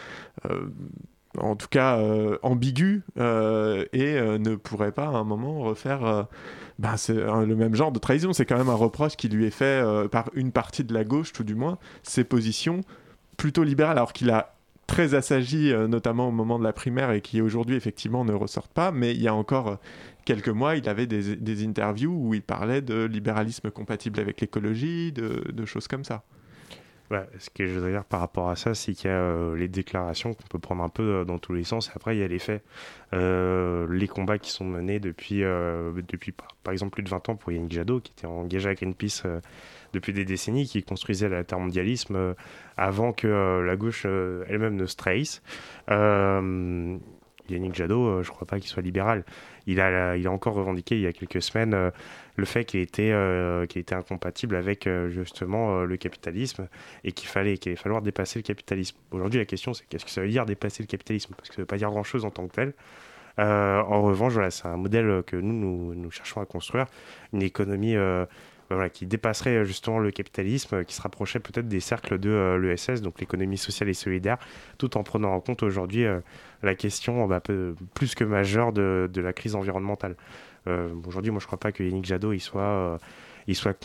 en 1.38 1.56
tout 1.56 1.68
cas, 1.68 1.98
ambigu 2.42 3.02
et 3.16 3.20
ne 4.20 4.56
pourrait 4.56 4.92
pas 4.92 5.06
à 5.06 5.10
un 5.10 5.24
moment 5.24 5.60
refaire... 5.60 6.26
Ben, 6.78 6.94
le 7.08 7.54
même 7.56 7.74
genre 7.74 7.90
de 7.90 7.98
trahison, 7.98 8.32
c'est 8.32 8.46
quand 8.46 8.56
même 8.56 8.68
un 8.68 8.74
reproche 8.74 9.16
qui 9.16 9.28
lui 9.28 9.46
est 9.46 9.50
fait 9.50 9.82
par 10.12 10.30
une 10.34 10.52
partie 10.52 10.84
de 10.84 10.94
la 10.94 11.02
gauche, 11.02 11.32
tout 11.32 11.42
du 11.42 11.56
moins, 11.56 11.76
ses 12.04 12.22
positions 12.22 12.82
plutôt 13.36 13.64
libérales, 13.64 13.98
alors 13.98 14.12
qu'il 14.12 14.30
a 14.30 14.54
très 14.86 15.14
assagi, 15.14 15.72
notamment 15.88 16.28
au 16.28 16.30
moment 16.30 16.56
de 16.56 16.64
la 16.64 16.72
primaire, 16.72 17.10
et 17.10 17.20
qui 17.20 17.40
aujourd'hui 17.40 17.74
effectivement 17.74 18.24
ne 18.24 18.32
ressortent 18.32 18.72
pas, 18.72 18.92
mais 18.92 19.12
il 19.12 19.20
y 19.20 19.26
a 19.26 19.34
encore 19.34 19.78
quelques 20.28 20.48
mois, 20.48 20.76
il 20.76 20.86
avait 20.90 21.06
des, 21.06 21.64
interviews 21.64 22.12
où 22.12 22.34
il 22.34 22.42
parlait 22.42 22.82
de 22.82 23.04
libéralisme 23.04 23.70
compatible 23.70 24.20
avec 24.20 24.42
l'écologie, 24.42 25.10
de, 25.10 25.64
choses 25.64 25.88
comme 25.88 26.04
ça. 26.04 26.22
ce 27.10 27.48
que 27.48 27.64
je 27.64 27.72
voudrais 27.72 27.92
dire 27.92 28.04
par 28.04 28.20
rapport 28.20 28.50
à 28.50 28.54
ça, 28.54 28.74
c'est 28.74 28.92
qu'il 28.92 29.08
y 29.08 29.12
a 29.12 29.16
euh, 29.16 29.56
les 29.56 29.68
déclarations 29.68 30.34
qu'on 30.34 30.46
peut 30.50 30.58
prendre 30.58 30.82
un 30.82 30.90
peu 30.90 31.02
euh, 31.02 31.24
dans 31.24 31.38
tous 31.38 31.54
les 31.54 31.64
sens. 31.64 31.90
Après, 31.94 32.14
il 32.14 32.20
y 32.20 32.22
a 32.22 32.28
les 32.28 32.38
faits. 32.38 32.62
Euh, 33.14 33.86
les 33.90 34.06
combats 34.06 34.36
qui 34.36 34.50
sont 34.50 34.66
menés 34.66 35.00
depuis, 35.00 35.38
depuis 35.38 36.34
par 36.62 36.72
exemple, 36.72 36.92
plus 36.92 37.02
de 37.02 37.08
20 37.08 37.30
ans 37.30 37.36
pour 37.36 37.50
Yannick 37.50 37.72
Jadot, 37.72 38.00
qui 38.00 38.12
était 38.12 38.26
engagé 38.26 38.66
avec 38.66 38.82
Greenpeace 38.82 39.22
depuis 39.94 40.12
des 40.12 40.26
décennies, 40.26 40.66
qui 40.66 40.82
construisait 40.82 41.30
l'intermondialisme 41.30 42.34
avant 42.76 43.14
que 43.14 43.62
la 43.64 43.76
gauche 43.76 44.04
elle-même 44.04 44.76
ne 44.76 44.84
se 44.84 44.96
trahisse. 44.96 45.40
Yannick 47.50 47.74
Jadot, 47.74 48.22
je 48.22 48.28
ne 48.28 48.34
crois 48.34 48.46
pas 48.46 48.58
qu'il 48.58 48.68
soit 48.68 48.82
libéral 48.82 49.24
il 49.68 49.80
a, 49.80 50.16
il 50.16 50.26
a 50.26 50.32
encore 50.32 50.54
revendiqué 50.54 50.96
il 50.96 51.02
y 51.02 51.06
a 51.06 51.12
quelques 51.12 51.42
semaines 51.42 51.74
euh, 51.74 51.90
le 52.36 52.44
fait 52.46 52.64
qu'il 52.64 52.80
était, 52.80 53.12
euh, 53.12 53.64
était 53.64 53.94
incompatible 53.94 54.56
avec 54.56 54.86
euh, 54.86 55.10
justement 55.10 55.82
le 55.84 55.96
capitalisme 55.96 56.68
et 57.04 57.12
qu'il 57.12 57.28
fallait 57.28 57.58
qu'il 57.58 57.76
falloir 57.76 58.00
dépasser 58.00 58.38
le 58.38 58.44
capitalisme. 58.44 58.96
Aujourd'hui, 59.10 59.38
la 59.38 59.44
question 59.44 59.74
c'est 59.74 59.84
qu'est-ce 59.86 60.04
que 60.04 60.10
ça 60.10 60.22
veut 60.22 60.28
dire 60.28 60.46
dépasser 60.46 60.82
le 60.82 60.86
capitalisme? 60.86 61.34
Parce 61.36 61.50
que 61.50 61.54
ça 61.54 61.60
ne 61.60 61.62
veut 61.62 61.66
pas 61.66 61.76
dire 61.76 61.90
grand-chose 61.90 62.24
en 62.24 62.30
tant 62.30 62.48
que 62.48 62.54
tel. 62.54 62.72
en 63.38 64.02
revanche, 64.02 64.32
voilà, 64.32 64.50
c'est 64.50 64.66
un 64.66 64.76
modèle 64.76 65.22
que 65.26 65.36
nous, 65.36 65.52
nous, 65.52 65.94
nous, 65.94 66.10
cherchons 66.10 66.40
à 66.40 66.46
construire, 66.46 66.86
une 67.32 67.42
économie 67.42 67.96
voilà, 68.70 68.90
qui 68.90 69.06
dépasserait 69.06 69.64
justement 69.64 69.98
le 69.98 70.10
capitalisme, 70.10 70.84
qui 70.84 70.94
se 70.94 71.02
rapprochait 71.02 71.40
peut-être 71.40 71.68
des 71.68 71.80
cercles 71.80 72.18
de 72.18 72.58
l'ESS, 72.60 73.00
donc 73.00 73.20
l'économie 73.20 73.58
sociale 73.58 73.88
et 73.88 73.94
solidaire, 73.94 74.38
tout 74.76 74.96
en 74.96 75.02
prenant 75.02 75.32
en 75.32 75.40
compte 75.40 75.62
aujourd'hui 75.62 76.04
la 76.62 76.74
question 76.74 77.26
bah, 77.26 77.42
plus 77.94 78.14
que 78.14 78.24
majeure 78.24 78.72
de, 78.72 79.10
la 79.16 79.32
crise 79.32 79.54
environnementale. 79.54 80.16
Euh, 80.66 80.92
aujourd'hui, 81.06 81.30
moi, 81.30 81.40
je 81.40 81.44
ne 81.44 81.48
crois 81.48 81.58
pas 81.58 81.72
que 81.72 81.82
Yannick 81.82 82.04
Jadot 82.04 82.36
soit, 82.38 82.62
euh, 82.62 82.98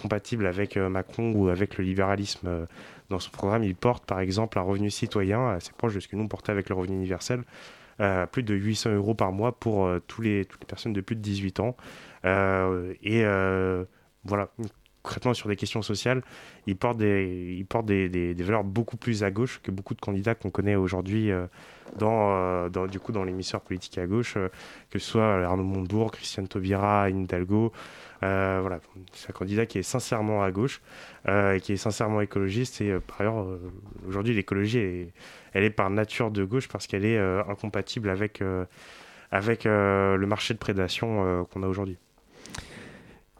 compatible 0.01 0.45
avec 0.45 0.75
euh, 0.75 0.89
Macron 0.89 1.31
ou 1.33 1.47
avec 1.47 1.77
le 1.77 1.83
libéralisme. 1.83 2.67
Dans 3.09 3.19
son 3.19 3.31
programme, 3.31 3.63
il 3.63 3.75
porte 3.75 4.05
par 4.05 4.19
exemple 4.19 4.57
un 4.59 4.63
revenu 4.63 4.89
citoyen 4.89 5.49
assez 5.49 5.71
proche 5.71 5.95
de 5.95 5.99
ce 5.99 6.07
que 6.07 6.15
nous 6.15 6.27
portait 6.27 6.51
avec 6.51 6.69
le 6.69 6.75
revenu 6.75 6.95
universel, 6.95 7.43
plus 8.31 8.43
de 8.43 8.55
800 8.55 8.95
euros 8.95 9.13
par 9.13 9.31
mois 9.31 9.51
pour 9.51 9.89
toutes 10.07 10.25
les 10.25 10.47
personnes 10.67 10.93
de 10.93 11.01
plus 11.01 11.15
de 11.15 11.21
18 11.21 11.59
ans. 11.59 11.75
et 12.25 13.23
voilà, 14.25 14.49
concrètement 15.01 15.33
sur 15.33 15.49
des 15.49 15.55
questions 15.55 15.81
sociales, 15.81 16.21
il 16.67 16.75
porte 16.75 16.97
des, 16.97 17.55
il 17.57 17.65
porte 17.65 17.85
des, 17.85 18.09
des, 18.09 18.33
valeurs 18.43 18.63
beaucoup 18.63 18.97
plus 18.97 19.23
à 19.23 19.31
gauche 19.31 19.59
que 19.61 19.71
beaucoup 19.71 19.93
de 19.95 20.01
candidats 20.01 20.35
qu'on 20.35 20.49
connaît 20.49 20.75
aujourd'hui 20.75 21.31
dans, 21.97 22.35
euh, 22.35 22.69
dans, 22.69 22.87
du 22.87 22.99
coup, 22.99 23.11
dans 23.11 23.23
l'émissaire 23.23 23.61
politique 23.61 23.97
à 23.97 24.07
gauche, 24.07 24.35
euh, 24.37 24.49
que 24.89 24.99
ce 24.99 25.11
soit 25.11 25.43
Arnaud 25.43 25.63
Montebourg, 25.63 26.11
Christiane 26.11 26.47
Taubira, 26.47 27.09
Hidalgo. 27.09 27.71
Euh, 28.23 28.59
voilà, 28.61 28.79
c'est 29.11 29.29
un 29.29 29.33
candidat 29.33 29.65
qui 29.65 29.79
est 29.79 29.83
sincèrement 29.83 30.43
à 30.43 30.51
gauche, 30.51 30.81
et 31.27 31.59
qui 31.61 31.73
est 31.73 31.77
sincèrement 31.77 32.21
écologiste. 32.21 32.79
Et 32.81 32.97
par 32.99 33.21
ailleurs, 33.21 33.45
aujourd'hui, 34.07 34.33
l'écologie, 34.33 35.11
elle 35.53 35.63
est 35.63 35.69
par 35.69 35.89
nature 35.89 36.31
de 36.31 36.45
gauche 36.45 36.69
parce 36.69 36.87
qu'elle 36.87 37.03
est 37.03 37.19
incompatible 37.19 38.09
avec, 38.09 38.41
avec 39.31 39.65
le 39.65 40.25
marché 40.25 40.53
de 40.53 40.59
prédation 40.59 41.45
qu'on 41.51 41.63
a 41.63 41.67
aujourd'hui. 41.67 41.97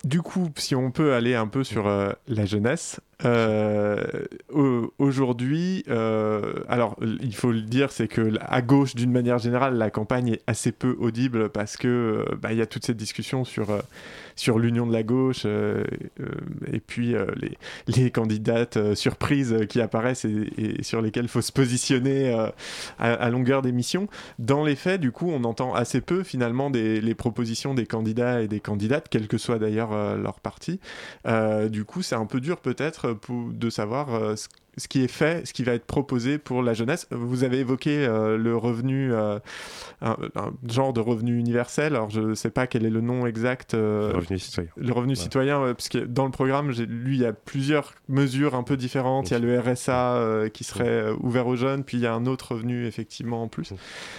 Du 0.04 0.22
coup, 0.22 0.50
si 0.58 0.76
on 0.76 0.92
peut 0.92 1.14
aller 1.14 1.34
un 1.34 1.48
peu 1.48 1.64
sur 1.64 1.88
la 1.88 2.46
jeunesse, 2.46 3.00
euh, 3.26 4.26
aujourd'hui, 4.98 5.84
euh, 5.90 6.56
alors 6.68 6.98
il 7.02 7.34
faut 7.36 7.52
le 7.52 7.62
dire, 7.62 7.92
c'est 7.92 8.08
que 8.08 8.34
à 8.42 8.62
gauche, 8.62 8.96
d'une 8.96 9.12
manière 9.12 9.38
générale, 9.38 9.78
la 9.78 9.90
campagne 9.90 10.30
est 10.30 10.42
assez 10.48 10.72
peu 10.72 10.96
audible 11.00 11.50
parce 11.50 11.78
que 11.78 11.88
euh, 12.28 12.36
bah, 12.36 12.52
il 12.52 12.58
y 12.58 12.62
a 12.62 12.66
toute 12.66 12.86
cette 12.86 12.98
discussion 12.98 13.46
sur 13.46 13.68
sur 14.36 14.60
l'union 14.60 14.86
de 14.86 14.94
la 14.94 15.04
gauche 15.04 15.46
et 15.46 16.80
puis 16.80 17.16
les, 17.36 17.58
les, 17.88 18.12
candidates 18.12 18.94
surprises 18.96 19.56
qui 19.70 19.82
apparaissent 19.82 20.26
et, 20.26 20.84
sur 20.84 21.02
lesquelles 21.02 21.26
il 21.26 21.30
faut 21.30 21.42
se 21.42 21.52
positionner 21.52 22.34
à, 23.00 23.30
longueur 23.30 23.62
d'émission. 23.62 24.08
Dans 24.40 24.64
les 24.64 24.76
faits, 24.76 25.02
du 25.02 25.12
coup, 25.12 25.30
on 25.30 25.44
entend 25.44 25.74
assez 25.74 26.02
peu 26.02 26.24
finalement 26.24 26.70
les 26.70 27.16
propositions 27.16 27.74
des 27.74 27.86
candidats 27.86 28.42
et 28.42 28.48
des 28.48 28.60
candidates, 28.60 29.08
quel 29.10 29.28
que 29.28 29.38
soit 29.38 29.60
d'ailleurs 29.60 30.18
leur 30.18 30.40
parti. 30.40 30.80
du 31.70 31.86
coup, 31.86 32.02
c'est 32.02 32.16
un 32.16 32.26
peu 32.26 32.40
dur 32.40 32.58
peut-être 32.58 33.16
de 33.32 33.70
savoir 33.70 34.14
euh, 34.14 34.36
ce 34.78 34.88
qui 34.88 35.04
est 35.04 35.08
fait, 35.08 35.46
ce 35.46 35.54
qui 35.54 35.64
va 35.64 35.74
être 35.74 35.86
proposé 35.86 36.38
pour 36.38 36.64
la 36.64 36.74
jeunesse. 36.74 37.08
Vous 37.12 37.44
avez 37.44 37.60
évoqué 37.60 38.06
euh, 38.06 38.38
le 38.38 38.56
revenu, 38.58 39.14
euh, 39.14 39.40
un, 40.02 40.18
genre 40.68 40.94
de 40.94 41.00
revenu 41.00 41.38
universel. 41.38 41.96
Alors 41.96 42.10
je 42.10 42.22
ne 42.22 42.34
sais 42.34 42.50
pas 42.50 42.68
quel 42.68 42.86
est 42.86 42.90
le 42.90 43.02
nom 43.02 43.28
exact. 43.28 43.74
le 43.74 44.12
revenu 44.14 44.40
citoyen. 44.40 44.70
Le 44.76 44.94
revenu 44.94 45.16
citoyen, 45.16 45.74
parce 45.74 45.90
que 45.90 46.00
dans 46.00 46.26
le 46.26 46.32
programme, 46.32 46.72
lui, 46.72 47.18
il 47.18 47.22
y 47.22 47.26
a 47.26 47.34
plusieurs 47.34 47.94
mesures 48.08 48.56
un 48.56 48.64
peu 48.64 48.78
différentes. 48.78 49.30
Il 49.30 49.34
y 49.34 49.36
a 49.36 49.40
le 49.40 49.60
RSA 49.60 50.50
qui 50.54 50.64
serait 50.64 51.12
ouvert 51.20 51.48
aux 51.48 51.56
jeunes, 51.56 51.84
puis 51.84 51.98
il 51.98 52.02
y 52.02 52.08
a 52.08 52.14
un 52.14 52.26
autre 52.26 52.54
revenu 52.54 52.86
effectivement 52.86 53.44
en 53.44 53.48
plus. 53.48 53.74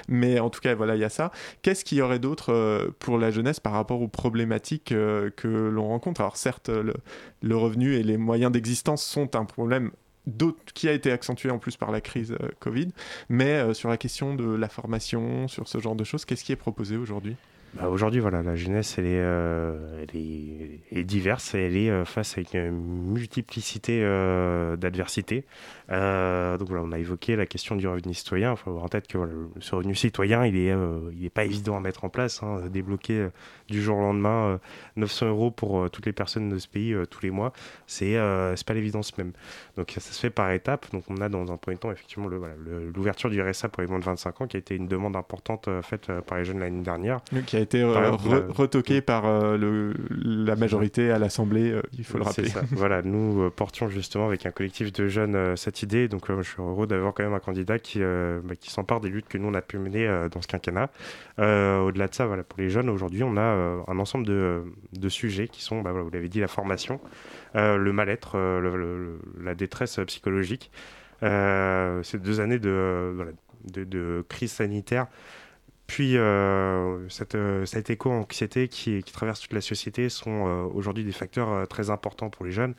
Mais 0.08 0.38
en 0.38 0.50
tout 0.50 0.60
cas, 0.60 0.74
voilà, 0.74 0.94
il 0.94 1.00
y 1.00 1.04
a 1.04 1.08
ça. 1.08 1.32
Qu'est-ce 1.62 1.84
qu'il 1.84 1.98
y 1.98 2.02
aurait 2.02 2.18
d'autre 2.18 2.92
pour 2.98 3.18
la 3.18 3.30
jeunesse 3.30 3.60
par 3.60 3.72
rapport 3.72 4.00
aux 4.00 4.08
problématiques 4.08 4.90
que 4.90 5.68
l'on 5.68 5.88
rencontre? 5.88 6.20
Alors 6.20 6.36
certes, 6.36 6.68
le, 6.68 6.94
le 7.42 7.56
revenu 7.56 7.94
et 7.94 8.02
les 8.02 8.16
moyens 8.16 8.52
d'existence 8.52 9.04
sont 9.04 9.36
un 9.36 9.44
problème 9.44 9.90
qui 10.74 10.88
a 10.88 10.92
été 10.92 11.12
accentué 11.12 11.50
en 11.50 11.58
plus 11.58 11.76
par 11.76 11.90
la 11.90 12.00
crise 12.00 12.32
euh, 12.32 12.48
Covid, 12.60 12.88
mais 13.28 13.52
euh, 13.52 13.74
sur 13.74 13.88
la 13.88 13.96
question 13.96 14.34
de 14.34 14.54
la 14.54 14.68
formation, 14.68 15.48
sur 15.48 15.68
ce 15.68 15.78
genre 15.78 15.96
de 15.96 16.04
choses, 16.04 16.24
qu'est-ce 16.24 16.44
qui 16.44 16.52
est 16.52 16.56
proposé 16.56 16.96
aujourd'hui? 16.96 17.36
Bah, 17.74 17.88
Aujourd'hui, 17.88 18.20
voilà, 18.20 18.42
la 18.42 18.54
jeunesse, 18.54 18.96
elle 18.98 19.06
est, 19.06 19.18
euh, 19.18 20.04
est, 20.14 21.04
diverse 21.04 21.54
et 21.54 21.66
elle 21.66 21.76
est 21.76 22.04
face 22.04 22.38
à 22.38 22.58
une 22.58 22.70
multiplicité 23.12 24.00
d'adversités. 24.78 25.44
Euh, 25.90 26.56
donc 26.58 26.68
voilà, 26.68 26.82
on 26.84 26.92
a 26.92 26.98
évoqué 26.98 27.36
la 27.36 27.46
question 27.46 27.76
du 27.76 27.86
revenu 27.86 28.14
citoyen. 28.14 28.52
Il 28.52 28.56
faut 28.56 28.70
avoir 28.70 28.84
en 28.84 28.88
tête 28.88 29.06
que 29.06 29.18
ce 29.60 29.74
revenu 29.74 29.94
citoyen, 29.94 30.46
il 30.46 30.54
n'est 30.54 30.70
euh, 30.72 31.10
pas 31.34 31.44
évident 31.44 31.76
à 31.76 31.80
mettre 31.80 32.04
en 32.04 32.08
place. 32.08 32.42
Hein. 32.42 32.62
Débloquer 32.70 33.18
euh, 33.18 33.28
du 33.68 33.82
jour 33.82 33.98
au 33.98 34.00
lendemain 34.00 34.58
900 34.96 35.26
euros 35.28 35.50
pour 35.50 35.90
toutes 35.90 36.06
les 36.06 36.12
personnes 36.12 36.48
de 36.50 36.58
ce 36.58 36.68
pays 36.68 36.94
tous 37.10 37.20
les 37.22 37.30
mois, 37.30 37.52
c'est 37.86 38.12
n'est 38.14 38.54
pas 38.66 38.74
l'évidence 38.74 39.16
même. 39.18 39.32
Donc 39.76 39.90
ça 39.92 40.00
se 40.00 40.18
fait 40.20 40.30
par 40.30 40.50
étapes. 40.52 40.86
Donc 40.92 41.04
on 41.08 41.16
a 41.18 41.28
dans 41.28 41.50
un 41.52 41.56
premier 41.56 41.76
temps 41.78 41.90
effectivement 41.90 42.28
l'ouverture 42.28 43.30
du 43.30 43.40
RSA 43.42 43.68
pour 43.68 43.82
les 43.82 43.88
moins 43.88 43.98
de 43.98 44.04
25 44.04 44.40
ans 44.42 44.46
qui 44.46 44.56
a 44.56 44.60
été 44.60 44.74
une 44.76 44.86
demande 44.88 45.16
importante 45.16 45.68
faite 45.82 46.10
par 46.26 46.38
les 46.38 46.44
jeunes 46.44 46.60
l'année 46.60 46.82
dernière. 46.82 47.20
qui 47.46 47.56
a 47.56 47.60
été 47.60 47.82
euh, 47.82 47.92
Par 47.92 48.04
exemple, 48.04 48.28
re- 48.28 48.32
euh, 48.34 48.46
retoqué 48.50 49.00
par 49.00 49.26
euh, 49.26 49.56
le, 49.56 49.94
la 50.10 50.56
majorité 50.56 51.10
à 51.10 51.18
l'Assemblée, 51.18 51.70
euh, 51.72 51.82
il 51.96 52.04
faut 52.04 52.18
le 52.18 52.24
C'est 52.24 52.42
rappeler. 52.42 52.48
ça. 52.48 52.62
Voilà, 52.72 53.02
nous 53.02 53.42
euh, 53.42 53.50
portions 53.50 53.88
justement 53.88 54.26
avec 54.26 54.44
un 54.46 54.50
collectif 54.50 54.92
de 54.92 55.08
jeunes 55.08 55.34
euh, 55.36 55.56
idée. 55.82 56.08
Donc, 56.08 56.30
euh, 56.30 56.42
je 56.42 56.50
suis 56.50 56.62
heureux 56.62 56.86
d'avoir 56.86 57.14
quand 57.14 57.22
même 57.22 57.34
un 57.34 57.40
candidat 57.40 57.78
qui, 57.78 57.98
euh, 58.02 58.40
bah, 58.44 58.56
qui 58.56 58.70
s'empare 58.70 59.00
des 59.00 59.08
luttes 59.08 59.28
que 59.28 59.38
nous 59.38 59.48
on 59.48 59.54
a 59.54 59.62
pu 59.62 59.78
mener 59.78 60.06
euh, 60.06 60.28
dans 60.28 60.42
ce 60.42 60.46
quinquennat. 60.46 60.90
Au-delà 61.38 62.08
de 62.08 62.14
ça, 62.14 62.26
voilà, 62.26 62.42
pour 62.42 62.60
les 62.60 62.70
jeunes, 62.70 62.88
aujourd'hui, 62.88 63.22
on 63.22 63.36
a 63.36 63.84
un 63.86 63.98
ensemble 63.98 64.26
de, 64.26 64.62
de 64.92 65.08
sujets 65.08 65.48
qui 65.48 65.62
sont, 65.62 65.82
bah, 65.82 65.92
vous 65.92 66.10
l'avez 66.10 66.28
dit, 66.28 66.40
la 66.40 66.48
formation, 66.48 67.00
le 67.54 67.92
mal-être, 67.92 68.38
la 69.40 69.54
détresse 69.54 69.98
psychologique. 70.06 70.70
Ces 71.20 72.18
deux 72.18 72.40
années 72.40 72.58
de, 72.58 73.34
de 73.64 74.24
crise 74.28 74.52
sanitaire. 74.52 75.06
Puis 75.86 76.16
euh, 76.16 77.08
cette, 77.08 77.34
euh, 77.34 77.66
cette 77.66 77.90
éco-anxiété 77.90 78.68
qui, 78.68 79.02
traverse 79.02 79.40
toute 79.40 79.52
la 79.52 79.60
société 79.60 80.08
sont 80.08 80.46
euh, 80.46 80.62
aujourd'hui 80.72 81.04
des 81.04 81.12
facteurs 81.12 81.50
euh, 81.50 81.66
très 81.66 81.90
importants 81.90 82.30
pour 82.30 82.44
les 82.44 82.52
jeunes. 82.52 82.74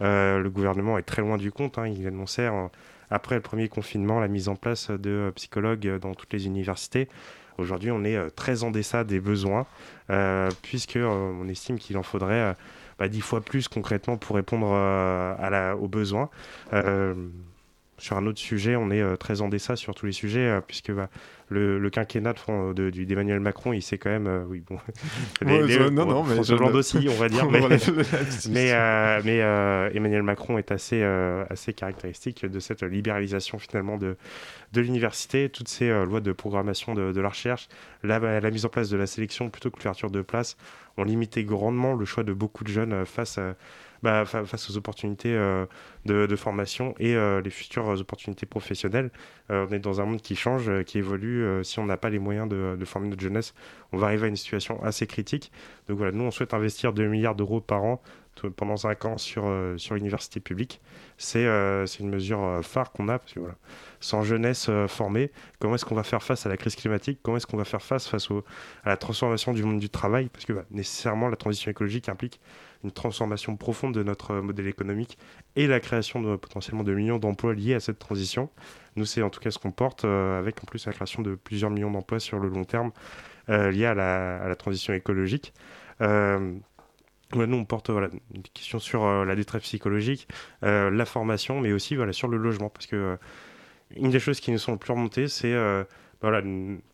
Le 0.00 0.48
gouvernement 0.48 0.96
est 0.96 1.02
très 1.02 1.20
loin 1.20 1.36
du 1.36 1.52
compte. 1.52 1.76
hein. 1.78 1.86
Il 1.86 2.06
annonçait 2.06 2.48
après 3.10 3.34
le 3.34 3.42
premier 3.42 3.68
confinement 3.68 4.18
la 4.18 4.28
mise 4.28 4.48
en 4.48 4.56
place 4.56 4.90
de 4.90 5.30
psychologues 5.34 5.98
dans 5.98 6.14
toutes 6.14 6.32
les 6.32 6.46
universités. 6.46 7.08
Aujourd'hui, 7.58 7.90
on 7.90 8.02
est 8.04 8.30
très 8.30 8.64
en 8.64 8.70
deçà 8.70 9.04
des 9.04 9.20
besoins, 9.20 9.66
euh, 10.08 10.48
puisque 10.62 10.96
euh, 10.96 11.06
on 11.06 11.46
estime 11.48 11.78
qu'il 11.78 11.98
en 11.98 12.02
faudrait 12.02 12.56
bah, 12.98 13.08
dix 13.08 13.20
fois 13.20 13.42
plus 13.42 13.68
concrètement 13.68 14.16
pour 14.16 14.36
répondre 14.36 14.68
aux 15.78 15.88
besoins. 15.88 16.30
Euh, 18.00 18.02
sur 18.02 18.16
un 18.16 18.26
autre 18.26 18.38
sujet, 18.38 18.76
on 18.76 18.90
est 18.90 19.00
euh, 19.02 19.16
très 19.16 19.40
en 19.42 19.48
deçà 19.48 19.76
sur 19.76 19.94
tous 19.94 20.06
les 20.06 20.12
sujets, 20.12 20.40
euh, 20.48 20.60
puisque 20.60 20.90
bah, 20.90 21.08
le, 21.48 21.78
le 21.78 21.90
quinquennat 21.90 22.34
de 22.74 22.90
du- 22.90 23.06
d'Emmanuel 23.06 23.40
Macron, 23.40 23.72
il 23.72 23.82
s'est 23.82 23.98
quand 23.98 24.10
même. 24.10 24.26
euh, 24.26 24.44
oui, 24.48 24.62
bon. 24.66 24.76
Ouais, 25.44 25.68
je- 25.68 25.88
non, 25.88 26.06
non, 26.06 26.22
mais 26.24 26.34
François 26.34 26.56
je- 26.56 26.62
Hollande 26.62 26.74
aussi, 26.76 27.06
on 27.08 27.14
va 27.14 27.28
dire. 27.28 27.48
mais 28.50 28.72
euh, 28.72 29.20
euh, 29.26 29.90
Emmanuel 29.94 30.22
Macron 30.22 30.58
est 30.58 30.70
assez, 30.72 31.00
euh, 31.02 31.44
assez 31.50 31.72
caractéristique 31.72 32.44
de 32.46 32.60
cette 32.60 32.82
libéralisation 32.82 33.58
finalement 33.58 33.96
de, 33.96 34.16
de 34.72 34.80
l'université, 34.80 35.48
toutes 35.48 35.68
ces 35.68 35.88
euh, 35.90 36.04
lois 36.04 36.20
de 36.20 36.32
programmation 36.32 36.94
de, 36.94 37.12
de 37.12 37.20
la 37.20 37.28
recherche, 37.28 37.68
la, 38.02 38.18
la 38.40 38.50
mise 38.50 38.64
en 38.64 38.68
place 38.68 38.88
de 38.90 38.96
la 38.96 39.06
sélection 39.06 39.50
plutôt 39.50 39.70
que 39.70 39.76
l'ouverture 39.78 40.10
de 40.10 40.22
places 40.22 40.56
ont 40.96 41.04
limité 41.04 41.44
grandement 41.44 41.94
le 41.94 42.04
choix 42.04 42.24
de 42.24 42.32
beaucoup 42.32 42.64
de 42.64 42.68
jeunes 42.70 42.92
euh, 42.92 43.04
face, 43.04 43.38
à- 43.38 43.54
bah, 44.02 44.24
fa- 44.24 44.44
face 44.44 44.70
aux 44.70 44.76
opportunités 44.76 45.34
euh, 45.34 45.66
de, 46.06 46.36
formation 46.36 46.94
et 46.98 47.14
euh, 47.14 47.40
les 47.40 47.50
futures 47.50 47.88
opportunités 47.88 48.46
professionnelles. 48.46 49.10
Euh, 49.50 49.66
on 49.68 49.72
est 49.72 49.78
dans 49.78 50.00
un 50.00 50.06
monde 50.06 50.22
qui 50.22 50.36
change, 50.36 50.70
qui 50.84 50.98
évolue. 50.98 51.64
si 51.64 51.78
on 51.78 51.86
n'a 51.86 51.96
pas 51.96 52.10
les 52.10 52.18
moyens 52.18 52.48
de, 52.48 52.84
former 52.84 53.08
notre 53.08 53.22
jeunesse, 53.22 53.54
on 53.92 53.98
va 53.98 54.06
arriver 54.06 54.24
à 54.24 54.28
une 54.28 54.36
situation 54.36 54.82
assez 54.82 55.06
critique. 55.06 55.52
Donc 55.88 55.98
voilà, 55.98 56.12
nous, 56.12 56.24
on 56.24 56.30
souhaite 56.30 56.54
investir 56.54 56.92
2 56.92 57.06
milliards 57.06 57.34
d'euros 57.34 57.60
par 57.60 57.84
an 57.84 58.00
pendant 58.56 58.76
5 58.76 59.04
ans 59.04 59.18
sur, 59.18 59.52
sur 59.76 59.94
l'université 59.94 60.40
publique. 60.40 60.80
C'est 61.18 61.44
une 61.44 62.08
mesure 62.08 62.60
phare 62.62 62.92
qu'on 62.92 63.08
a, 63.08 63.18
parce 63.18 63.34
que 63.34 63.40
sans 63.98 64.22
jeunesse 64.22 64.70
formée, 64.88 65.30
comment 65.58 65.74
est-ce 65.74 65.84
qu'on 65.84 65.94
va 65.94 66.04
faire 66.04 66.22
face 66.22 66.46
à 66.46 66.48
la 66.48 66.56
crise 66.56 66.76
climatique? 66.76 67.20
Comment 67.22 67.36
est-ce 67.36 67.46
qu'on 67.46 67.58
va 67.58 67.64
faire 67.64 67.82
face, 67.82 68.06
face 68.06 68.28
à 68.84 68.88
la 68.88 68.96
transformation 68.96 69.52
du 69.52 69.62
monde 69.62 69.80
du 69.80 69.90
travail? 69.90 70.28
Parce 70.32 70.46
que 70.46 70.52
bah, 70.54 70.64
nécessairement, 70.70 71.28
la 71.28 71.36
transition 71.36 71.70
écologique 71.70 72.08
implique 72.08 72.40
une 72.84 72.90
transformation 72.90 73.56
profonde 73.56 73.94
de 73.94 74.02
notre 74.02 74.32
euh, 74.32 74.42
modèle 74.42 74.66
économique 74.66 75.18
et 75.56 75.66
la 75.66 75.80
création 75.80 76.20
de 76.20 76.36
potentiellement 76.36 76.84
de 76.84 76.94
millions 76.94 77.18
d'emplois 77.18 77.54
liés 77.54 77.74
à 77.74 77.80
cette 77.80 77.98
transition. 77.98 78.50
Nous, 78.96 79.04
c'est 79.04 79.22
en 79.22 79.30
tout 79.30 79.40
cas 79.40 79.50
ce 79.50 79.58
qu'on 79.58 79.72
porte, 79.72 80.04
euh, 80.04 80.38
avec 80.38 80.62
en 80.62 80.66
plus 80.66 80.86
la 80.86 80.92
création 80.92 81.22
de 81.22 81.34
plusieurs 81.34 81.70
millions 81.70 81.90
d'emplois 81.90 82.20
sur 82.20 82.38
le 82.38 82.48
long 82.48 82.64
terme 82.64 82.92
euh, 83.48 83.70
liés 83.70 83.86
à 83.86 83.94
la, 83.94 84.54
transition 84.56 84.94
écologique. 84.94 85.52
Nous, 86.00 87.56
on 87.56 87.64
porte 87.64 87.90
voilà, 87.90 88.08
des 88.08 88.50
questions 88.52 88.80
sur 88.80 89.24
la 89.24 89.36
détresse 89.36 89.62
psychologique, 89.62 90.26
la 90.62 91.04
formation, 91.04 91.60
mais 91.60 91.72
aussi 91.72 91.94
voilà, 91.94 92.12
sur 92.12 92.26
le 92.26 92.36
logement. 92.36 92.70
Parce 92.70 92.86
que 92.86 93.18
une 93.94 94.10
des 94.10 94.18
choses 94.18 94.40
qui 94.40 94.50
nous 94.50 94.58
sont 94.58 94.72
le 94.72 94.78
plus 94.78 94.92
remontées, 94.92 95.28
c'est 95.28 95.54
voilà, 96.22 96.42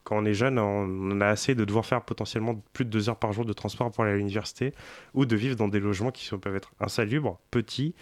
quand 0.04 0.18
on 0.18 0.24
est 0.24 0.34
jeune, 0.34 0.58
on 0.58 1.20
a 1.20 1.26
assez 1.26 1.54
de 1.54 1.64
devoir 1.64 1.84
faire 1.84 2.02
potentiellement 2.02 2.62
plus 2.72 2.84
de 2.84 2.90
deux 2.90 3.08
heures 3.08 3.18
par 3.18 3.32
jour 3.32 3.44
de 3.44 3.52
transport 3.52 3.90
pour 3.90 4.04
aller 4.04 4.12
à 4.12 4.16
l'université 4.16 4.72
ou 5.14 5.26
de 5.26 5.34
vivre 5.34 5.56
dans 5.56 5.68
des 5.68 5.80
logements 5.80 6.12
qui 6.12 6.28
peuvent 6.36 6.54
être 6.54 6.72
insalubres, 6.78 7.38
petits 7.50 7.94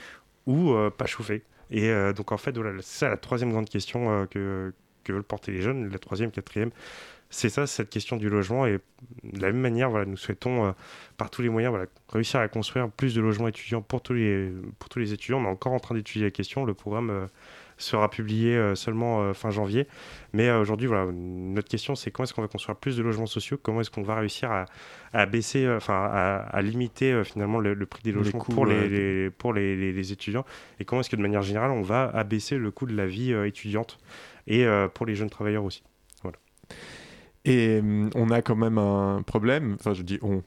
ou 0.46 0.72
euh, 0.72 0.90
pas 0.90 1.06
chauffés. 1.06 1.42
Et 1.70 1.88
euh, 1.88 2.12
donc, 2.12 2.32
en 2.32 2.36
fait, 2.36 2.54
voilà, 2.56 2.72
c'est 2.82 2.98
ça 2.98 3.08
la 3.08 3.16
troisième 3.16 3.50
grande 3.50 3.70
question 3.70 4.10
euh, 4.10 4.26
que, 4.26 4.74
que 5.02 5.12
veulent 5.12 5.22
porter 5.22 5.50
les 5.50 5.62
jeunes. 5.62 5.88
La 5.90 5.98
troisième, 5.98 6.30
quatrième, 6.30 6.70
c'est 7.30 7.48
ça, 7.48 7.66
cette 7.66 7.88
question 7.88 8.18
du 8.18 8.28
logement. 8.28 8.66
Et 8.66 8.78
de 9.22 9.40
la 9.40 9.46
même 9.46 9.62
manière, 9.62 9.88
voilà, 9.88 10.04
nous 10.04 10.18
souhaitons, 10.18 10.74
par 11.16 11.30
tous 11.30 11.40
les 11.40 11.48
moyens, 11.48 11.70
voilà, 11.70 11.86
réussir 12.10 12.40
à 12.40 12.48
construire 12.48 12.90
plus 12.90 13.14
de 13.14 13.22
logements 13.22 13.48
étudiants 13.48 13.80
pour 13.80 14.02
tous 14.02 14.12
les, 14.12 14.52
pour 14.78 14.90
tous 14.90 14.98
les 14.98 15.14
étudiants. 15.14 15.40
On 15.40 15.44
est 15.46 15.48
encore 15.48 15.72
en 15.72 15.80
train 15.80 15.94
d'étudier 15.94 16.26
la 16.26 16.30
question. 16.30 16.66
Le 16.66 16.74
programme 16.74 17.28
sera 17.76 18.10
publié 18.10 18.56
euh, 18.56 18.74
seulement 18.74 19.22
euh, 19.22 19.32
fin 19.34 19.50
janvier. 19.50 19.86
Mais 20.32 20.48
euh, 20.48 20.60
aujourd'hui, 20.60 20.86
voilà, 20.86 21.10
notre 21.12 21.68
question, 21.68 21.94
c'est 21.94 22.10
comment 22.10 22.24
est-ce 22.24 22.34
qu'on 22.34 22.42
va 22.42 22.48
construire 22.48 22.76
plus 22.76 22.96
de 22.96 23.02
logements 23.02 23.26
sociaux? 23.26 23.58
Comment 23.62 23.80
est-ce 23.80 23.90
qu'on 23.90 24.02
va 24.02 24.16
réussir 24.16 24.50
à, 24.50 24.66
à 25.12 25.26
baisser, 25.26 25.68
enfin, 25.68 26.08
à, 26.12 26.36
à 26.36 26.62
limiter 26.62 27.22
finalement 27.24 27.60
le, 27.60 27.74
le 27.74 27.86
prix 27.86 28.02
des 28.02 28.10
Les 28.12 28.18
logements 28.18 28.40
coûts, 28.40 28.52
pour, 28.52 28.66
les, 28.66 29.30
pour 29.30 29.52
les, 29.52 30.12
étudiants? 30.12 30.44
Et 30.80 30.84
comment 30.84 31.00
est-ce 31.00 31.10
que 31.10 31.16
de 31.16 31.22
manière 31.22 31.42
générale, 31.42 31.70
on 31.70 31.82
va 31.82 32.10
abaisser 32.10 32.58
le 32.58 32.70
coût 32.70 32.86
de 32.86 32.96
la 32.96 33.06
vie 33.06 33.32
étudiante 33.32 33.98
et 34.46 34.66
pour 34.94 35.06
les 35.06 35.14
jeunes 35.14 35.30
travailleurs 35.30 35.64
aussi? 35.64 35.82
Et 37.44 37.80
hum, 37.80 38.10
on 38.14 38.30
a 38.30 38.40
quand 38.40 38.56
même 38.56 38.78
un 38.78 39.22
problème, 39.22 39.76
enfin 39.78 39.92
je 39.92 40.02
dis 40.02 40.18
on, 40.22 40.42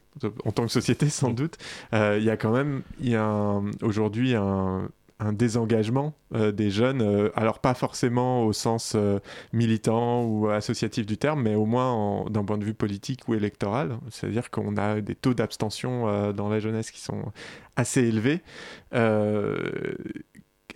en 0.46 0.52
tant 0.52 0.66
que 0.66 0.72
société 0.72 1.10
sans 1.10 1.30
doute, 1.30 1.58
euh, 1.94 2.18
il 2.20 2.24
y 2.26 2.30
a 2.32 2.38
quand 2.38 2.52
même 2.52 2.82
il 3.00 3.10
y 3.10 3.16
a 3.16 3.24
un- 3.24 3.70
aujourd'hui 3.84 4.34
un, 4.34 4.90
un 5.20 5.34
désengagement 5.34 6.14
euh, 6.36 6.52
des 6.52 6.70
jeunes, 6.70 7.02
euh, 7.02 7.30
alors 7.36 7.60
pas 7.60 7.74
forcément 7.74 8.46
au 8.46 8.54
sens 8.54 8.94
euh, 8.96 9.20
militant 9.52 10.24
ou 10.24 10.48
associatif 10.50 11.06
du 11.06 11.18
terme, 11.18 11.42
mais 11.42 11.56
au 11.56 11.66
moins 11.66 12.26
d'un 12.30 12.44
point 12.44 12.58
de 12.58 12.64
vue 12.64 12.76
politique 12.76 13.28
ou 13.28 13.34
électoral. 13.34 13.98
C'est-à-dire 14.10 14.52
qu'on 14.52 14.78
a 14.78 15.02
des 15.02 15.16
taux 15.16 15.34
d'abstention 15.34 16.32
dans 16.34 16.50
la 16.50 16.60
jeunesse 16.60 16.92
qui 16.92 17.02
sont 17.02 17.32
assez 17.76 18.02
élevés. 18.04 18.42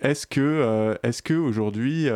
Est-ce 0.01 0.25
que, 0.25 0.97
est-ce 1.03 1.21
que 1.21 1.33
aujourd'hui, 1.33 2.07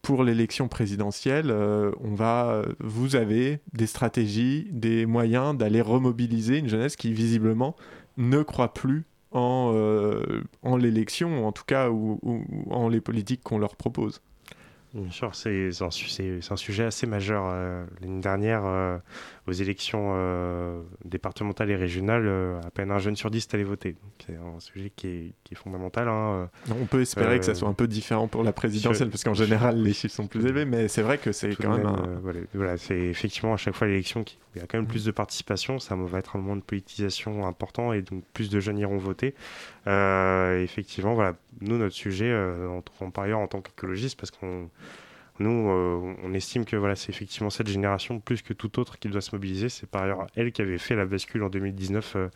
pour 0.00 0.24
l'élection 0.24 0.68
présidentielle, 0.68 1.52
on 1.52 2.14
va, 2.14 2.62
vous 2.80 3.16
avez 3.16 3.60
des 3.72 3.86
stratégies, 3.86 4.68
des 4.70 5.06
moyens 5.06 5.56
d'aller 5.56 5.80
remobiliser 5.80 6.58
une 6.58 6.68
jeunesse 6.68 6.96
qui 6.96 7.12
visiblement 7.12 7.76
ne 8.16 8.42
croit 8.42 8.72
plus 8.72 9.04
en, 9.32 9.72
euh, 9.74 10.42
en 10.62 10.76
l'élection, 10.76 11.46
en 11.46 11.52
tout 11.52 11.64
cas, 11.64 11.90
ou 11.90 12.20
en 12.70 12.88
les 12.88 13.00
politiques 13.00 13.42
qu'on 13.42 13.58
leur 13.58 13.76
propose. 13.76 14.20
Bien 14.94 15.10
sûr, 15.10 15.34
c'est 15.34 15.70
un, 15.80 15.90
sujet 16.56 16.84
assez 16.84 17.06
majeur. 17.06 17.44
euh, 17.46 17.84
L'année 18.02 18.20
dernière, 18.20 18.62
euh, 18.66 18.98
aux 19.46 19.52
élections 19.52 20.12
euh, 20.16 20.82
départementales 21.06 21.70
et 21.70 21.76
régionales, 21.76 22.26
euh, 22.26 22.60
à 22.60 22.70
peine 22.70 22.90
un 22.90 22.98
jeune 22.98 23.16
sur 23.16 23.30
dix 23.30 23.44
est 23.44 23.54
allé 23.54 23.64
voter. 23.64 23.96
C'est 24.26 24.36
un 24.36 24.60
sujet 24.60 24.92
qui 24.94 25.06
est, 25.08 25.32
qui 25.44 25.54
est 25.54 25.56
fondamental. 25.56 26.08
hein. 26.08 26.50
On 26.78 26.84
peut 26.84 27.00
espérer 27.00 27.38
que 27.38 27.44
ça 27.46 27.54
soit 27.54 27.68
un 27.68 27.72
peu 27.72 27.86
différent 27.88 28.28
pour 28.28 28.42
la 28.44 28.52
présidentielle, 28.52 29.08
je- 29.08 29.12
parce 29.12 29.24
qu'en 29.24 29.32
je- 29.32 29.44
général, 29.44 29.82
les 29.82 29.94
chiffres 29.94 30.14
sont 30.14 30.26
plus 30.26 30.44
élevés, 30.44 30.66
mais 30.66 30.88
c'est 30.88 31.02
vrai 31.02 31.16
que 31.16 31.32
c'est 31.32 31.56
quand 31.56 31.70
même, 31.76 31.86
même, 31.86 31.86
un... 31.86 32.20
voilà, 32.22 32.40
voilà, 32.52 32.76
c'est 32.76 32.98
effectivement 32.98 33.54
à 33.54 33.56
chaque 33.56 33.74
fois 33.74 33.86
l'élection 33.86 34.24
qui 34.24 34.38
il 34.54 34.60
y 34.60 34.62
a 34.62 34.66
quand 34.66 34.76
même 34.76 34.86
plus 34.86 35.06
de 35.06 35.10
participation, 35.10 35.78
ça 35.78 35.96
va 35.96 36.18
être 36.18 36.36
un 36.36 36.38
moment 36.38 36.56
de 36.56 36.60
politisation 36.60 37.46
important 37.46 37.94
et 37.94 38.02
donc 38.02 38.22
plus 38.34 38.50
de 38.50 38.60
jeunes 38.60 38.76
iront 38.78 38.98
voter. 38.98 39.34
Euh, 39.86 40.62
effectivement, 40.62 41.14
voilà, 41.14 41.34
nous 41.60 41.76
notre 41.78 41.94
sujet, 41.94 42.30
euh, 42.30 42.68
en, 42.68 42.82
en- 43.04 43.10
par 43.10 43.24
ailleurs 43.24 43.40
en 43.40 43.48
tant 43.48 43.60
qu'écologiste, 43.60 44.18
parce 44.18 44.30
qu'on 44.30 44.70
nous, 45.40 45.70
euh, 45.70 46.14
on 46.24 46.34
estime 46.34 46.64
que 46.64 46.76
voilà, 46.76 46.96
c'est 46.96 47.10
effectivement 47.10 47.50
cette 47.50 47.68
génération 47.68 48.20
plus 48.20 48.42
que 48.42 48.52
toute 48.54 48.78
autre 48.78 48.98
qui 48.98 49.08
doit 49.08 49.20
se 49.22 49.34
mobiliser. 49.34 49.68
C'est 49.68 49.88
par 49.88 50.02
ailleurs 50.04 50.26
elle 50.36 50.52
qui 50.52 50.62
avait 50.62 50.78
fait 50.78 50.96
la 50.96 51.06
bascule 51.06 51.42
en 51.44 51.48
2019 51.50 52.16
euh, 52.16 52.28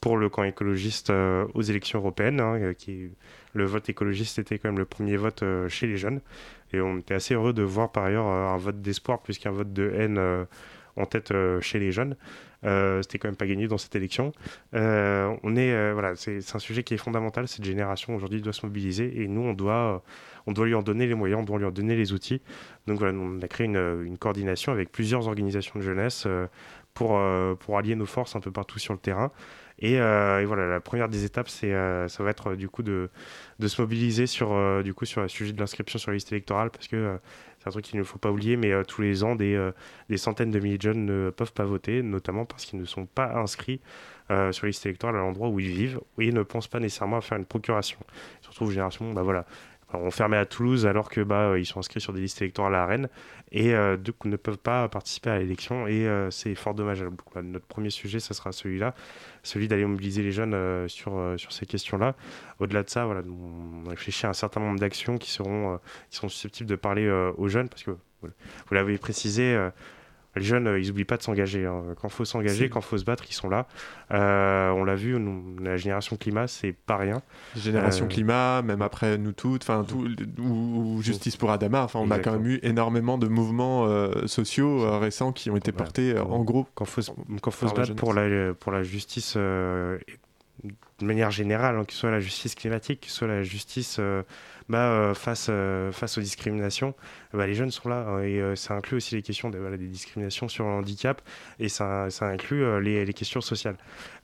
pour 0.00 0.16
le 0.18 0.28
camp 0.28 0.44
écologiste 0.44 1.10
aux 1.54 1.62
élections 1.62 2.00
européennes, 2.00 2.40
hein, 2.40 2.74
qui 2.74 3.10
le 3.54 3.64
vote 3.64 3.88
écologiste 3.88 4.38
était 4.38 4.58
quand 4.58 4.68
même 4.68 4.78
le 4.78 4.84
premier 4.84 5.16
vote 5.16 5.44
chez 5.68 5.86
les 5.86 5.96
jeunes. 5.96 6.20
Et 6.72 6.80
on 6.80 6.98
était 6.98 7.14
assez 7.14 7.34
heureux 7.34 7.52
de 7.54 7.62
voir 7.62 7.90
par 7.92 8.04
ailleurs 8.04 8.26
un 8.26 8.56
vote 8.58 8.82
d'espoir 8.82 9.20
plus 9.22 9.38
qu'un 9.38 9.52
vote 9.52 9.72
de 9.72 9.90
haine 9.96 10.20
en 10.96 11.06
tête 11.06 11.32
chez 11.60 11.78
les 11.78 11.92
jeunes. 11.92 12.16
Euh, 12.64 13.02
C'était 13.02 13.18
quand 13.18 13.28
même 13.28 13.36
pas 13.36 13.46
gagné 13.46 13.68
dans 13.68 13.78
cette 13.78 13.94
élection. 13.94 14.32
Euh, 14.74 15.34
on 15.42 15.56
est, 15.56 15.72
euh, 15.72 15.92
voilà, 15.92 16.14
c'est 16.16 16.38
un 16.54 16.58
sujet 16.58 16.82
qui 16.82 16.94
est 16.94 16.98
fondamental. 16.98 17.48
Cette 17.48 17.64
génération 17.64 18.14
aujourd'hui 18.14 18.40
doit 18.40 18.52
se 18.52 18.64
mobiliser 18.64 19.22
et 19.22 19.28
nous, 19.28 19.42
on 19.42 19.52
doit, 19.52 20.02
on 20.46 20.52
doit 20.52 20.66
lui 20.66 20.74
en 20.74 20.82
donner 20.82 21.06
les 21.06 21.14
moyens, 21.14 21.40
on 21.40 21.44
doit 21.44 21.58
lui 21.58 21.66
en 21.66 21.70
donner 21.70 21.96
les 21.96 22.12
outils. 22.12 22.40
Donc 22.86 22.98
voilà, 22.98 23.16
on 23.16 23.40
a 23.40 23.48
créé 23.48 23.66
une, 23.66 24.16
coordination 24.18 24.72
avec 24.72 24.90
plusieurs 24.92 25.28
organisations 25.28 25.78
de 25.78 25.84
jeunesse 25.84 26.26
pour, 26.94 27.20
pour 27.60 27.78
allier 27.78 27.96
nos 27.96 28.06
forces 28.06 28.36
un 28.36 28.40
peu 28.40 28.50
partout 28.50 28.78
sur 28.78 28.92
le 28.92 29.00
terrain. 29.00 29.32
Et, 29.80 29.96
voilà, 29.98 30.68
la 30.68 30.80
première 30.80 31.08
des 31.08 31.24
étapes, 31.24 31.48
c'est, 31.48 31.72
ça 32.08 32.22
va 32.22 32.30
être 32.30 32.54
du 32.54 32.68
coup 32.68 32.82
de, 32.82 33.10
de 33.58 33.68
se 33.68 33.82
mobiliser 33.82 34.26
sur, 34.26 34.82
du 34.82 34.94
coup, 34.94 35.04
sur 35.04 35.22
le 35.22 35.28
sujet 35.28 35.52
de 35.52 35.60
l'inscription 35.60 35.98
sur 35.98 36.10
la 36.10 36.14
liste 36.14 36.32
électorale 36.32 36.70
parce 36.70 36.88
que 36.88 37.18
c'est 37.64 37.68
un 37.68 37.72
truc 37.72 37.86
qu'il 37.86 37.98
ne 37.98 38.04
faut 38.04 38.18
pas 38.18 38.30
oublier, 38.30 38.56
mais 38.56 38.84
tous 38.84 39.00
les 39.00 39.24
ans, 39.24 39.34
des, 39.34 39.70
des, 40.10 40.18
centaines 40.18 40.50
de 40.50 40.58
milliers 40.60 40.76
de 40.76 40.82
jeunes 40.82 41.06
ne 41.06 41.30
peuvent 41.30 41.54
pas 41.54 41.64
voter, 41.64 42.02
notamment 42.02 42.44
parce 42.44 42.66
qu'ils 42.66 42.78
ne 42.78 42.84
sont 42.84 43.06
pas 43.06 43.34
inscrits 43.34 43.80
sur 44.28 44.66
les 44.66 44.70
listes 44.70 44.84
électorales 44.86 45.16
à 45.16 45.20
l'endroit 45.20 45.48
où 45.48 45.60
ils 45.60 45.70
vivent 45.70 46.00
et 46.18 46.30
ne 46.30 46.42
pensent 46.42 46.68
pas 46.68 46.80
nécessairement 46.80 47.16
à 47.16 47.20
faire 47.22 47.38
une 47.38 47.46
procuration. 47.46 47.98
Ils 48.40 48.44
se 48.44 48.50
retrouvent 48.50 48.70
génération, 48.70 49.12
bah 49.12 49.22
voilà, 49.22 49.46
on 49.94 50.10
fermait 50.10 50.36
à 50.36 50.46
Toulouse 50.46 50.86
alors 50.86 51.08
que 51.08 51.20
bah, 51.20 51.58
ils 51.58 51.66
sont 51.66 51.78
inscrits 51.78 52.00
sur 52.00 52.12
des 52.12 52.20
listes 52.20 52.40
électorales 52.42 52.74
à 52.74 52.86
Rennes 52.86 53.08
et 53.52 53.74
euh, 53.74 53.96
du 53.96 54.12
coup 54.12 54.28
ne 54.28 54.36
peuvent 54.36 54.58
pas 54.58 54.88
participer 54.88 55.30
à 55.30 55.38
l'élection 55.38 55.86
et 55.86 56.06
euh, 56.06 56.30
c'est 56.30 56.54
fort 56.54 56.74
dommage. 56.74 57.04
notre 57.42 57.66
premier 57.66 57.90
sujet, 57.90 58.20
ce 58.20 58.34
sera 58.34 58.52
celui-là, 58.52 58.94
celui 59.42 59.68
d'aller 59.68 59.86
mobiliser 59.86 60.22
les 60.22 60.32
jeunes 60.32 60.54
euh, 60.54 60.88
sur, 60.88 61.34
sur 61.36 61.52
ces 61.52 61.66
questions-là. 61.66 62.14
Au-delà 62.58 62.82
de 62.82 62.90
ça, 62.90 63.04
voilà, 63.06 63.22
on 63.26 63.88
réfléchit 63.88 64.26
à 64.26 64.30
un 64.30 64.34
certain 64.34 64.60
nombre 64.60 64.78
d'actions 64.78 65.18
qui 65.18 65.30
seront, 65.30 65.78
susceptibles 66.10 66.68
de 66.68 66.76
parler 66.76 67.08
aux 67.36 67.48
jeunes 67.48 67.68
parce 67.68 67.82
que 67.82 67.90
vous 67.90 68.74
l'avez 68.74 68.96
précisé, 68.98 69.56
les 70.36 70.42
jeunes, 70.42 70.66
euh, 70.66 70.80
ils 70.80 70.88
n'oublient 70.88 71.04
pas 71.04 71.16
de 71.16 71.22
s'engager. 71.22 71.66
Hein. 71.66 71.82
Quand 72.00 72.08
il 72.08 72.12
faut 72.14 72.24
s'engager, 72.24 72.68
quand 72.68 72.80
il 72.80 72.84
faut 72.84 72.98
se 72.98 73.04
battre, 73.04 73.24
ils 73.28 73.34
sont 73.34 73.48
là. 73.48 73.66
Euh, 74.12 74.70
on 74.70 74.84
l'a 74.84 74.94
vu, 74.94 75.18
la 75.60 75.76
génération 75.76 76.16
climat, 76.16 76.46
c'est 76.46 76.72
pas 76.72 76.96
rien. 76.96 77.22
Génération 77.56 78.06
euh, 78.06 78.08
climat, 78.08 78.62
même 78.62 78.82
après 78.82 79.18
nous 79.18 79.32
toutes, 79.32 79.62
enfin 79.62 79.84
tout, 79.84 80.08
ou, 80.40 81.00
Justice 81.02 81.36
pour 81.36 81.50
Adama. 81.50 81.84
Enfin, 81.84 82.00
on 82.00 82.10
a 82.10 82.18
quand 82.18 82.32
même 82.32 82.46
eu 82.46 82.60
énormément 82.62 83.18
de 83.18 83.28
mouvements 83.28 83.88
sociaux 84.26 84.98
récents 84.98 85.32
qui 85.32 85.50
ont 85.50 85.56
été 85.56 85.72
portés 85.72 86.18
en 86.18 86.42
gros. 86.42 86.66
Quand 86.74 86.84
faut, 86.84 87.02
quand 87.40 87.50
faut 87.50 87.68
se 87.68 87.74
battre 87.74 87.94
pour 87.94 88.14
la, 88.14 88.54
pour 88.54 88.72
la 88.72 88.82
justice 88.82 89.36
de 89.36 89.98
manière 91.02 91.30
générale, 91.30 91.76
hein, 91.76 91.84
que 91.84 91.92
ce 91.92 92.00
soit 92.00 92.10
la 92.10 92.20
justice 92.20 92.54
climatique, 92.54 93.02
que 93.02 93.06
ce 93.08 93.16
soit 93.16 93.28
la 93.28 93.42
justice 93.42 94.00
bah, 94.68 94.88
euh, 94.88 95.14
face, 95.14 95.48
euh, 95.50 95.92
face 95.92 96.16
aux 96.16 96.22
discriminations, 96.22 96.94
bah, 97.34 97.46
les 97.46 97.54
jeunes 97.54 97.70
sont 97.70 97.88
là. 97.88 98.06
Hein, 98.08 98.22
et 98.22 98.40
euh, 98.40 98.56
ça 98.56 98.74
inclut 98.74 98.96
aussi 98.96 99.14
les 99.14 99.22
questions 99.22 99.50
des 99.50 99.78
discriminations 99.78 100.48
sur 100.48 100.64
le 100.64 100.70
handicap 100.70 101.20
et 101.58 101.68
ça, 101.68 102.08
inclut 102.22 102.80
les, 102.80 103.12
questions 103.12 103.40
sociales. 103.40 103.76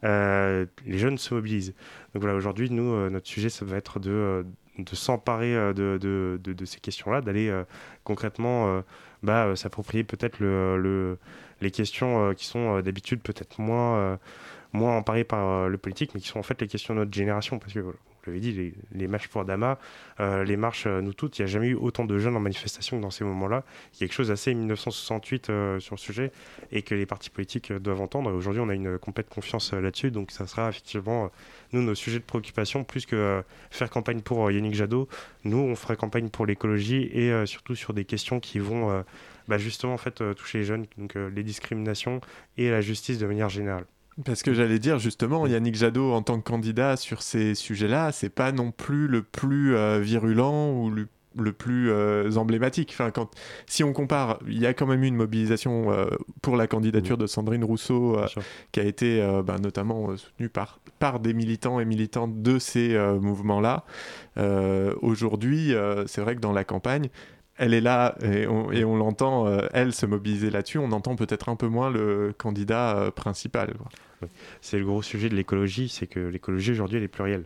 les 0.02 0.98
jeunes 0.98 1.18
se 1.18 1.34
mobilisent. 1.34 1.74
Donc 2.14 2.22
voilà, 2.22 2.36
aujourd'hui, 2.36 2.70
nous, 2.70 3.10
notre 3.10 3.28
sujet, 3.28 3.50
ça 3.50 3.64
va 3.64 3.76
être 3.76 4.00
de, 4.00 4.44
s'emparer 4.92 5.54
de, 5.74 6.64
ces 6.64 6.80
questions-là, 6.80 7.20
d'aller 7.20 7.52
concrètement 8.04 8.82
bah, 9.22 9.54
s'approprier 9.56 10.04
peut-être 10.04 10.40
le, 10.40 10.78
le, 10.78 11.18
les 11.60 11.70
questions 11.70 12.34
qui 12.34 12.46
sont 12.46 12.80
d'habitude 12.80 13.20
peut-être 13.20 13.60
moins 13.60 14.18
moins 14.72 14.96
emparées 14.96 15.24
par 15.24 15.68
le 15.68 15.78
politique, 15.78 16.12
mais 16.14 16.20
qui 16.20 16.28
sont 16.28 16.38
en 16.38 16.44
fait 16.44 16.60
les 16.60 16.68
questions 16.68 16.94
de 16.94 17.00
notre 17.00 17.12
génération. 17.12 17.58
Parce 17.58 17.72
que 17.72 17.80
vous 17.80 18.26
l'avez 18.26 18.40
dit, 18.40 18.52
les, 18.52 18.74
les, 18.92 19.08
marches 19.08 19.28
pour 19.28 19.44
Dama, 19.44 19.78
euh, 20.20 20.44
les 20.44 20.56
marches 20.56 20.84
euh, 20.86 21.00
nous 21.00 21.14
toutes, 21.14 21.38
il 21.38 21.42
n'y 21.42 21.44
a 21.44 21.46
jamais 21.46 21.68
eu 21.68 21.74
autant 21.74 22.04
de 22.04 22.18
jeunes 22.18 22.36
en 22.36 22.40
manifestation 22.40 22.98
que 22.98 23.02
dans 23.02 23.10
ces 23.10 23.24
moments-là. 23.24 23.64
Il 23.92 23.94
y 23.94 23.96
a 23.96 24.06
quelque 24.06 24.14
chose 24.14 24.28
d'assez 24.28 24.54
1968 24.54 25.48
euh, 25.48 25.80
sur 25.80 25.94
le 25.94 26.00
sujet 26.00 26.32
et 26.70 26.82
que 26.82 26.94
les 26.94 27.06
partis 27.06 27.30
politiques 27.30 27.72
doivent 27.72 28.02
entendre. 28.02 28.30
Aujourd'hui, 28.32 28.60
on 28.60 28.68
a 28.68 28.74
une 28.74 28.98
complète 28.98 29.30
confiance 29.30 29.72
là-dessus, 29.72 30.10
donc 30.10 30.32
ça 30.32 30.46
sera 30.46 30.68
effectivement, 30.68 31.30
nous, 31.72 31.82
nos 31.82 31.94
sujets 31.94 32.18
de 32.18 32.24
préoccupation, 32.24 32.84
plus 32.84 33.06
que 33.06 33.42
faire 33.70 33.88
campagne 33.88 34.20
pour 34.20 34.50
Yannick 34.50 34.74
Jadot, 34.74 35.08
nous, 35.44 35.58
on 35.58 35.74
fera 35.74 35.96
campagne 35.96 36.28
pour 36.28 36.44
l'écologie 36.44 37.10
et 37.12 37.46
surtout 37.46 37.74
sur 37.74 37.94
des 37.94 38.04
questions 38.04 38.40
qui 38.40 38.58
vont 38.58 39.04
bah, 39.48 39.58
justement 39.58 39.94
en 39.94 39.98
fait, 39.98 40.22
toucher 40.34 40.58
les 40.58 40.64
jeunes, 40.64 40.86
donc 40.98 41.14
les 41.14 41.42
discriminations 41.42 42.20
et 42.58 42.70
la 42.70 42.80
justice 42.80 43.18
de 43.18 43.26
manière 43.26 43.48
générale. 43.48 43.86
Parce 44.24 44.42
que 44.42 44.52
j'allais 44.52 44.78
dire 44.78 44.98
justement, 44.98 45.46
Yannick 45.46 45.76
Jadot 45.76 46.12
en 46.12 46.22
tant 46.22 46.38
que 46.40 46.48
candidat 46.48 46.96
sur 46.96 47.22
ces 47.22 47.54
sujets-là, 47.54 48.12
c'est 48.12 48.28
pas 48.28 48.52
non 48.52 48.70
plus 48.70 49.06
le 49.06 49.22
plus 49.22 49.76
euh, 49.76 50.00
virulent 50.00 50.72
ou 50.72 50.90
le, 50.90 51.52
plus 51.52 51.90
euh, 51.90 52.36
emblématique. 52.36 52.90
Enfin, 52.92 53.10
quand, 53.12 53.30
si 53.66 53.84
on 53.84 53.92
compare, 53.92 54.40
il 54.46 54.58
y 54.58 54.66
a 54.66 54.74
quand 54.74 54.86
même 54.86 55.04
eu 55.04 55.06
une 55.06 55.16
mobilisation 55.16 55.92
euh, 55.92 56.06
pour 56.42 56.56
la 56.56 56.66
candidature 56.66 57.16
de 57.16 57.26
Sandrine 57.26 57.64
Rousseau 57.64 58.18
qui 58.72 58.80
a 58.80 58.84
été 58.84 59.20
ben, 59.44 59.58
notamment 59.58 60.16
soutenue 60.16 60.48
par, 60.48 60.80
par 60.98 61.20
des 61.20 61.32
militants 61.32 61.80
et 61.80 61.84
militantes 61.84 62.42
de 62.42 62.58
ces 62.58 62.98
mouvements-là. 63.20 63.84
Aujourd'hui, 65.00 65.72
c'est 66.06 66.20
vrai 66.20 66.34
que 66.34 66.40
dans 66.40 66.52
la 66.52 66.64
campagne, 66.64 67.08
elle 67.60 67.74
est 67.74 67.80
là 67.80 68.16
et 68.22 68.46
on, 68.46 68.96
l'entend, 68.96 69.46
elle, 69.72 69.92
se 69.92 70.06
mobiliser 70.06 70.50
là-dessus. 70.50 70.78
On 70.78 70.90
entend 70.92 71.14
peut-être 71.14 71.48
un 71.48 71.56
peu 71.56 71.68
moins 71.68 71.90
le 71.90 72.34
candidat 72.36 73.12
principal. 73.14 73.74
C'est 74.60 74.78
le 74.78 74.84
gros 74.84 75.02
sujet 75.02 75.28
de 75.28 75.36
l'écologie, 75.36 75.88
c'est 75.88 76.06
que 76.06 76.20
l'écologie 76.20 76.72
aujourd'hui 76.72 76.98
elle 76.98 77.04
est 77.04 77.08
plurielle. 77.08 77.44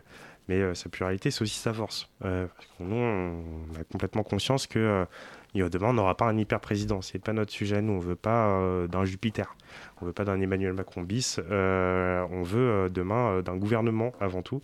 Mais 0.49 0.61
euh, 0.61 0.75
sa 0.75 0.89
pluralité, 0.89 1.31
c'est 1.31 1.43
aussi 1.43 1.59
sa 1.59 1.73
force. 1.73 2.11
Euh, 2.25 2.47
nous, 2.81 2.97
on 2.97 3.81
a 3.81 3.85
complètement 3.85 4.23
conscience 4.23 4.67
que 4.67 5.07
euh, 5.57 5.69
demain, 5.69 5.89
on 5.89 5.95
n'aura 5.95 6.17
pas 6.17 6.27
un 6.27 6.37
hyper-président. 6.37 7.01
C'est 7.01 7.19
pas 7.19 7.33
notre 7.33 7.53
sujet. 7.53 7.81
Nous, 7.81 7.93
on 7.93 7.99
veut 7.99 8.17
pas 8.17 8.61
d'un 8.89 9.05
Jupiter. 9.05 9.55
On 10.01 10.07
veut 10.07 10.13
pas 10.13 10.25
d'un 10.25 10.41
Emmanuel 10.41 10.75
Macron 10.75 11.03
bis. 11.03 11.39
on 11.49 12.43
veut 12.43 12.91
demain 12.91 13.41
d'un 13.43 13.57
gouvernement 13.57 14.13
avant 14.21 14.43
tout. 14.43 14.63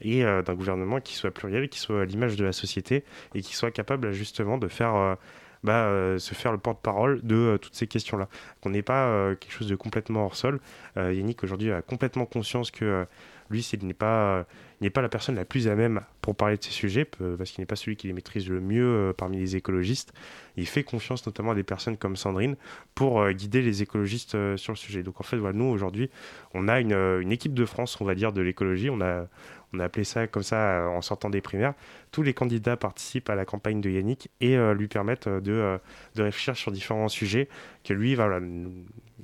Et 0.00 0.22
d'un 0.22 0.54
gouvernement 0.54 1.00
qui 1.00 1.14
soit 1.14 1.30
pluriel, 1.30 1.68
qui 1.68 1.80
soit 1.80 2.02
à 2.02 2.04
l'image 2.04 2.36
de 2.36 2.44
la 2.44 2.52
société 2.52 3.04
et 3.34 3.42
qui 3.42 3.54
soit 3.54 3.70
capable 3.70 4.12
justement 4.12 4.58
de 4.58 4.68
faire 4.68 5.16
bah, 5.64 5.86
euh, 5.86 6.18
se 6.18 6.34
faire 6.34 6.52
le 6.52 6.58
porte-parole 6.58 7.20
de 7.22 7.34
euh, 7.34 7.58
toutes 7.58 7.74
ces 7.74 7.86
questions-là. 7.86 8.28
Qu'on 8.60 8.70
n'ait 8.70 8.82
pas 8.82 9.06
euh, 9.06 9.34
quelque 9.34 9.52
chose 9.52 9.68
de 9.68 9.76
complètement 9.76 10.24
hors 10.24 10.36
sol. 10.36 10.60
Yannick 10.96 11.44
aujourd'hui 11.44 11.70
a 11.72 11.80
complètement 11.82 12.26
conscience 12.26 12.72
que 12.72 13.06
lui, 13.50 13.60
il 13.60 13.86
n'est 13.86 13.94
pas, 13.94 14.44
n'est 14.80 14.90
pas 14.90 15.00
la 15.00 15.08
personne 15.08 15.36
la 15.36 15.44
plus 15.44 15.68
à 15.68 15.76
même 15.76 16.00
pour 16.22 16.34
parler 16.34 16.56
de 16.56 16.64
ces 16.64 16.72
sujets, 16.72 17.04
parce 17.04 17.52
qu'il 17.52 17.62
n'est 17.62 17.66
pas 17.66 17.76
celui 17.76 17.96
qui 17.96 18.08
les 18.08 18.12
maîtrise 18.12 18.48
le 18.48 18.60
mieux 18.60 19.14
parmi 19.16 19.38
les 19.38 19.54
écologistes. 19.54 20.12
Il 20.56 20.66
fait 20.66 20.82
confiance 20.82 21.24
notamment 21.24 21.52
à 21.52 21.54
des 21.54 21.62
personnes 21.62 21.96
comme 21.96 22.16
Sandrine 22.16 22.56
pour 22.96 23.30
guider 23.30 23.62
les 23.62 23.80
écologistes 23.80 24.56
sur 24.56 24.72
le 24.72 24.76
sujet. 24.76 25.04
Donc 25.04 25.20
en 25.20 25.22
fait, 25.22 25.36
nous, 25.36 25.66
aujourd'hui, 25.66 26.10
on 26.52 26.66
a 26.66 26.80
une, 26.80 26.94
une, 26.94 27.30
équipe 27.30 27.54
de 27.54 27.64
France, 27.64 28.00
on 28.00 28.04
va 28.04 28.16
dire, 28.16 28.32
de 28.32 28.40
l'écologie. 28.40 28.90
On 28.90 29.00
a 29.00 29.28
on 29.72 29.80
a 29.80 29.84
appelé 29.84 30.04
ça 30.04 30.26
comme 30.26 30.42
ça 30.42 30.56
euh, 30.56 30.86
en 30.86 31.02
sortant 31.02 31.30
des 31.30 31.40
primaires. 31.40 31.74
Tous 32.10 32.22
les 32.22 32.32
candidats 32.32 32.76
participent 32.76 33.28
à 33.28 33.34
la 33.34 33.44
campagne 33.44 33.80
de 33.80 33.90
Yannick 33.90 34.30
et 34.40 34.56
euh, 34.56 34.74
lui 34.74 34.88
permettent 34.88 35.26
euh, 35.26 35.40
de, 35.40 36.22
réfléchir 36.22 36.56
sur 36.56 36.72
différents 36.72 37.08
sujets 37.08 37.48
que 37.84 37.92
lui, 37.92 38.16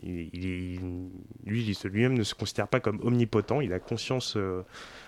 il, 0.02 0.80
lui, 1.46 1.78
lui-même 1.84 2.14
ne 2.14 2.22
se 2.22 2.34
considère 2.34 2.68
pas 2.68 2.80
comme 2.80 3.00
omnipotent. 3.02 3.60
Il 3.60 3.72
a 3.72 3.78
conscience 3.78 4.36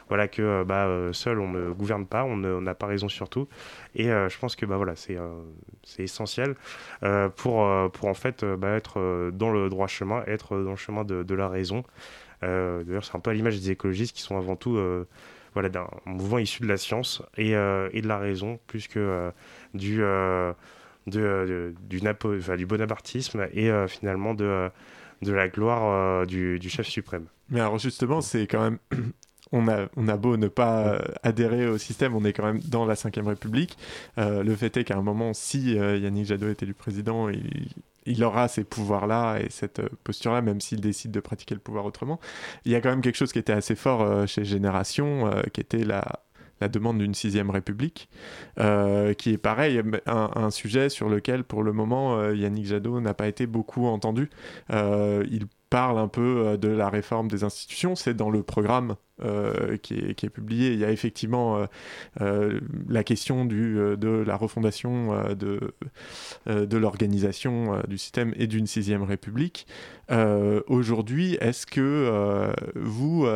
voilà 0.09 0.29
que 0.29 0.63
bah, 0.63 0.89
seul 1.13 1.41
on 1.41 1.51
ne 1.51 1.71
gouverne 1.73 2.07
pas, 2.07 2.25
on 2.25 2.37
n'a 2.37 2.75
pas 2.75 2.87
raison 2.87 3.09
sur 3.09 3.29
tout. 3.29 3.49
Et 3.95 4.05
je 4.05 4.39
pense 4.39 4.57
que 4.57 4.67
bah, 4.67 4.77
voilà, 4.77 4.95
c'est, 4.95 5.17
essentiel 5.99 6.55
pour, 7.37 7.91
pour 7.93 8.09
en 8.09 8.15
fait 8.15 8.45
bah, 8.45 8.77
être 8.77 9.31
dans 9.33 9.51
le 9.51 9.69
droit 9.69 9.87
chemin, 9.87 10.23
être 10.27 10.59
dans 10.63 10.71
le 10.71 10.77
chemin 10.77 11.05
de 11.05 11.35
la 11.35 11.49
raison. 11.49 11.83
Euh, 12.43 12.85
d'ailleurs, 12.85 13.05
c'est 13.05 13.17
un 13.17 13.21
peu 13.21 13.31
à 13.31 13.35
l'image 13.35 13.59
des 13.59 13.71
écologistes 13.71 14.15
qui 14.15 14.23
sont 14.23 14.37
avant 14.37 14.57
tout 14.57 14.77
euh, 14.77 15.07
voilà, 15.55 15.69
d'un 15.69 15.89
mouvement 16.05 16.39
issu 16.39 16.63
de 16.63 16.69
la 16.69 16.77
science 16.77 17.23
et, 17.37 17.57
euh, 17.57 17.89
et 17.93 18.03
de 18.03 18.09
la 18.09 18.19
raison, 18.19 18.59
plus 18.67 18.89
que 18.89 19.31
du, 19.75 19.99
de, 19.99 20.55
du, 21.89 22.01
du, 22.01 22.67
bonapartisme 22.67 23.47
et 23.53 23.71
finalement 23.89 24.35
de, 24.35 24.69
de 25.23 25.33
la 25.33 25.49
gloire 25.49 26.27
du, 26.27 26.59
du, 26.59 26.69
chef 26.69 26.87
suprême. 26.87 27.27
Mais 27.49 27.61
alors 27.61 27.79
justement, 27.79 28.21
c'est 28.21 28.47
quand 28.47 28.63
même... 28.63 28.79
On 29.53 29.69
a, 29.69 29.87
on 29.97 30.09
a 30.09 30.17
beau 30.17 30.37
ne 30.37 30.49
pas 30.49 31.01
adhérer 31.23 31.69
au 31.69 31.79
système, 31.79 32.17
on 32.17 32.25
est 32.25 32.33
quand 32.33 32.45
même 32.45 32.59
dans 32.67 32.85
la 32.85 32.95
Ve 32.95 33.27
République. 33.29 33.79
le 34.17 34.57
fait 34.57 34.77
est 34.77 34.83
qu'à 34.83 34.97
un 34.97 35.03
moment, 35.03 35.35
si 35.35 35.75
Yannick 35.75 36.27
Jadot 36.27 36.49
est 36.49 36.65
élu 36.65 36.75
président, 36.75 37.29
il, 37.29 37.69
il 38.07 38.23
aura 38.25 38.49
ces 38.49 38.65
pouvoirs-là 38.65 39.39
et 39.39 39.51
cette 39.51 39.81
euh, 39.81 39.89
posture-là, 40.05 40.41
même 40.41 40.61
s'il 40.61 40.81
décide 40.81 41.11
de 41.11 41.21
pratiquer 41.21 41.55
le 41.55 41.61
pouvoir 41.61 41.85
autrement. 41.85 42.21
Il 42.65 42.73
y 42.73 42.75
a 42.75 42.81
quand 42.81 42.91
même 42.91 43.03
quelque 43.03 43.17
chose 43.17 43.33
qui 43.33 43.39
était 43.39 43.53
assez 43.53 43.75
fort 43.75 44.03
euh, 44.03 44.27
chez 44.27 44.45
Génération, 44.45 45.27
euh, 45.27 45.43
qui 45.53 45.61
était 45.61 45.85
la, 45.85 46.05
demande 46.73 46.99
d'une 46.99 47.13
sixième 47.13 47.51
république, 47.51 48.09
qui 48.57 49.31
est 49.31 49.39
pareil, 49.39 49.83
un, 50.07 50.51
sujet 50.51 50.89
sur 50.89 51.11
lequel 51.11 51.45
pour 51.45 51.63
le 51.63 51.75
moment 51.75 52.31
Yannick 52.31 52.65
Jadot 52.65 52.99
n'a 53.03 53.13
pas 53.13 53.29
été 53.29 53.47
beaucoup 53.47 53.85
entendu. 53.85 54.31
il 54.71 55.47
parle 55.69 55.99
un 55.99 56.09
peu 56.09 56.57
de 56.57 56.69
la 56.69 56.89
réforme 56.89 57.29
des 57.29 57.45
institutions, 57.45 57.95
c'est 57.95 58.15
dans 58.15 58.31
le 58.31 58.43
programme 58.43 58.97
euh, 59.23 59.79
qui, 59.79 59.95
est, 59.95 60.29
publié, 60.29 60.75
il 60.75 60.79
y 60.79 60.85
a 60.85 60.91
effectivement 60.91 61.57
euh, 61.57 61.67
euh, 62.21 62.61
la 62.87 63.03
question 63.03 63.47
du, 63.47 63.75
de 63.75 64.09
la 64.27 64.37
refondation 64.37 65.33
de, 65.35 65.75
de 66.47 66.77
l'organisation 66.77 67.81
du 67.89 67.97
système 67.97 68.35
et 68.37 68.47
d'une 68.47 68.67
sixième 68.67 69.03
république. 69.03 69.67
Aujourd'hui, 70.67 71.39
est-ce 71.41 71.67
que 71.67 72.53
vous, 72.75 73.27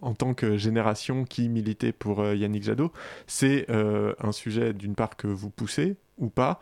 en 0.00 0.14
tant 0.14 0.34
que 0.34 0.56
génération 0.56 1.24
qui 1.24 1.48
militait 1.48 1.92
pour 1.92 2.24
Yannick 2.24 2.62
Jadot, 2.62 2.92
c'est 3.26 3.66
un 3.68 4.32
sujet 4.32 4.72
d'une 4.72 4.94
part 4.94 5.16
que 5.16 5.26
vous 5.26 5.50
poussez 5.50 5.96
ou 6.20 6.30
pas, 6.30 6.60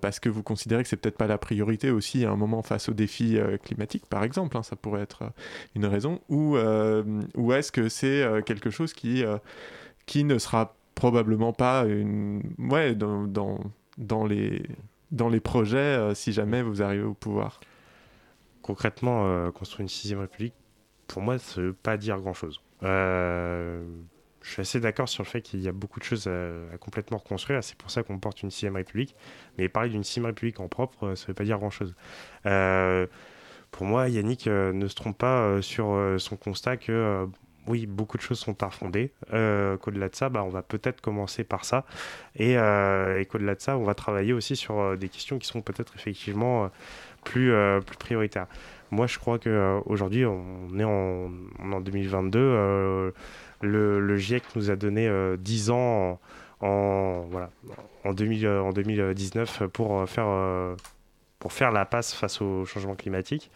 parce 0.00 0.20
que 0.20 0.28
vous 0.28 0.44
considérez 0.44 0.84
que 0.84 0.88
c'est 0.88 0.96
peut-être 0.96 1.16
pas 1.16 1.26
la 1.26 1.38
priorité 1.38 1.90
aussi 1.90 2.24
à 2.24 2.30
un 2.30 2.36
moment 2.36 2.62
face 2.62 2.88
aux 2.88 2.94
défis 2.94 3.36
climatiques, 3.64 4.06
par 4.06 4.22
exemple, 4.22 4.56
hein, 4.56 4.62
ça 4.62 4.76
pourrait 4.76 5.02
être 5.02 5.24
une 5.74 5.86
raison, 5.86 6.20
ou, 6.28 6.56
ou 7.34 7.52
est-ce 7.52 7.72
que 7.72 7.88
c'est 7.88 8.01
euh, 8.06 8.42
quelque 8.42 8.70
chose 8.70 8.92
qui, 8.92 9.24
euh, 9.24 9.38
qui 10.06 10.24
ne 10.24 10.38
sera 10.38 10.74
probablement 10.94 11.52
pas 11.52 11.84
une... 11.86 12.42
ouais, 12.58 12.94
dans, 12.94 13.24
dans, 13.24 13.60
dans 13.98 14.26
les 14.26 14.62
dans 15.10 15.28
les 15.28 15.40
projets 15.40 15.76
euh, 15.78 16.14
si 16.14 16.32
jamais 16.32 16.62
vous 16.62 16.82
arrivez 16.82 17.04
au 17.04 17.14
pouvoir 17.14 17.60
Concrètement, 18.62 19.50
construire 19.50 19.80
une 19.80 19.88
sixième 19.88 20.20
république, 20.20 20.54
pour 21.08 21.20
moi, 21.20 21.36
ça 21.38 21.60
ne 21.60 21.66
veut 21.66 21.72
pas 21.72 21.96
dire 21.96 22.20
grand-chose. 22.20 22.60
Je 22.80 23.82
suis 24.44 24.60
assez 24.60 24.78
d'accord 24.78 25.08
sur 25.08 25.24
le 25.24 25.28
fait 25.28 25.42
qu'il 25.42 25.60
y 25.60 25.66
a 25.66 25.72
beaucoup 25.72 25.98
de 25.98 26.04
choses 26.04 26.28
à, 26.28 26.78
complètement 26.78 27.18
reconstruire. 27.18 27.64
C'est 27.64 27.76
pour 27.76 27.90
ça 27.90 28.04
qu'on 28.04 28.20
porte 28.20 28.44
une 28.44 28.52
sixième 28.52 28.76
république. 28.76 29.16
Mais 29.58 29.68
parler 29.68 29.90
d'une 29.90 30.04
sixième 30.04 30.26
république 30.26 30.60
en 30.60 30.68
propre, 30.68 31.16
ça 31.16 31.24
ne 31.24 31.26
veut 31.26 31.34
pas 31.34 31.42
dire 31.42 31.58
grand-chose. 31.58 31.96
Pour 33.72 33.84
moi, 33.84 34.08
Yannick 34.08 34.46
ne 34.46 34.86
se 34.86 34.94
trompe 34.94 35.18
pas 35.18 35.60
sur 35.60 36.14
son 36.18 36.36
constat 36.36 36.76
que 36.76 37.26
oui, 37.66 37.86
beaucoup 37.86 38.16
de 38.16 38.22
choses 38.22 38.38
sont 38.38 38.56
refonder. 38.60 39.12
Euh, 39.32 39.76
qu'au-delà 39.76 40.08
de 40.08 40.16
ça, 40.16 40.28
bah, 40.28 40.42
on 40.44 40.48
va 40.48 40.62
peut-être 40.62 41.00
commencer 41.00 41.44
par 41.44 41.64
ça. 41.64 41.84
Et, 42.36 42.56
euh, 42.58 43.20
et 43.20 43.26
qu'au-delà 43.26 43.54
de 43.54 43.60
ça, 43.60 43.76
on 43.76 43.84
va 43.84 43.94
travailler 43.94 44.32
aussi 44.32 44.56
sur 44.56 44.80
euh, 44.80 44.96
des 44.96 45.08
questions 45.08 45.38
qui 45.38 45.46
sont 45.46 45.60
peut-être 45.62 45.94
effectivement 45.96 46.64
euh, 46.64 46.68
plus, 47.24 47.52
euh, 47.52 47.80
plus 47.80 47.96
prioritaires. 47.96 48.46
Moi, 48.90 49.06
je 49.06 49.18
crois 49.18 49.38
qu'aujourd'hui, 49.38 50.26
on 50.26 50.78
est 50.78 50.84
en, 50.84 51.30
en 51.60 51.80
2022. 51.80 52.38
euh, 52.38 53.10
le, 53.60 54.16
GIEC 54.16 54.42
nous 54.56 54.70
a 54.70 54.76
donné 54.76 55.08
euh, 55.08 55.36
10 55.38 55.70
ans 55.70 56.20
en, 56.60 56.66
en, 56.66 57.20
voilà, 57.30 57.50
en, 58.04 58.12
2000, 58.12 58.46
euh, 58.46 58.62
en 58.62 58.72
2019 58.72 59.64
pour 59.68 60.08
faire, 60.08 60.76
pour 61.38 61.52
faire 61.52 61.70
la 61.72 61.86
passe 61.86 62.12
face 62.12 62.42
au 62.42 62.64
changement 62.66 62.96
climatique. 62.96 63.50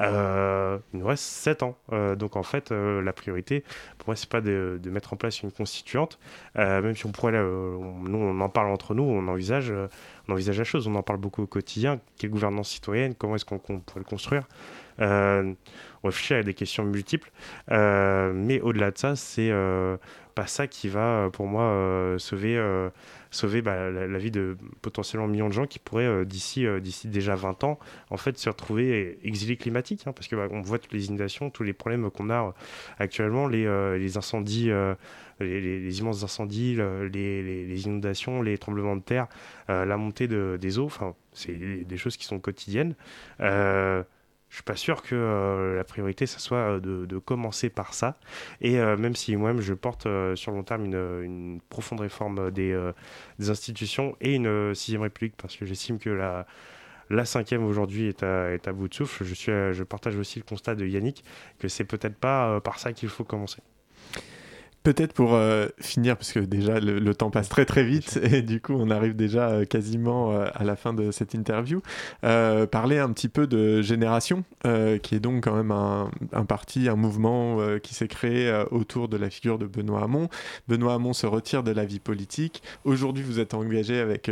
Euh, 0.00 0.78
il 0.92 1.00
nous 1.00 1.06
reste 1.06 1.24
7 1.24 1.62
ans. 1.62 1.76
Euh, 1.92 2.14
donc 2.16 2.36
en 2.36 2.42
fait, 2.42 2.72
euh, 2.72 3.02
la 3.02 3.12
priorité, 3.12 3.64
pour 3.98 4.08
moi, 4.08 4.16
c'est 4.16 4.28
pas 4.28 4.40
de, 4.40 4.80
mettre 4.86 5.12
en 5.12 5.16
place 5.16 5.42
une 5.42 5.52
constituante, 5.52 6.18
même 6.56 6.94
si 6.96 7.06
on 7.06 7.12
pourrait, 7.12 7.32
nous, 7.32 8.18
on 8.18 8.40
en 8.40 8.48
parle 8.48 8.70
entre 8.70 8.94
nous, 8.94 9.02
on 9.02 9.28
envisage, 9.28 9.72
on 10.28 10.32
envisage 10.32 10.58
la 10.58 10.64
chose, 10.64 10.86
on 10.86 10.94
en 10.94 11.02
parle 11.02 11.18
beaucoup 11.18 11.42
au 11.42 11.46
quotidien. 11.46 12.00
Quelle 12.18 12.30
gouvernance 12.30 12.70
citoyenne? 12.70 13.14
Comment 13.14 13.36
est-ce 13.36 13.44
qu'on 13.44 13.58
pourrait 13.58 14.00
le 14.00 14.04
construire? 14.04 14.48
On 14.98 15.56
réfléchit 16.04 16.34
à 16.34 16.42
des 16.42 16.54
questions 16.54 16.84
multiples, 16.84 17.30
mais 17.68 18.60
au-delà 18.60 18.90
de 18.90 18.98
ça, 18.98 19.16
c'est 19.16 19.50
pas 20.40 20.46
ça 20.46 20.66
qui 20.66 20.88
va, 20.88 21.26
euh, 21.26 21.28
pour 21.30 21.46
moi, 21.46 21.64
euh, 21.64 22.18
sauver, 22.18 22.56
euh, 22.56 22.88
sauver 23.30 23.60
bah, 23.60 23.90
la, 23.90 24.18
vie 24.18 24.30
de 24.30 24.56
potentiellement 24.80 25.28
millions 25.28 25.48
de 25.48 25.52
gens 25.52 25.66
qui 25.66 25.78
pourraient 25.78 26.24
d'ici, 26.24 26.64
d'ici 26.80 27.08
déjà 27.08 27.34
20 27.34 27.62
ans, 27.62 27.78
en 28.08 28.16
fait, 28.16 28.38
se 28.38 28.48
retrouver 28.48 29.18
exilés 29.22 29.58
climatiques, 29.58 30.06
hein, 30.06 30.12
parce 30.14 30.28
que 30.28 30.36
bah, 30.36 30.48
on 30.50 30.62
voit 30.62 30.78
toutes 30.78 30.94
les 30.94 31.08
inondations, 31.08 31.50
tous 31.50 31.62
les 31.62 31.74
problèmes 31.74 32.10
qu'on 32.10 32.30
a 32.30 32.54
actuellement, 32.98 33.48
les, 33.48 33.66
les 33.98 34.16
incendies. 34.16 34.70
les, 35.40 35.98
immenses 36.00 36.24
incendies, 36.24 36.74
le- 36.74 37.08
les, 37.08 37.86
inondations, 37.86 38.40
les 38.42 38.56
tremblements 38.56 38.96
de 38.96 39.02
terre, 39.02 39.26
la 39.68 39.96
montée 39.98 40.26
de- 40.26 40.58
des 40.58 40.78
eaux, 40.78 40.86
enfin, 40.86 41.14
c'est 41.34 41.52
des 41.84 41.96
choses 41.98 42.16
qui 42.16 42.24
sont 42.24 42.38
quotidiennes. 42.38 42.94
Je 44.50 44.56
suis 44.56 44.64
pas 44.64 44.76
sûr 44.76 45.02
que 45.02 45.14
euh, 45.14 45.76
la 45.76 45.84
priorité, 45.84 46.26
ça 46.26 46.40
soit 46.40 46.58
euh, 46.58 46.80
de, 46.80 47.06
de 47.06 47.18
commencer 47.18 47.70
par 47.70 47.94
ça. 47.94 48.18
Et 48.60 48.80
euh, 48.80 48.96
même 48.96 49.14
si 49.14 49.34
moi-même, 49.36 49.62
je 49.62 49.74
porte 49.74 50.06
euh, 50.06 50.34
sur 50.34 50.50
long 50.52 50.64
terme 50.64 50.84
une, 50.84 51.22
une 51.22 51.60
profonde 51.68 52.00
réforme 52.00 52.50
des, 52.50 52.76
des 53.38 53.50
institutions 53.50 54.16
et 54.20 54.34
une 54.34 54.74
sixième 54.74 55.02
république, 55.02 55.34
parce 55.36 55.56
que 55.56 55.64
j'estime 55.64 55.98
que 56.00 56.10
la, 56.10 56.46
la 57.10 57.24
cinquième 57.24 57.64
aujourd'hui 57.64 58.08
est 58.08 58.24
à, 58.24 58.50
est 58.52 58.66
à 58.66 58.72
bout 58.72 58.88
de 58.88 58.94
souffle. 58.94 59.24
Je, 59.24 59.34
suis, 59.34 59.52
je 59.52 59.84
partage 59.84 60.16
aussi 60.16 60.40
le 60.40 60.44
constat 60.44 60.74
de 60.74 60.84
Yannick 60.84 61.24
que 61.60 61.68
c'est 61.68 61.84
peut-être 61.84 62.16
pas 62.16 62.60
par 62.60 62.80
ça 62.80 62.92
qu'il 62.92 63.08
faut 63.08 63.24
commencer. 63.24 63.62
Peut-être 64.82 65.12
pour 65.12 65.34
euh, 65.34 65.66
finir, 65.78 66.16
parce 66.16 66.32
que 66.32 66.40
déjà 66.40 66.80
le, 66.80 66.98
le 66.98 67.14
temps 67.14 67.30
passe 67.30 67.50
très 67.50 67.66
très 67.66 67.84
vite 67.84 68.18
et 68.22 68.40
du 68.40 68.62
coup 68.62 68.72
on 68.72 68.88
arrive 68.88 69.14
déjà 69.14 69.50
euh, 69.50 69.64
quasiment 69.66 70.32
euh, 70.32 70.46
à 70.54 70.64
la 70.64 70.74
fin 70.74 70.94
de 70.94 71.10
cette 71.10 71.34
interview, 71.34 71.82
parler 72.22 72.98
un 72.98 73.12
petit 73.12 73.28
peu 73.28 73.46
de 73.46 73.82
Génération, 73.82 74.44
qui 74.62 75.14
est 75.14 75.20
donc 75.20 75.44
quand 75.44 75.54
même 75.54 75.70
un, 75.70 76.10
un 76.32 76.44
parti, 76.44 76.88
un 76.88 76.96
mouvement 76.96 77.58
qui 77.82 77.94
s'est 77.94 78.08
créé 78.08 78.64
autour 78.70 79.08
de 79.08 79.16
la 79.16 79.28
figure 79.28 79.58
de 79.58 79.66
Benoît 79.66 80.02
Hamon. 80.04 80.28
Benoît 80.68 80.94
Hamon 80.94 81.12
se 81.12 81.26
retire 81.26 81.62
de 81.62 81.70
la 81.70 81.84
vie 81.84 82.00
politique. 82.00 82.62
Aujourd'hui 82.84 83.22
vous 83.22 83.38
êtes 83.40 83.54
engagé 83.54 83.98
avec 83.98 84.30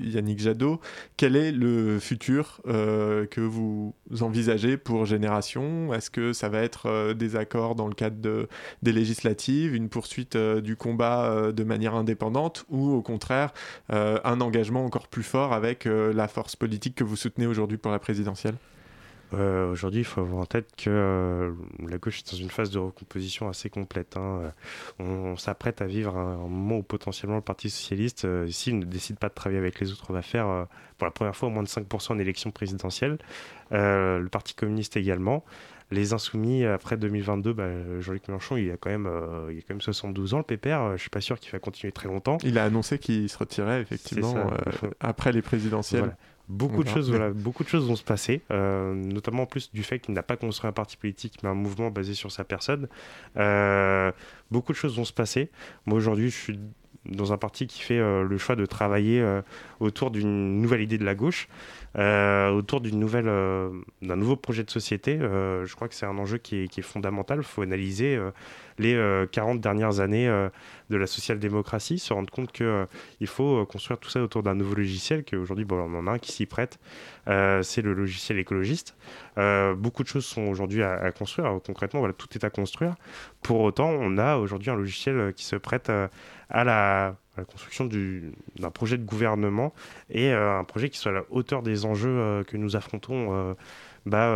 Yannick 0.00 0.40
Jadot. 0.40 0.80
Quel 1.16 1.36
est 1.36 1.52
le 1.52 1.98
futur 1.98 2.60
que 2.64 3.40
vous 3.40 3.94
envisagez 4.20 4.76
pour 4.76 5.06
Génération? 5.06 5.92
Est-ce 5.94 6.10
que 6.10 6.32
ça 6.32 6.48
va 6.48 6.62
être 6.62 7.12
des 7.12 7.36
accords 7.36 7.74
dans 7.74 7.88
le 7.88 7.94
cadre 7.94 8.20
de, 8.20 8.48
des 8.82 8.92
législatives, 8.92 9.75
une 9.76 9.88
poursuite 9.88 10.36
euh, 10.36 10.60
du 10.60 10.76
combat 10.76 11.30
euh, 11.30 11.52
de 11.52 11.64
manière 11.64 11.94
indépendante 11.94 12.64
ou 12.68 12.90
au 12.90 13.02
contraire 13.02 13.52
euh, 13.92 14.18
un 14.24 14.40
engagement 14.40 14.84
encore 14.84 15.08
plus 15.08 15.22
fort 15.22 15.52
avec 15.52 15.84
la 15.86 16.28
force 16.28 16.56
politique 16.56 16.94
que 16.94 17.04
vous 17.04 17.16
soutenez 17.16 17.46
aujourd'hui 17.46 17.76
pour 17.76 17.92
la 17.92 17.98
présidentielle? 17.98 18.54
Aujourd'hui, 19.32 20.00
il 20.00 20.04
faut 20.04 20.20
avoir 20.20 20.42
en 20.42 20.46
tête 20.46 20.68
que 20.76 21.52
la 21.86 21.98
gauche 21.98 22.20
est 22.20 22.30
dans 22.30 22.38
une 22.38 22.48
phase 22.48 22.70
de 22.70 22.78
recomposition 22.78 23.48
assez 23.48 23.68
complète. 23.68 24.16
hein. 24.16 24.52
On, 24.98 25.36
s'apprête 25.36 25.82
à 25.82 25.86
vivre 25.86 26.16
un, 26.16 26.36
moment 26.36 26.78
où 26.78 26.82
potentiellement 26.82 27.36
le 27.36 27.42
Parti 27.42 27.68
socialiste, 27.68 28.26
s'il 28.50 28.78
ne 28.78 28.84
décide 28.84 29.18
pas 29.18 29.28
de 29.28 29.34
travailler 29.34 29.58
avec 29.58 29.80
les 29.80 29.92
autres, 29.92 30.12
va 30.12 30.22
faire 30.22 30.66
pour 30.96 31.06
la 31.06 31.10
première 31.10 31.34
fois 31.34 31.48
au 31.48 31.52
moins 31.52 31.64
de 31.64 31.68
5% 31.68 32.12
en 32.12 32.18
élection 32.18 32.50
présidentielle. 32.52 33.18
Le 33.72 34.28
Parti 34.28 34.54
communiste 34.54 34.96
également. 34.96 35.44
Les 35.92 36.12
insoumis, 36.12 36.64
après 36.64 36.96
2022, 36.96 37.52
bah, 37.52 37.68
Jean-Luc 38.00 38.26
Mélenchon, 38.26 38.56
il 38.56 38.70
a, 38.72 38.76
quand 38.76 38.90
même, 38.90 39.06
euh, 39.06 39.52
il 39.52 39.58
a 39.58 39.60
quand 39.60 39.70
même 39.74 39.80
72 39.80 40.34
ans, 40.34 40.38
le 40.38 40.42
pépère. 40.42 40.82
Euh, 40.82 40.96
Je 40.96 41.00
suis 41.02 41.10
pas 41.10 41.20
sûr 41.20 41.38
qu'il 41.38 41.52
va 41.52 41.60
continuer 41.60 41.92
très 41.92 42.08
longtemps. 42.08 42.38
Il 42.42 42.58
a 42.58 42.64
annoncé 42.64 42.98
qu'il 42.98 43.28
se 43.28 43.38
retirait 43.38 43.82
effectivement 43.82 44.32
ça, 44.32 44.38
euh, 44.66 44.72
faut- 44.72 44.90
après 44.98 45.30
les 45.30 45.42
présidentielles. 45.42 46.00
Voilà. 46.00 46.16
Beaucoup 46.48 46.82
de, 46.84 46.88
choses, 46.88 47.10
voilà, 47.10 47.30
beaucoup 47.30 47.62
de 47.64 47.68
choses 47.68 47.86
vont 47.86 47.96
se 47.96 48.04
passer, 48.04 48.42
euh, 48.52 48.94
notamment 48.94 49.44
en 49.44 49.46
plus 49.46 49.72
du 49.72 49.82
fait 49.82 49.98
qu'il 50.00 50.14
n'a 50.14 50.22
pas 50.22 50.36
construit 50.36 50.68
un 50.68 50.72
parti 50.72 50.96
politique, 50.96 51.38
mais 51.42 51.48
un 51.48 51.54
mouvement 51.54 51.90
basé 51.90 52.14
sur 52.14 52.30
sa 52.32 52.44
personne. 52.44 52.88
Beaucoup 54.50 54.72
de 54.72 54.76
choses 54.76 54.96
vont 54.96 55.04
se 55.04 55.12
passer. 55.12 55.50
Moi, 55.86 55.96
aujourd'hui, 55.98 56.30
je 56.30 56.36
suis 56.36 56.58
dans 57.04 57.32
un 57.32 57.38
parti 57.38 57.66
qui 57.68 57.82
fait 57.82 57.98
le 57.98 58.38
choix 58.38 58.56
de 58.56 58.66
travailler 58.66 59.24
autour 59.80 60.10
d'une 60.10 60.60
nouvelle 60.60 60.82
idée 60.82 60.98
de 60.98 61.04
la 61.04 61.14
gauche, 61.16 61.48
euh, 61.98 62.50
autour 62.50 62.80
d'une 62.80 62.98
nouvelle, 62.98 63.28
euh, 63.28 63.70
d'un 64.02 64.16
nouveau 64.16 64.36
projet 64.36 64.62
de 64.64 64.70
société. 64.70 65.18
Euh, 65.18 65.64
je 65.64 65.74
crois 65.74 65.88
que 65.88 65.94
c'est 65.94 66.04
un 66.04 66.18
enjeu 66.18 66.38
qui 66.38 66.64
est, 66.64 66.82
fondamental. 66.82 67.38
Il 67.38 67.44
faut 67.44 67.62
analyser 67.62 68.18
les 68.78 68.94
euh, 68.94 69.26
40 69.26 69.60
dernières 69.60 70.00
années 70.00 70.26
de 70.90 70.96
la 70.96 71.06
social-démocratie, 71.06 71.98
se 71.98 72.12
rendre 72.12 72.30
compte 72.30 72.52
qu'il 72.52 72.86
il 73.20 73.26
faut 73.26 73.64
construire 73.66 73.98
tout 73.98 74.10
ça 74.10 74.22
autour 74.22 74.42
d'un 74.42 74.54
nouveau 74.54 74.74
logiciel, 74.74 75.24
qu'aujourd'hui, 75.24 75.64
bon, 75.64 75.76
on 75.76 75.98
en 75.98 76.06
a 76.06 76.12
un 76.12 76.18
qui 76.18 76.32
s'y 76.32 76.46
prête, 76.46 76.78
c'est 77.26 77.82
le 77.82 77.94
logiciel 77.94 78.38
écologiste. 78.38 78.96
Beaucoup 79.76 80.02
de 80.02 80.08
choses 80.08 80.26
sont 80.26 80.42
aujourd'hui 80.42 80.82
à, 80.82 80.94
à 80.94 81.12
construire. 81.12 81.58
Concrètement, 81.64 82.00
voilà, 82.00 82.14
tout 82.14 82.28
est 82.34 82.44
à 82.44 82.50
construire. 82.50 82.94
Pour 83.42 83.60
autant, 83.60 83.88
on 83.88 84.18
a 84.18 84.36
aujourd'hui 84.36 84.70
un 84.70 84.76
logiciel 84.76 85.32
qui 85.34 85.44
se 85.44 85.56
prête 85.56 85.90
à 85.90 86.64
la, 86.64 87.16
la 87.36 87.44
construction 87.44 87.84
du- 87.84 88.32
d'un 88.58 88.70
projet 88.70 88.98
de 88.98 89.04
gouvernement 89.04 89.72
et 90.10 90.32
euh, 90.32 90.58
un 90.58 90.64
projet 90.64 90.88
qui 90.90 90.98
soit 90.98 91.12
à 91.12 91.14
la 91.14 91.24
hauteur 91.30 91.62
des 91.62 91.84
enjeux 91.84 92.08
euh, 92.10 92.44
que 92.44 92.56
nous 92.56 92.76
affrontons 92.76 93.28
euh, 93.30 93.54
bah, 94.06 94.34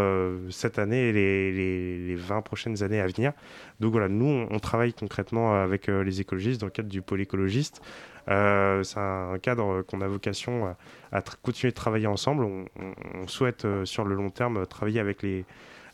cette 0.50 0.78
année 0.78 1.08
et 1.08 1.12
les, 1.12 1.52
les, 1.52 1.98
les 2.08 2.14
20 2.16 2.42
prochaines 2.42 2.82
années 2.82 3.00
à 3.00 3.06
venir. 3.06 3.32
Donc 3.78 3.92
voilà, 3.92 4.08
nous, 4.08 4.46
on, 4.50 4.58
travaille 4.58 4.92
concrètement 4.92 5.54
avec 5.62 5.86
les 5.86 6.20
écologistes 6.20 6.60
dans 6.60 6.66
le 6.66 6.72
cadre 6.72 6.88
du 6.88 7.02
pôle 7.02 7.20
écologiste. 7.20 7.80
C'est 8.26 8.98
un 8.98 9.38
cadre 9.40 9.82
qu'on 9.82 10.00
a 10.00 10.08
vocation 10.08 10.74
à, 11.12 11.22
continuer 11.42 11.70
de 11.70 11.76
travailler 11.76 12.08
ensemble. 12.08 12.44
On, 12.44 13.28
souhaite 13.28 13.64
sur 13.84 14.04
le 14.04 14.16
long 14.16 14.30
terme 14.30 14.66
travailler 14.66 14.98
avec, 14.98 15.22
les, 15.22 15.44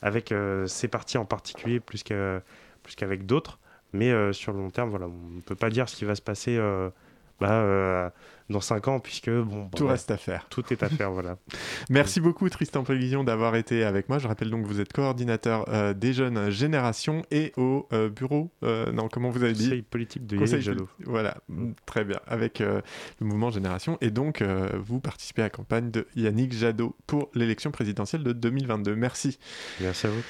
avec 0.00 0.32
ces 0.66 0.88
partis 0.88 1.18
en 1.18 1.26
particulier 1.26 1.78
plus 1.78 2.02
qu'avec 2.02 3.26
d'autres. 3.26 3.58
Mais 3.92 4.10
euh, 4.10 4.32
sur 4.32 4.52
le 4.52 4.58
long 4.58 4.70
terme, 4.70 4.90
voilà, 4.90 5.06
on 5.06 5.36
ne 5.36 5.40
peut 5.40 5.54
pas 5.54 5.70
dire 5.70 5.88
ce 5.88 5.96
qui 5.96 6.04
va 6.04 6.14
se 6.14 6.22
passer 6.22 6.56
euh, 6.56 6.90
bah, 7.40 7.52
euh, 7.52 8.10
dans 8.50 8.60
5 8.60 8.88
ans, 8.88 9.00
puisque 9.00 9.30
bon, 9.30 9.62
bah, 9.64 9.70
Tout 9.76 9.86
reste 9.86 10.10
à 10.10 10.16
faire. 10.16 10.46
tout 10.50 10.64
est 10.70 10.82
à 10.82 10.88
faire. 10.88 11.10
voilà. 11.10 11.36
Merci 11.90 12.20
beaucoup 12.20 12.48
Tristan 12.48 12.82
Prévision 12.82 13.24
d'avoir 13.24 13.56
été 13.56 13.84
avec 13.84 14.08
moi. 14.08 14.18
Je 14.18 14.28
rappelle 14.28 14.50
donc 14.50 14.62
que 14.62 14.68
vous 14.68 14.80
êtes 14.80 14.92
coordinateur 14.92 15.66
des 15.94 16.12
jeunes 16.12 16.50
générations 16.50 17.22
et 17.30 17.52
au 17.56 17.88
bureau, 18.14 18.50
non 18.62 19.08
comment 19.08 19.30
vous 19.30 19.42
avez 19.42 19.52
dit? 19.52 19.64
Conseil 19.64 19.82
politique 19.82 20.26
de 20.26 20.36
Conseil 20.38 20.62
Yannick 20.62 20.66
Jadot. 20.66 20.88
Voilà, 21.04 21.36
très 21.86 22.04
bien, 22.04 22.20
avec 22.26 22.60
le 22.60 22.82
mouvement 23.20 23.50
Génération. 23.50 23.98
Et 24.00 24.10
donc, 24.10 24.42
vous 24.42 25.00
participez 25.00 25.42
à 25.42 25.46
la 25.46 25.50
campagne 25.50 25.90
de 25.90 26.06
Yannick 26.16 26.52
Jadot 26.52 26.94
pour 27.06 27.30
l'élection 27.34 27.70
présidentielle 27.70 28.22
de 28.22 28.32
2022. 28.32 28.94
Merci. 28.94 29.38
Merci 29.80 30.06
à 30.06 30.10
vous. 30.10 30.22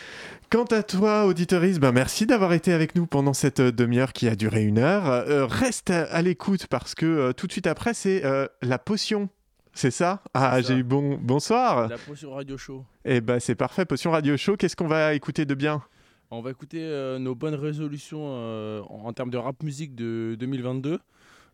Quant 0.49 0.65
à 0.65 0.83
toi, 0.85 1.27
auditoriste, 1.27 1.81
ben 1.81 1.91
merci 1.91 2.25
d'avoir 2.25 2.53
été 2.53 2.73
avec 2.73 2.95
nous 2.95 3.07
pendant 3.07 3.33
cette 3.35 3.59
euh, 3.59 3.73
demi-heure 3.73 4.13
qui 4.13 4.29
a 4.29 4.37
duré 4.37 4.63
une 4.63 4.79
heure. 4.79 5.07
Euh, 5.07 5.45
reste 5.45 5.91
à, 5.91 6.05
à 6.05 6.23
l'écoute 6.23 6.69
parce 6.69 6.95
que 6.95 7.05
euh, 7.05 7.33
tout 7.33 7.49
de 7.49 7.53
suite 7.53 7.67
après, 7.67 7.95
c'est 7.95 8.25
euh, 8.25 8.47
la 8.63 8.79
potion. 8.79 9.29
C'est 9.75 9.91
ça? 9.91 10.23
Ah, 10.35 10.63
j'ai 10.63 10.75
eu 10.75 10.85
bon 10.85 11.19
bonsoir. 11.21 11.89
La 11.89 11.99
potion 11.99 12.33
radio 12.33 12.57
show. 12.57 12.85
Eh 13.05 13.21
ben 13.21 13.41
c'est 13.41 13.57
parfait, 13.57 13.85
potion 13.85 14.13
radio 14.13 14.37
show. 14.37 14.57
Qu'est-ce 14.57 14.77
qu'on 14.77 14.87
va 14.87 15.15
écouter 15.15 15.45
de 15.45 15.55
bien? 15.55 15.83
On 16.31 16.41
va 16.41 16.51
écouter 16.51 16.81
nos 17.21 17.35
bonnes 17.35 17.55
résolutions 17.55 18.25
en, 18.27 19.07
en 19.07 19.13
termes 19.13 19.31
de 19.31 19.37
rap 19.37 19.63
musique 19.63 19.95
de 19.95 20.35
2022. 20.41 20.99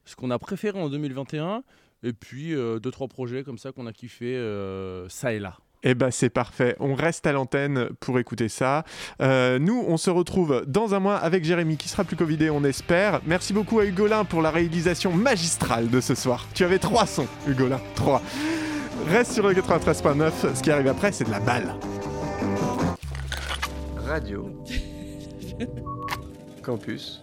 Ce 0.04 0.14
qu'on 0.14 0.30
a 0.30 0.38
préféré 0.38 0.80
en 0.80 0.88
2021. 0.88 1.64
Et 2.04 2.12
puis 2.12 2.52
deux, 2.54 2.90
trois 2.92 3.08
projets 3.08 3.42
comme 3.42 3.58
ça 3.58 3.72
qu'on 3.72 3.86
a 3.88 3.92
kiffé 3.92 4.36
ça 5.08 5.32
et 5.32 5.40
là. 5.40 5.56
Eh 5.82 5.94
ben 5.94 6.10
c'est 6.10 6.30
parfait, 6.30 6.76
on 6.80 6.94
reste 6.94 7.26
à 7.26 7.32
l'antenne 7.32 7.88
pour 8.00 8.18
écouter 8.18 8.48
ça. 8.48 8.84
Euh, 9.20 9.58
nous, 9.58 9.84
on 9.88 9.96
se 9.96 10.10
retrouve 10.10 10.64
dans 10.66 10.94
un 10.94 11.00
mois 11.00 11.16
avec 11.16 11.44
Jérémy 11.44 11.76
qui 11.76 11.88
sera 11.88 12.04
plus 12.04 12.16
Covidé, 12.16 12.50
on 12.50 12.62
espère. 12.64 13.20
Merci 13.26 13.52
beaucoup 13.52 13.80
à 13.80 13.84
Hugolin 13.84 14.24
pour 14.24 14.42
la 14.42 14.50
réalisation 14.50 15.12
magistrale 15.12 15.90
de 15.90 16.00
ce 16.00 16.14
soir. 16.14 16.46
Tu 16.54 16.64
avais 16.64 16.78
trois 16.78 17.06
sons, 17.06 17.26
Hugolin, 17.48 17.80
trois. 17.96 18.22
Reste 19.08 19.32
sur 19.32 19.48
le 19.48 19.54
93.9, 19.54 20.54
ce 20.54 20.62
qui 20.62 20.70
arrive 20.70 20.88
après, 20.88 21.10
c'est 21.10 21.24
de 21.24 21.30
la 21.30 21.40
balle. 21.40 21.74
Radio. 24.06 24.48
Campus. 26.62 27.20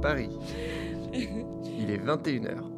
Paris. 0.00 0.30
Il 1.12 1.90
est 1.90 1.98
21h. 1.98 2.75